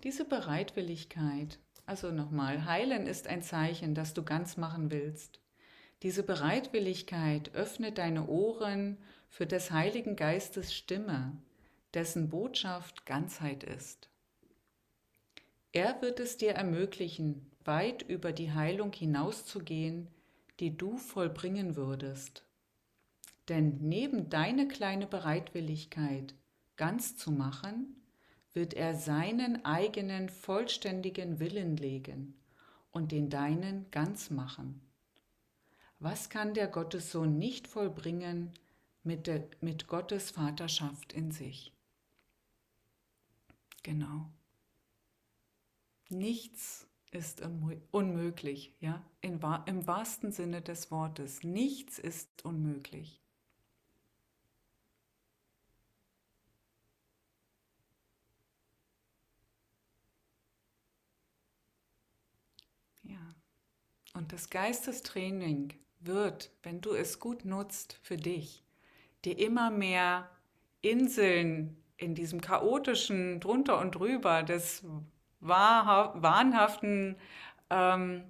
Diese 0.02 0.24
Bereitwilligkeit, 0.24 1.58
also 1.86 2.10
nochmal, 2.10 2.64
heilen 2.64 3.06
ist 3.06 3.28
ein 3.28 3.42
Zeichen, 3.42 3.94
dass 3.94 4.12
du 4.12 4.24
ganz 4.24 4.56
machen 4.56 4.90
willst. 4.90 5.40
Diese 6.02 6.22
Bereitwilligkeit 6.22 7.54
öffnet 7.54 7.98
deine 7.98 8.26
Ohren 8.26 8.98
für 9.28 9.46
des 9.46 9.70
Heiligen 9.70 10.16
Geistes 10.16 10.74
Stimme, 10.74 11.36
dessen 11.94 12.28
Botschaft 12.28 13.06
Ganzheit 13.06 13.64
ist. 13.64 14.10
Er 15.72 16.00
wird 16.02 16.20
es 16.20 16.36
dir 16.36 16.52
ermöglichen, 16.52 17.50
weit 17.64 18.02
über 18.02 18.32
die 18.32 18.52
Heilung 18.52 18.92
hinauszugehen, 18.92 20.08
die 20.60 20.76
du 20.76 20.96
vollbringen 20.98 21.76
würdest. 21.76 22.44
Denn 23.48 23.78
neben 23.80 24.28
deine 24.28 24.68
kleine 24.68 25.06
Bereitwilligkeit, 25.06 26.34
ganz 26.76 27.16
zu 27.16 27.30
machen, 27.30 27.96
wird 28.56 28.74
er 28.74 28.96
seinen 28.96 29.64
eigenen 29.64 30.28
vollständigen 30.28 31.38
Willen 31.38 31.76
legen 31.76 32.34
und 32.90 33.12
den 33.12 33.30
deinen 33.30 33.88
ganz 33.90 34.30
machen. 34.30 34.80
Was 35.98 36.28
kann 36.28 36.54
der 36.54 36.66
Gottessohn 36.66 37.38
nicht 37.38 37.68
vollbringen 37.68 38.52
mit, 39.04 39.26
der, 39.26 39.48
mit 39.60 39.86
Gottes 39.86 40.30
Vaterschaft 40.30 41.12
in 41.12 41.30
sich? 41.30 41.72
Genau. 43.82 44.30
Nichts 46.08 46.86
ist 47.10 47.42
unmöglich, 47.90 48.74
ja, 48.80 49.04
im 49.20 49.42
wahrsten 49.42 50.32
Sinne 50.32 50.62
des 50.62 50.90
Wortes. 50.90 51.42
Nichts 51.42 51.98
ist 51.98 52.44
unmöglich. 52.44 53.20
Ja, 63.08 63.34
und 64.16 64.32
das 64.32 64.50
Geistestraining 64.50 65.74
wird, 66.00 66.50
wenn 66.62 66.80
du 66.80 66.94
es 66.94 67.20
gut 67.20 67.44
nutzt 67.44 67.98
für 68.02 68.16
dich, 68.16 68.64
dir 69.24 69.38
immer 69.38 69.70
mehr 69.70 70.30
Inseln 70.80 71.76
in 71.96 72.14
diesem 72.14 72.40
chaotischen 72.40 73.40
drunter 73.40 73.78
und 73.78 73.94
drüber 73.94 74.42
des 74.42 74.84
wahnhaften 75.40 77.16
ähm, 77.70 78.24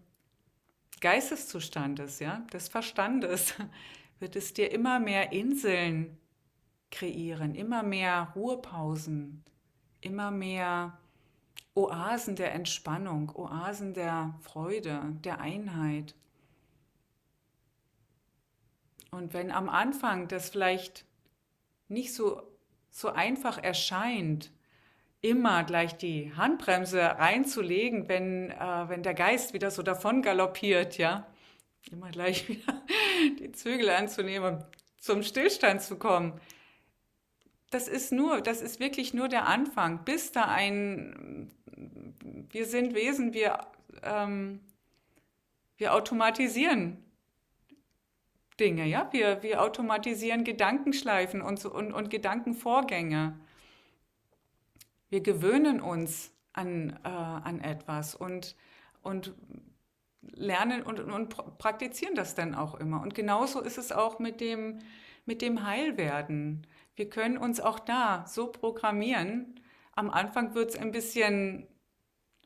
Geisteszustandes, 1.00 2.18
ja, 2.18 2.38
des 2.52 2.68
Verstandes, 2.68 3.54
wird 4.18 4.34
es 4.34 4.54
dir 4.54 4.72
immer 4.72 4.98
mehr 4.98 5.32
Inseln 5.32 6.18
kreieren, 6.90 7.54
immer 7.54 7.82
mehr 7.82 8.32
Ruhepausen, 8.34 9.44
immer 10.00 10.30
mehr 10.30 10.98
Oasen 11.76 12.36
der 12.36 12.52
Entspannung, 12.52 13.30
Oasen 13.36 13.92
der 13.94 14.34
Freude, 14.40 15.02
der 15.24 15.40
Einheit. 15.40 16.14
Und 19.10 19.34
wenn 19.34 19.50
am 19.50 19.68
Anfang 19.68 20.26
das 20.26 20.48
vielleicht 20.50 21.04
nicht 21.88 22.14
so, 22.14 22.42
so 22.90 23.10
einfach 23.10 23.62
erscheint, 23.62 24.50
immer 25.20 25.64
gleich 25.64 25.96
die 25.96 26.32
Handbremse 26.34 27.00
reinzulegen, 27.00 28.08
wenn, 28.08 28.50
äh, 28.50 28.88
wenn 28.88 29.02
der 29.02 29.14
Geist 29.14 29.52
wieder 29.52 29.70
so 29.70 29.82
davon 29.82 30.22
galoppiert, 30.22 30.98
ja, 30.98 31.26
immer 31.90 32.10
gleich 32.10 32.48
wieder 32.48 32.82
die 33.38 33.52
Zügel 33.52 33.90
anzunehmen, 33.90 34.64
zum 34.98 35.22
Stillstand 35.22 35.82
zu 35.82 35.98
kommen. 35.98 36.40
Das 37.70 37.88
ist 37.88 38.12
nur, 38.12 38.40
das 38.40 38.62
ist 38.62 38.80
wirklich 38.80 39.12
nur 39.12 39.28
der 39.28 39.46
Anfang, 39.46 40.04
bis 40.04 40.32
da 40.32 40.44
ein, 40.44 41.52
wir 42.50 42.66
sind 42.66 42.94
Wesen, 42.94 43.32
wir, 43.32 43.58
ähm, 44.02 44.60
wir 45.76 45.94
automatisieren 45.94 47.02
Dinge, 48.58 48.86
ja, 48.86 49.08
wir, 49.12 49.42
wir 49.42 49.62
automatisieren 49.62 50.44
Gedankenschleifen 50.44 51.42
und, 51.42 51.64
und, 51.66 51.92
und 51.92 52.10
Gedankenvorgänge. 52.10 53.38
Wir 55.10 55.22
gewöhnen 55.22 55.80
uns 55.80 56.32
an, 56.54 56.98
äh, 57.04 57.08
an 57.08 57.60
etwas 57.60 58.14
und, 58.14 58.56
und 59.02 59.34
lernen 60.22 60.82
und, 60.82 61.00
und 61.00 61.58
praktizieren 61.58 62.14
das 62.14 62.34
dann 62.34 62.54
auch 62.54 62.74
immer. 62.74 63.02
Und 63.02 63.14
genauso 63.14 63.60
ist 63.60 63.78
es 63.78 63.92
auch 63.92 64.18
mit 64.18 64.40
dem, 64.40 64.78
mit 65.26 65.42
dem 65.42 65.64
Heilwerden. 65.64 66.66
Wir 66.94 67.10
können 67.10 67.36
uns 67.36 67.60
auch 67.60 67.78
da 67.78 68.24
so 68.26 68.46
programmieren. 68.46 69.60
Am 69.96 70.10
Anfang 70.10 70.54
wird 70.54 70.70
es 70.70 70.76
ein 70.76 70.92
bisschen 70.92 71.66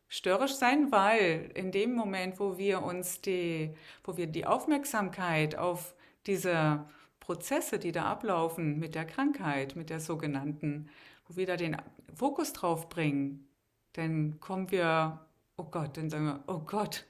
störrisch 0.09 0.55
sein, 0.55 0.91
weil 0.93 1.51
in 1.55 1.73
dem 1.73 1.95
Moment, 1.95 2.39
wo 2.39 2.57
wir 2.57 2.83
uns 2.83 3.21
die, 3.21 3.75
wo 4.05 4.17
wir 4.17 4.29
die 4.29 4.47
Aufmerksamkeit 4.47 5.57
auf 5.57 5.95
diese 6.27 6.85
Prozesse, 7.19 7.81
die 7.81 7.93
da 7.93 8.05
ablaufen 8.05 8.79
mit 8.79 8.95
der 8.95 9.05
Krankheit, 9.05 9.75
mit 9.75 9.91
der 9.91 9.99
sogenannten, 10.01 10.89
wo 11.27 11.37
wir 11.37 11.47
da 11.47 11.57
den 11.57 11.77
Fokus 12.15 12.53
drauf 12.53 12.89
bringen, 12.89 13.49
dann 13.95 14.39
kommen 14.39 14.71
wir, 14.71 15.27
oh 15.57 15.65
Gott, 15.65 15.97
dann 15.97 16.09
sagen 16.09 16.27
wir, 16.27 16.45
oh 16.47 16.61
Gott, 16.61 17.05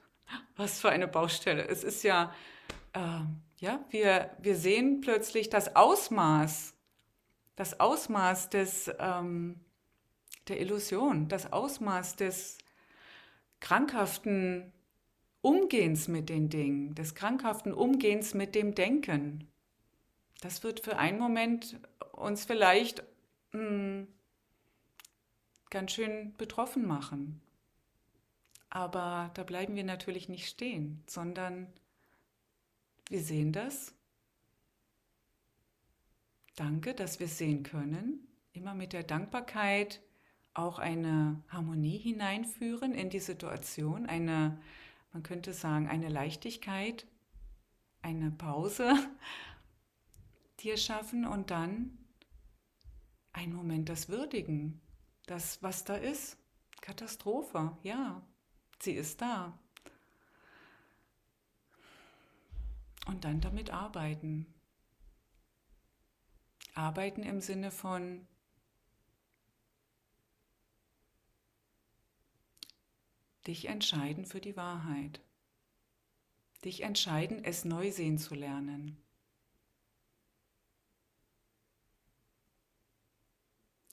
was 0.56 0.80
für 0.80 0.88
eine 0.88 1.06
Baustelle. 1.06 1.68
Es 1.68 1.84
ist 1.84 2.02
ja, 2.02 2.32
äh, 2.94 3.20
ja, 3.58 3.84
wir, 3.90 4.30
wir 4.40 4.56
sehen 4.56 5.02
plötzlich 5.02 5.50
das 5.50 5.76
Ausmaß, 5.76 6.74
das 7.56 7.78
Ausmaß 7.78 8.48
des, 8.48 8.90
ähm, 8.98 9.60
der 10.50 10.60
Illusion, 10.60 11.28
das 11.28 11.52
Ausmaß 11.52 12.16
des 12.16 12.58
krankhaften 13.60 14.72
Umgehens 15.42 16.08
mit 16.08 16.28
den 16.28 16.50
Dingen, 16.50 16.94
des 16.94 17.14
krankhaften 17.14 17.72
Umgehens 17.72 18.34
mit 18.34 18.54
dem 18.54 18.74
Denken. 18.74 19.48
Das 20.40 20.62
wird 20.62 20.80
für 20.80 20.98
einen 20.98 21.18
Moment 21.18 21.80
uns 22.12 22.44
vielleicht 22.44 23.02
mh, 23.52 23.60
hm, 23.60 24.08
ganz 25.70 25.92
schön 25.92 26.34
betroffen 26.36 26.86
machen. 26.86 27.40
Aber 28.68 29.30
da 29.34 29.42
bleiben 29.42 29.74
wir 29.76 29.84
natürlich 29.84 30.28
nicht 30.28 30.48
stehen, 30.48 31.02
sondern 31.06 31.66
wir 33.08 33.22
sehen 33.22 33.52
das. 33.52 33.94
Danke, 36.56 36.94
dass 36.94 37.18
wir 37.18 37.28
sehen 37.28 37.62
können. 37.62 38.28
Immer 38.52 38.74
mit 38.74 38.92
der 38.92 39.02
Dankbarkeit 39.02 40.00
auch 40.54 40.78
eine 40.78 41.42
Harmonie 41.48 41.98
hineinführen 41.98 42.94
in 42.94 43.10
die 43.10 43.20
Situation, 43.20 44.06
eine, 44.06 44.60
man 45.12 45.22
könnte 45.22 45.52
sagen, 45.52 45.88
eine 45.88 46.08
Leichtigkeit, 46.08 47.06
eine 48.02 48.30
Pause 48.30 48.94
dir 50.60 50.76
schaffen 50.76 51.26
und 51.26 51.50
dann 51.50 51.98
einen 53.32 53.54
Moment 53.54 53.88
das 53.88 54.08
Würdigen, 54.08 54.80
das, 55.26 55.62
was 55.62 55.84
da 55.84 55.94
ist. 55.94 56.36
Katastrophe, 56.80 57.76
ja, 57.82 58.22
Sie 58.82 58.92
ist 58.92 59.20
da. 59.20 59.58
Und 63.06 63.24
dann 63.24 63.40
damit 63.40 63.70
arbeiten. 63.70 64.46
Arbeiten 66.74 67.22
im 67.22 67.40
Sinne 67.40 67.70
von 67.70 68.26
dich 73.46 73.66
entscheiden 73.66 74.24
für 74.24 74.40
die 74.40 74.56
Wahrheit. 74.56 75.20
Dich 76.64 76.82
entscheiden, 76.82 77.42
es 77.44 77.64
neu 77.64 77.90
sehen 77.90 78.18
zu 78.18 78.34
lernen. 78.34 78.96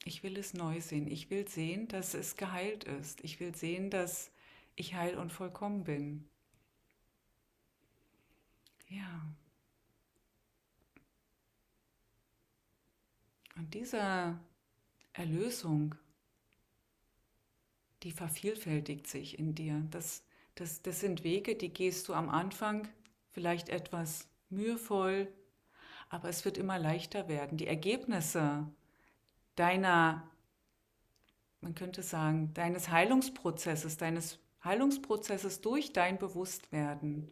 Ich 0.03 0.23
will 0.23 0.37
es 0.37 0.53
neu 0.53 0.79
sehen. 0.79 1.07
Ich 1.07 1.29
will 1.29 1.47
sehen, 1.47 1.87
dass 1.89 2.13
es 2.13 2.37
geheilt 2.37 2.85
ist. 2.85 3.23
Ich 3.23 3.39
will 3.39 3.55
sehen, 3.55 3.89
dass 3.89 4.31
ich 4.75 4.95
heil 4.95 5.17
und 5.17 5.33
vollkommen 5.33 5.83
bin. 5.83 6.29
Ja. 8.89 9.21
Und 13.57 13.73
diese 13.73 14.39
Erlösung, 15.13 15.95
die 18.03 18.11
vervielfältigt 18.11 19.07
sich 19.07 19.39
in 19.39 19.55
dir. 19.55 19.83
Das, 19.91 20.23
das, 20.55 20.81
das 20.81 20.99
sind 20.99 21.23
Wege, 21.23 21.55
die 21.55 21.69
gehst 21.69 22.07
du 22.07 22.13
am 22.13 22.29
Anfang 22.29 22.87
vielleicht 23.31 23.69
etwas 23.69 24.27
mühevoll, 24.49 25.27
aber 26.09 26.29
es 26.29 26.45
wird 26.45 26.57
immer 26.57 26.79
leichter 26.79 27.27
werden. 27.27 27.57
Die 27.57 27.67
Ergebnisse 27.67 28.67
deiner, 29.55 30.29
man 31.61 31.75
könnte 31.75 32.03
sagen, 32.03 32.53
deines 32.53 32.89
Heilungsprozesses, 32.89 33.97
deines 33.97 34.39
Heilungsprozesses 34.63 35.61
durch 35.61 35.93
dein 35.93 36.17
Bewusstwerden, 36.17 37.29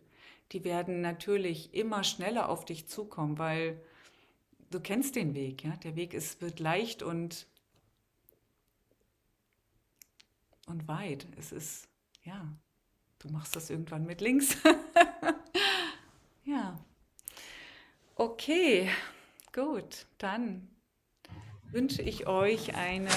die 0.51 0.63
werden 0.63 1.01
natürlich 1.01 1.73
immer 1.73 2.03
schneller 2.03 2.49
auf 2.49 2.65
dich 2.65 2.87
zukommen, 2.87 3.37
weil 3.37 3.81
du 4.69 4.79
kennst 4.79 5.15
den 5.15 5.33
Weg, 5.33 5.63
ja? 5.63 5.75
Der 5.77 5.95
Weg 5.95 6.13
ist, 6.13 6.41
wird 6.41 6.59
leicht 6.59 7.01
und, 7.01 7.47
und 10.65 10.87
weit. 10.87 11.27
Es 11.37 11.51
ist, 11.51 11.87
ja, 12.23 12.47
du 13.19 13.29
machst 13.29 13.55
das 13.55 13.69
irgendwann 13.69 14.05
mit 14.05 14.21
links. 14.21 14.57
ja. 16.43 16.79
Okay, 18.15 18.89
gut, 19.53 20.05
dann 20.17 20.69
wünsche 21.71 22.01
ich 22.01 22.27
euch 22.27 22.75
eine. 22.75 23.09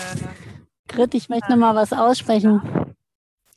Grit, 0.88 1.14
ich 1.14 1.28
möchte 1.28 1.50
noch 1.50 1.58
mal 1.58 1.74
was 1.74 1.92
aussprechen. 1.92 2.96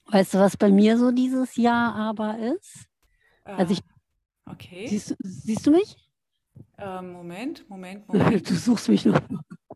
Weißt 0.06 0.34
du, 0.34 0.40
was 0.40 0.58
bei 0.58 0.70
mir 0.70 0.98
so 0.98 1.12
dieses 1.12 1.56
Jahr 1.56 1.96
aber 1.96 2.38
ist? 2.38 2.86
Also 3.44 3.74
ich. 3.74 3.82
Okay. 4.46 4.88
Siehst, 4.88 5.16
siehst 5.20 5.66
du 5.66 5.72
mich? 5.72 5.96
Ähm, 6.78 7.14
Moment, 7.14 7.70
Moment, 7.70 8.08
Moment. 8.14 8.50
Du 8.50 8.56
suchst 8.56 8.90
mich 8.90 9.06
noch. 9.06 9.22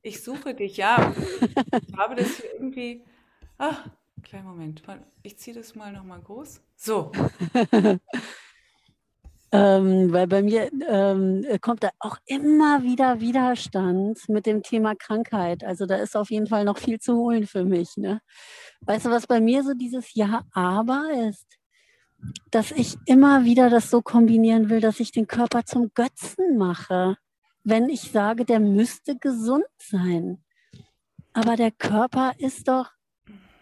Ich 0.02 0.24
suche 0.24 0.54
dich, 0.54 0.78
ja. 0.78 1.16
Ich 1.88 1.98
habe 1.98 2.16
das 2.16 2.36
hier 2.38 2.54
irgendwie. 2.54 3.04
Ach, 3.58 3.88
kleinen 4.26 4.48
Moment. 4.48 4.84
Ich 5.22 5.38
ziehe 5.38 5.56
das 5.56 5.76
mal 5.76 5.94
nochmal 5.94 6.20
groß. 6.20 6.60
So. 6.76 7.12
ähm, 9.52 10.12
weil 10.12 10.28
bei 10.28 10.42
mir 10.42 10.70
ähm, 10.90 11.46
kommt 11.62 11.84
da 11.84 11.92
auch 12.00 12.18
immer 12.26 12.84
wieder 12.84 13.22
Widerstand 13.22 14.28
mit 14.28 14.48
dem 14.48 14.64
Thema 14.64 14.96
Krankheit. 14.96 15.64
Also 15.64 15.86
da 15.86 15.98
ist 15.98 16.18
auf 16.18 16.32
jeden 16.32 16.48
Fall 16.48 16.66
noch 16.66 16.80
viel 16.80 17.00
zu 17.00 17.16
holen 17.16 17.46
für 17.48 17.64
mich. 17.64 17.96
Ne? 17.98 18.20
Weißt 18.82 19.06
du, 19.06 19.12
was 19.12 19.28
bei 19.28 19.40
mir 19.40 19.64
so 19.64 19.74
dieses 19.74 20.14
Ja, 20.16 20.44
aber 20.52 21.08
ist? 21.30 21.48
Dass 22.50 22.72
ich 22.72 22.98
immer 23.06 23.46
wieder 23.46 23.70
das 23.70 23.92
so 23.92 24.02
kombinieren 24.02 24.70
will, 24.70 24.82
dass 24.82 25.00
ich 25.00 25.12
den 25.12 25.28
Körper 25.28 25.66
zum 25.66 25.92
Götzen 25.94 26.58
mache. 26.58 27.16
Wenn 27.64 27.90
ich 27.90 28.12
sage, 28.12 28.44
der 28.44 28.60
müsste 28.60 29.16
gesund 29.18 29.66
sein. 29.78 30.44
Aber 31.34 31.56
der 31.56 31.72
Körper 31.72 32.34
ist 32.38 32.68
doch 32.68 32.95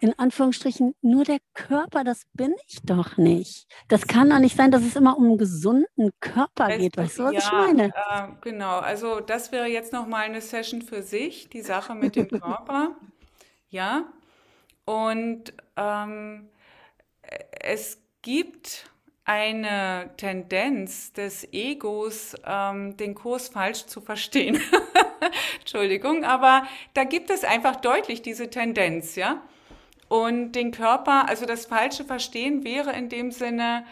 in 0.03 0.19
Anführungsstrichen 0.19 0.95
nur 1.01 1.23
der 1.23 1.39
Körper, 1.53 2.03
das 2.03 2.23
bin 2.33 2.53
ich 2.67 2.81
doch 2.83 3.15
nicht. 3.15 3.67
Das 3.87 4.05
kann 4.05 4.29
doch 4.29 4.39
nicht 4.39 4.57
sein, 4.57 4.69
dass 4.69 4.83
es 4.83 4.97
immer 4.97 5.17
um 5.17 5.23
einen 5.23 5.37
gesunden 5.37 6.11
Körper 6.19 6.67
weißt 6.67 6.79
geht. 6.79 6.97
Weißt 6.97 7.19
du, 7.19 7.23
was 7.23 7.31
ja, 7.31 7.39
ich 7.39 7.51
meine? 7.53 7.85
Äh, 7.85 8.27
genau, 8.41 8.79
also 8.79 9.21
das 9.21 9.53
wäre 9.53 9.67
jetzt 9.67 9.93
nochmal 9.93 10.25
eine 10.25 10.41
Session 10.41 10.81
für 10.81 11.03
sich, 11.03 11.47
die 11.47 11.61
Sache 11.61 11.95
mit 11.95 12.17
dem 12.17 12.27
Körper. 12.27 12.97
ja, 13.69 14.03
und 14.83 15.53
ähm, 15.77 16.49
es 17.61 17.97
gibt 18.21 18.91
eine 19.23 20.11
Tendenz 20.17 21.13
des 21.13 21.47
Egos, 21.53 22.35
ähm, 22.45 22.97
den 22.97 23.15
Kurs 23.15 23.47
falsch 23.47 23.85
zu 23.85 24.01
verstehen. 24.01 24.59
Entschuldigung, 25.61 26.25
aber 26.25 26.63
da 26.93 27.05
gibt 27.05 27.29
es 27.29 27.45
einfach 27.45 27.77
deutlich 27.77 28.21
diese 28.21 28.49
Tendenz, 28.49 29.15
ja. 29.15 29.41
Und 30.13 30.51
den 30.51 30.69
Körper, 30.69 31.27
also 31.27 31.47
das 31.47 31.65
falsche 31.65 32.05
Verstehen 32.05 32.63
wäre 32.63 32.91
in 32.91 33.09
dem 33.09 33.31
Sinne, 33.31 33.83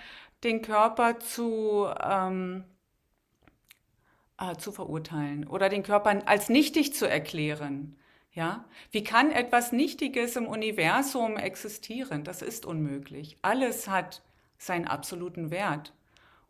den 0.44 0.62
Körper 0.62 1.18
zu, 1.18 1.88
ähm, 2.00 2.64
äh, 4.40 4.56
zu 4.56 4.72
verurteilen 4.72 5.48
oder 5.48 5.68
den 5.68 5.82
Körper 5.82 6.22
als 6.28 6.48
nichtig 6.48 6.94
zu 6.94 7.10
erklären. 7.10 7.98
Ja, 8.34 8.66
wie 8.92 9.04
kann 9.04 9.32
etwas 9.32 9.72
Nichtiges 9.72 10.36
im 10.36 10.46
Universum 10.46 11.38
existieren? 11.38 12.24
Das 12.24 12.44
ist 12.44 12.68
unmöglich. 12.68 13.38
Alles 13.42 13.88
hat 13.88 14.22
seinen 14.60 14.86
absoluten 14.86 15.50
Wert. 15.50 15.92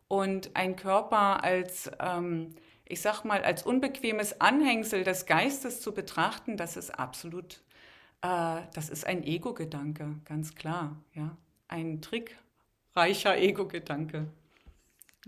Und 0.06 0.50
ein 0.52 0.76
Körper 0.76 1.42
als, 1.44 1.90
ähm, 1.98 2.50
ich 2.84 3.00
sag 3.00 3.24
mal, 3.24 3.42
als 3.42 3.62
unbequemes 3.62 4.38
Anhängsel 4.38 5.02
des 5.02 5.24
Geistes 5.24 5.80
zu 5.80 5.94
betrachten, 5.94 6.58
das 6.58 6.76
ist 6.76 6.90
absolut, 6.90 7.62
äh, 8.22 8.62
das 8.74 8.88
ist 8.88 9.06
ein 9.06 9.24
Ego-Gedanke, 9.24 10.16
ganz 10.24 10.54
klar. 10.54 10.96
Ja, 11.14 11.36
ein 11.68 12.00
trickreicher 12.00 13.36
Ego-Gedanke. 13.36 14.28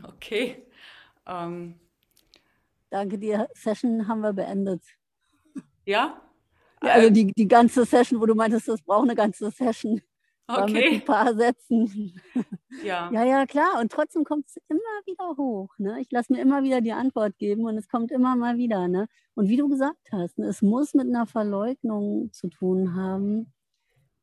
Okay. 0.02 0.62
Ähm, 1.26 1.74
Danke, 2.90 3.18
die 3.18 3.36
Session 3.54 4.06
haben 4.06 4.20
wir 4.20 4.32
beendet. 4.32 4.82
Ja? 5.84 6.22
ja 6.82 6.92
also 6.92 7.10
die, 7.10 7.32
die 7.32 7.48
ganze 7.48 7.84
Session, 7.84 8.20
wo 8.20 8.26
du 8.26 8.34
meintest, 8.34 8.68
das 8.68 8.82
braucht 8.82 9.04
eine 9.04 9.16
ganze 9.16 9.50
Session. 9.50 10.00
Okay. 10.46 10.72
Mit 10.72 10.84
ein 10.84 11.04
paar 11.04 11.34
Sätzen. 11.34 12.14
Ja. 12.84 13.10
Ja, 13.12 13.24
ja, 13.24 13.46
klar. 13.46 13.80
Und 13.80 13.92
trotzdem 13.92 14.24
kommt 14.24 14.46
es 14.48 14.56
immer 14.68 14.80
wieder 15.06 15.36
hoch. 15.36 15.70
Ne? 15.78 16.00
Ich 16.00 16.10
lasse 16.10 16.32
mir 16.32 16.42
immer 16.42 16.62
wieder 16.62 16.80
die 16.80 16.92
Antwort 16.92 17.38
geben 17.38 17.64
und 17.64 17.76
es 17.78 17.88
kommt 17.88 18.10
immer 18.10 18.36
mal 18.36 18.56
wieder. 18.56 18.88
Ne? 18.88 19.06
Und 19.34 19.48
wie 19.48 19.56
du 19.56 19.68
gesagt 19.68 20.08
hast, 20.12 20.38
ne, 20.38 20.46
es 20.46 20.60
muss 20.60 20.92
mit 20.94 21.06
einer 21.06 21.26
Verleugnung 21.26 22.32
zu 22.32 22.48
tun 22.48 22.94
haben, 22.94 23.52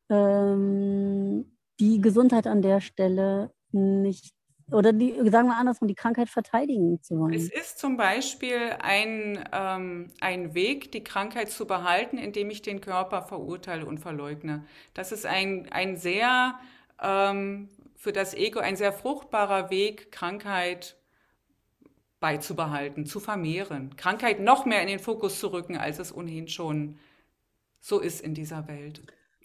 ähm, 0.09 1.57
die 1.79 2.01
Gesundheit 2.01 2.45
an 2.45 2.61
der 2.61 2.81
Stelle 2.81 3.51
nicht 3.71 4.35
oder 4.71 4.93
die, 4.93 5.13
sagen 5.29 5.47
wir 5.47 5.57
andersrum, 5.57 5.87
die 5.87 5.95
Krankheit 5.95 6.29
verteidigen 6.29 7.01
zu 7.01 7.19
wollen. 7.19 7.33
Es 7.33 7.49
ist 7.49 7.79
zum 7.79 7.97
Beispiel 7.97 8.75
ein, 8.79 9.43
ähm, 9.51 10.11
ein 10.19 10.53
Weg, 10.53 10.91
die 10.91 11.03
Krankheit 11.03 11.49
zu 11.49 11.65
behalten, 11.67 12.17
indem 12.17 12.49
ich 12.49 12.61
den 12.61 12.81
Körper 12.81 13.21
verurteile 13.21 13.85
und 13.85 13.99
verleugne. 13.99 14.65
Das 14.93 15.11
ist 15.11 15.25
ein, 15.25 15.67
ein 15.71 15.97
sehr, 15.97 16.59
ähm, 17.01 17.69
für 17.95 18.11
das 18.11 18.33
Ego 18.33 18.59
ein 18.59 18.75
sehr 18.75 18.93
fruchtbarer 18.93 19.69
Weg, 19.69 20.11
Krankheit 20.11 20.95
beizubehalten, 22.19 23.05
zu 23.05 23.19
vermehren, 23.19 23.95
Krankheit 23.97 24.39
noch 24.39 24.65
mehr 24.65 24.81
in 24.81 24.87
den 24.87 24.99
Fokus 24.99 25.39
zu 25.39 25.47
rücken, 25.47 25.75
als 25.75 25.99
es 25.99 26.15
ohnehin 26.15 26.47
schon 26.47 26.97
so 27.79 27.99
ist 27.99 28.21
in 28.21 28.33
dieser 28.33 28.67
Welt. 28.67 29.01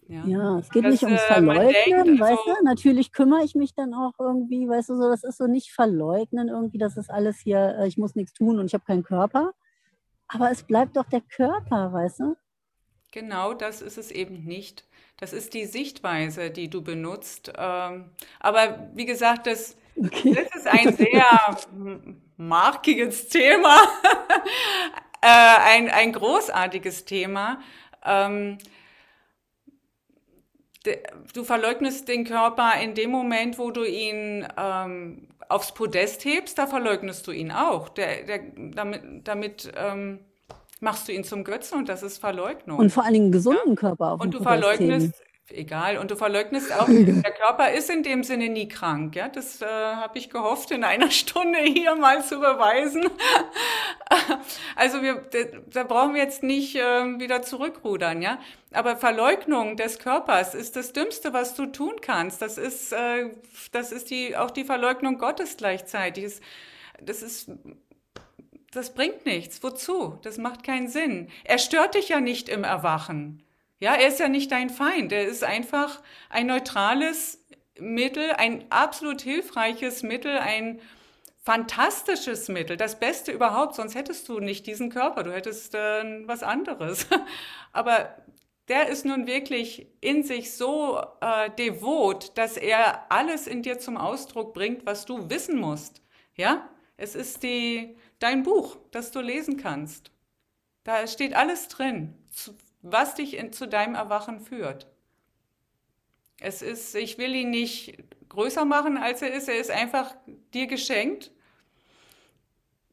Ja, 0.07 0.25
ja 0.25 0.59
es 0.59 0.69
geht 0.69 0.85
das, 0.85 0.91
nicht 0.91 1.03
ums 1.03 1.21
äh, 1.21 1.33
Verleugnen, 1.33 2.05
denkt, 2.05 2.21
weißt 2.21 2.39
also, 2.47 2.59
du? 2.59 2.65
Natürlich 2.65 3.11
kümmere 3.11 3.43
ich 3.43 3.55
mich 3.55 3.73
dann 3.73 3.93
auch 3.93 4.13
irgendwie, 4.19 4.67
weißt 4.67 4.89
du, 4.89 4.95
so, 4.95 5.09
das 5.09 5.23
ist 5.23 5.37
so 5.37 5.47
nicht 5.47 5.71
verleugnen 5.71 6.47
irgendwie, 6.47 6.77
das 6.77 6.97
ist 6.97 7.09
alles 7.09 7.39
hier, 7.39 7.77
äh, 7.79 7.87
ich 7.87 7.97
muss 7.97 8.15
nichts 8.15 8.33
tun 8.33 8.59
und 8.59 8.67
ich 8.67 8.73
habe 8.73 8.85
keinen 8.85 9.03
Körper. 9.03 9.53
Aber 10.27 10.51
es 10.51 10.63
bleibt 10.63 10.97
doch 10.97 11.05
der 11.05 11.21
Körper, 11.21 11.93
weißt 11.93 12.19
du? 12.21 12.35
Genau, 13.11 13.53
das 13.53 13.81
ist 13.81 13.97
es 13.97 14.11
eben 14.11 14.43
nicht. 14.43 14.85
Das 15.17 15.33
ist 15.33 15.53
die 15.53 15.65
Sichtweise, 15.65 16.51
die 16.51 16.69
du 16.69 16.83
benutzt. 16.83 17.51
Ähm, 17.57 18.11
aber 18.39 18.89
wie 18.93 19.05
gesagt, 19.05 19.47
das, 19.47 19.75
okay. 19.97 20.33
das 20.33 20.55
ist 20.55 20.67
ein 20.67 20.95
sehr 20.95 21.25
markiges 22.37 23.27
Thema, 23.29 23.75
äh, 25.21 25.27
ein, 25.27 25.89
ein 25.89 26.11
großartiges 26.13 27.05
Thema. 27.05 27.59
Du 31.33 31.43
verleugnest 31.43 32.07
den 32.07 32.23
Körper 32.23 32.73
in 32.81 32.93
dem 32.93 33.11
Moment, 33.11 33.57
wo 33.59 33.71
du 33.71 33.83
ihn 33.83 34.47
ähm, 34.57 35.27
aufs 35.49 35.73
Podest 35.73 36.25
hebst, 36.25 36.57
da 36.57 36.67
verleugnest 36.67 37.27
du 37.27 37.31
ihn 37.31 37.51
auch. 37.51 37.89
Der, 37.89 38.23
der, 38.23 38.39
damit 38.73 39.01
damit 39.23 39.71
ähm, 39.75 40.19
machst 40.79 41.07
du 41.07 41.11
ihn 41.11 41.23
zum 41.23 41.43
Götzen 41.43 41.79
und 41.79 41.89
das 41.89 42.03
ist 42.03 42.17
Verleugnung. 42.17 42.79
Und 42.79 42.91
vor 42.91 43.03
allen 43.03 43.13
Dingen 43.13 43.31
gesunden 43.31 43.69
ja? 43.69 43.75
Körper 43.75 44.11
auf 44.11 44.21
Und 44.21 44.33
du 44.33 44.39
Podest 44.39 44.61
verleugnest. 44.61 45.23
Egal. 45.49 45.97
Und 45.97 46.11
du 46.11 46.17
verleugnest 46.17 46.73
auch, 46.73 46.87
der 46.87 47.31
Körper 47.31 47.71
ist 47.71 47.89
in 47.89 48.03
dem 48.03 48.23
Sinne 48.23 48.49
nie 48.49 48.67
krank. 48.67 49.15
Ja, 49.15 49.29
das 49.29 49.61
äh, 49.61 49.65
habe 49.65 50.17
ich 50.17 50.29
gehofft, 50.29 50.71
in 50.71 50.83
einer 50.83 51.09
Stunde 51.11 51.59
hier 51.59 51.95
mal 51.95 52.21
zu 52.21 52.39
beweisen. 52.39 53.09
also 54.75 55.01
wir, 55.01 55.23
da 55.71 55.83
brauchen 55.83 56.15
wir 56.15 56.21
jetzt 56.21 56.43
nicht 56.43 56.75
äh, 56.75 56.79
wieder 57.19 57.43
zurückrudern. 57.43 58.21
Ja, 58.21 58.39
aber 58.73 58.97
Verleugnung 58.97 59.77
des 59.77 59.99
Körpers 59.99 60.53
ist 60.53 60.75
das 60.75 60.91
Dümmste, 60.91 61.31
was 61.31 61.55
du 61.55 61.67
tun 61.67 61.93
kannst. 62.01 62.41
Das 62.41 62.57
ist, 62.57 62.91
äh, 62.91 63.29
das 63.71 63.93
ist 63.93 64.09
die, 64.09 64.35
auch 64.35 64.51
die 64.51 64.65
Verleugnung 64.65 65.17
Gottes 65.17 65.55
gleichzeitig. 65.55 66.25
Das, 66.25 66.41
das 66.99 67.21
ist 67.21 67.51
das 68.71 68.93
bringt 68.93 69.25
nichts. 69.25 69.63
Wozu? 69.63 70.19
Das 70.23 70.37
macht 70.37 70.63
keinen 70.63 70.89
Sinn. 70.89 71.29
Er 71.45 71.57
stört 71.57 71.95
dich 71.95 72.09
ja 72.09 72.19
nicht 72.19 72.49
im 72.49 72.65
Erwachen. 72.65 73.41
Ja, 73.79 73.93
er 73.93 74.07
ist 74.07 74.19
ja 74.19 74.27
nicht 74.27 74.51
dein 74.51 74.69
Feind. 74.69 75.11
Er 75.11 75.25
ist 75.25 75.43
einfach 75.43 76.01
ein 76.29 76.47
neutrales 76.47 77.45
Mittel, 77.79 78.31
ein 78.31 78.65
absolut 78.71 79.21
hilfreiches 79.21 80.03
Mittel, 80.03 80.37
ein 80.37 80.81
fantastisches 81.43 82.49
Mittel, 82.49 82.75
das 82.75 82.99
Beste 82.99 83.31
überhaupt. 83.31 83.75
Sonst 83.75 83.95
hättest 83.95 84.27
du 84.29 84.39
nicht 84.39 84.67
diesen 84.67 84.89
Körper, 84.89 85.23
du 85.23 85.31
hättest 85.31 85.75
äh, 85.75 86.27
was 86.27 86.43
anderes. 86.43 87.07
Aber 87.71 88.17
der 88.67 88.89
ist 88.89 89.05
nun 89.05 89.27
wirklich 89.27 89.87
in 90.01 90.23
sich 90.23 90.53
so 90.55 90.99
äh, 91.21 91.49
devot, 91.51 92.37
dass 92.37 92.57
er 92.57 93.11
alles 93.11 93.47
in 93.47 93.61
dir 93.61 93.79
zum 93.79 93.95
Ausdruck 93.95 94.53
bringt, 94.53 94.85
was 94.85 95.05
du 95.05 95.29
wissen 95.29 95.57
musst. 95.57 96.01
Ja, 96.35 96.69
es 96.97 97.15
ist 97.15 97.43
die, 97.43 97.95
dein 98.19 98.43
Buch, 98.43 98.77
das 98.91 99.11
du 99.11 99.21
lesen 99.21 99.57
kannst. 99.57 100.11
Da 100.83 101.07
steht 101.07 101.33
alles 101.35 101.67
drin, 101.67 102.13
was 102.91 103.15
dich 103.15 103.37
in, 103.37 103.53
zu 103.53 103.67
deinem 103.67 103.95
Erwachen 103.95 104.39
führt. 104.39 104.87
Es 106.39 106.61
ist, 106.61 106.95
ich 106.95 107.17
will 107.17 107.33
ihn 107.35 107.49
nicht 107.49 107.97
größer 108.29 108.65
machen, 108.65 108.97
als 108.97 109.21
er 109.21 109.33
ist. 109.33 109.49
Er 109.49 109.57
ist 109.57 109.71
einfach 109.71 110.15
dir 110.53 110.67
geschenkt. 110.67 111.31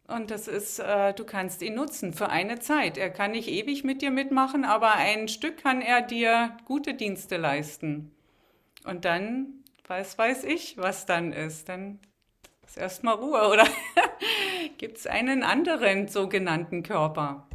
Und 0.07 0.31
das 0.31 0.49
ist, 0.49 0.79
äh, 0.81 1.15
du 1.15 1.25
kannst 1.25 1.63
ihn 1.63 1.75
nutzen 1.75 2.13
für 2.13 2.29
eine 2.29 2.59
Zeit. 2.59 2.99
Er 2.99 3.11
kann 3.11 3.33
nicht 3.33 3.49
ewig 3.49 3.85
mit 3.85 4.03
dir 4.03 4.11
mitmachen, 4.11 4.65
aber 4.65 4.95
ein 4.95 5.29
Stück 5.29 5.63
kann 5.63 5.81
er 5.81 6.03
dir 6.03 6.57
gute 6.67 6.95
Dienste 6.95 7.37
leisten. 7.37 8.15
Und 8.85 9.07
dann, 9.07 9.65
was 9.87 10.19
weiß 10.19 10.45
ich, 10.45 10.77
was 10.77 11.07
dann 11.07 11.33
ist. 11.33 11.71
Dann 11.71 12.01
ist 12.67 12.77
erstmal 12.77 13.15
Ruhe 13.15 13.49
oder 13.49 13.67
gibt 14.79 14.99
es 14.99 15.07
einen 15.07 15.43
anderen 15.43 16.09
sogenannten 16.09 16.83
Körper 16.83 17.47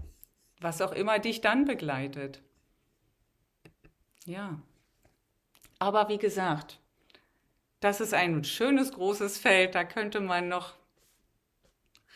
was 0.60 0.82
auch 0.82 0.92
immer 0.92 1.20
dich 1.20 1.42
dann 1.42 1.66
begleitet. 1.66 2.42
Ja. 4.26 4.60
Aber 5.80 6.10
wie 6.10 6.18
gesagt, 6.18 6.80
das 7.80 8.02
ist 8.02 8.14
ein 8.14 8.44
schönes 8.44 8.92
großes 8.92 9.38
Feld, 9.38 9.76
da 9.76 9.84
könnte 9.86 10.20
man 10.20 10.50
noch 10.50 10.74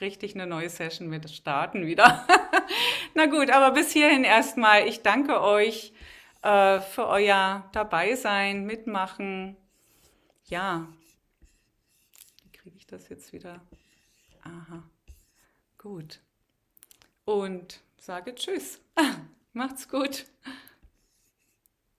richtig 0.01 0.35
eine 0.35 0.45
neue 0.45 0.69
Session 0.69 1.07
mit 1.07 1.29
starten 1.29 1.85
wieder. 1.85 2.27
Na 3.13 3.27
gut, 3.27 3.49
aber 3.49 3.71
bis 3.71 3.93
hierhin 3.93 4.23
erstmal, 4.25 4.87
ich 4.87 5.01
danke 5.01 5.41
euch 5.41 5.93
äh, 6.41 6.81
für 6.81 7.07
euer 7.07 7.69
Dabeisein, 7.71 8.65
Mitmachen. 8.65 9.55
Ja, 10.45 10.87
wie 12.43 12.51
kriege 12.51 12.75
ich 12.75 12.85
das 12.85 13.07
jetzt 13.07 13.31
wieder? 13.31 13.61
Aha, 14.43 14.83
gut. 15.77 16.19
Und 17.23 17.81
sage 18.03 18.35
Tschüss. 18.35 18.81
Macht's 19.53 19.87
gut. 19.87 20.25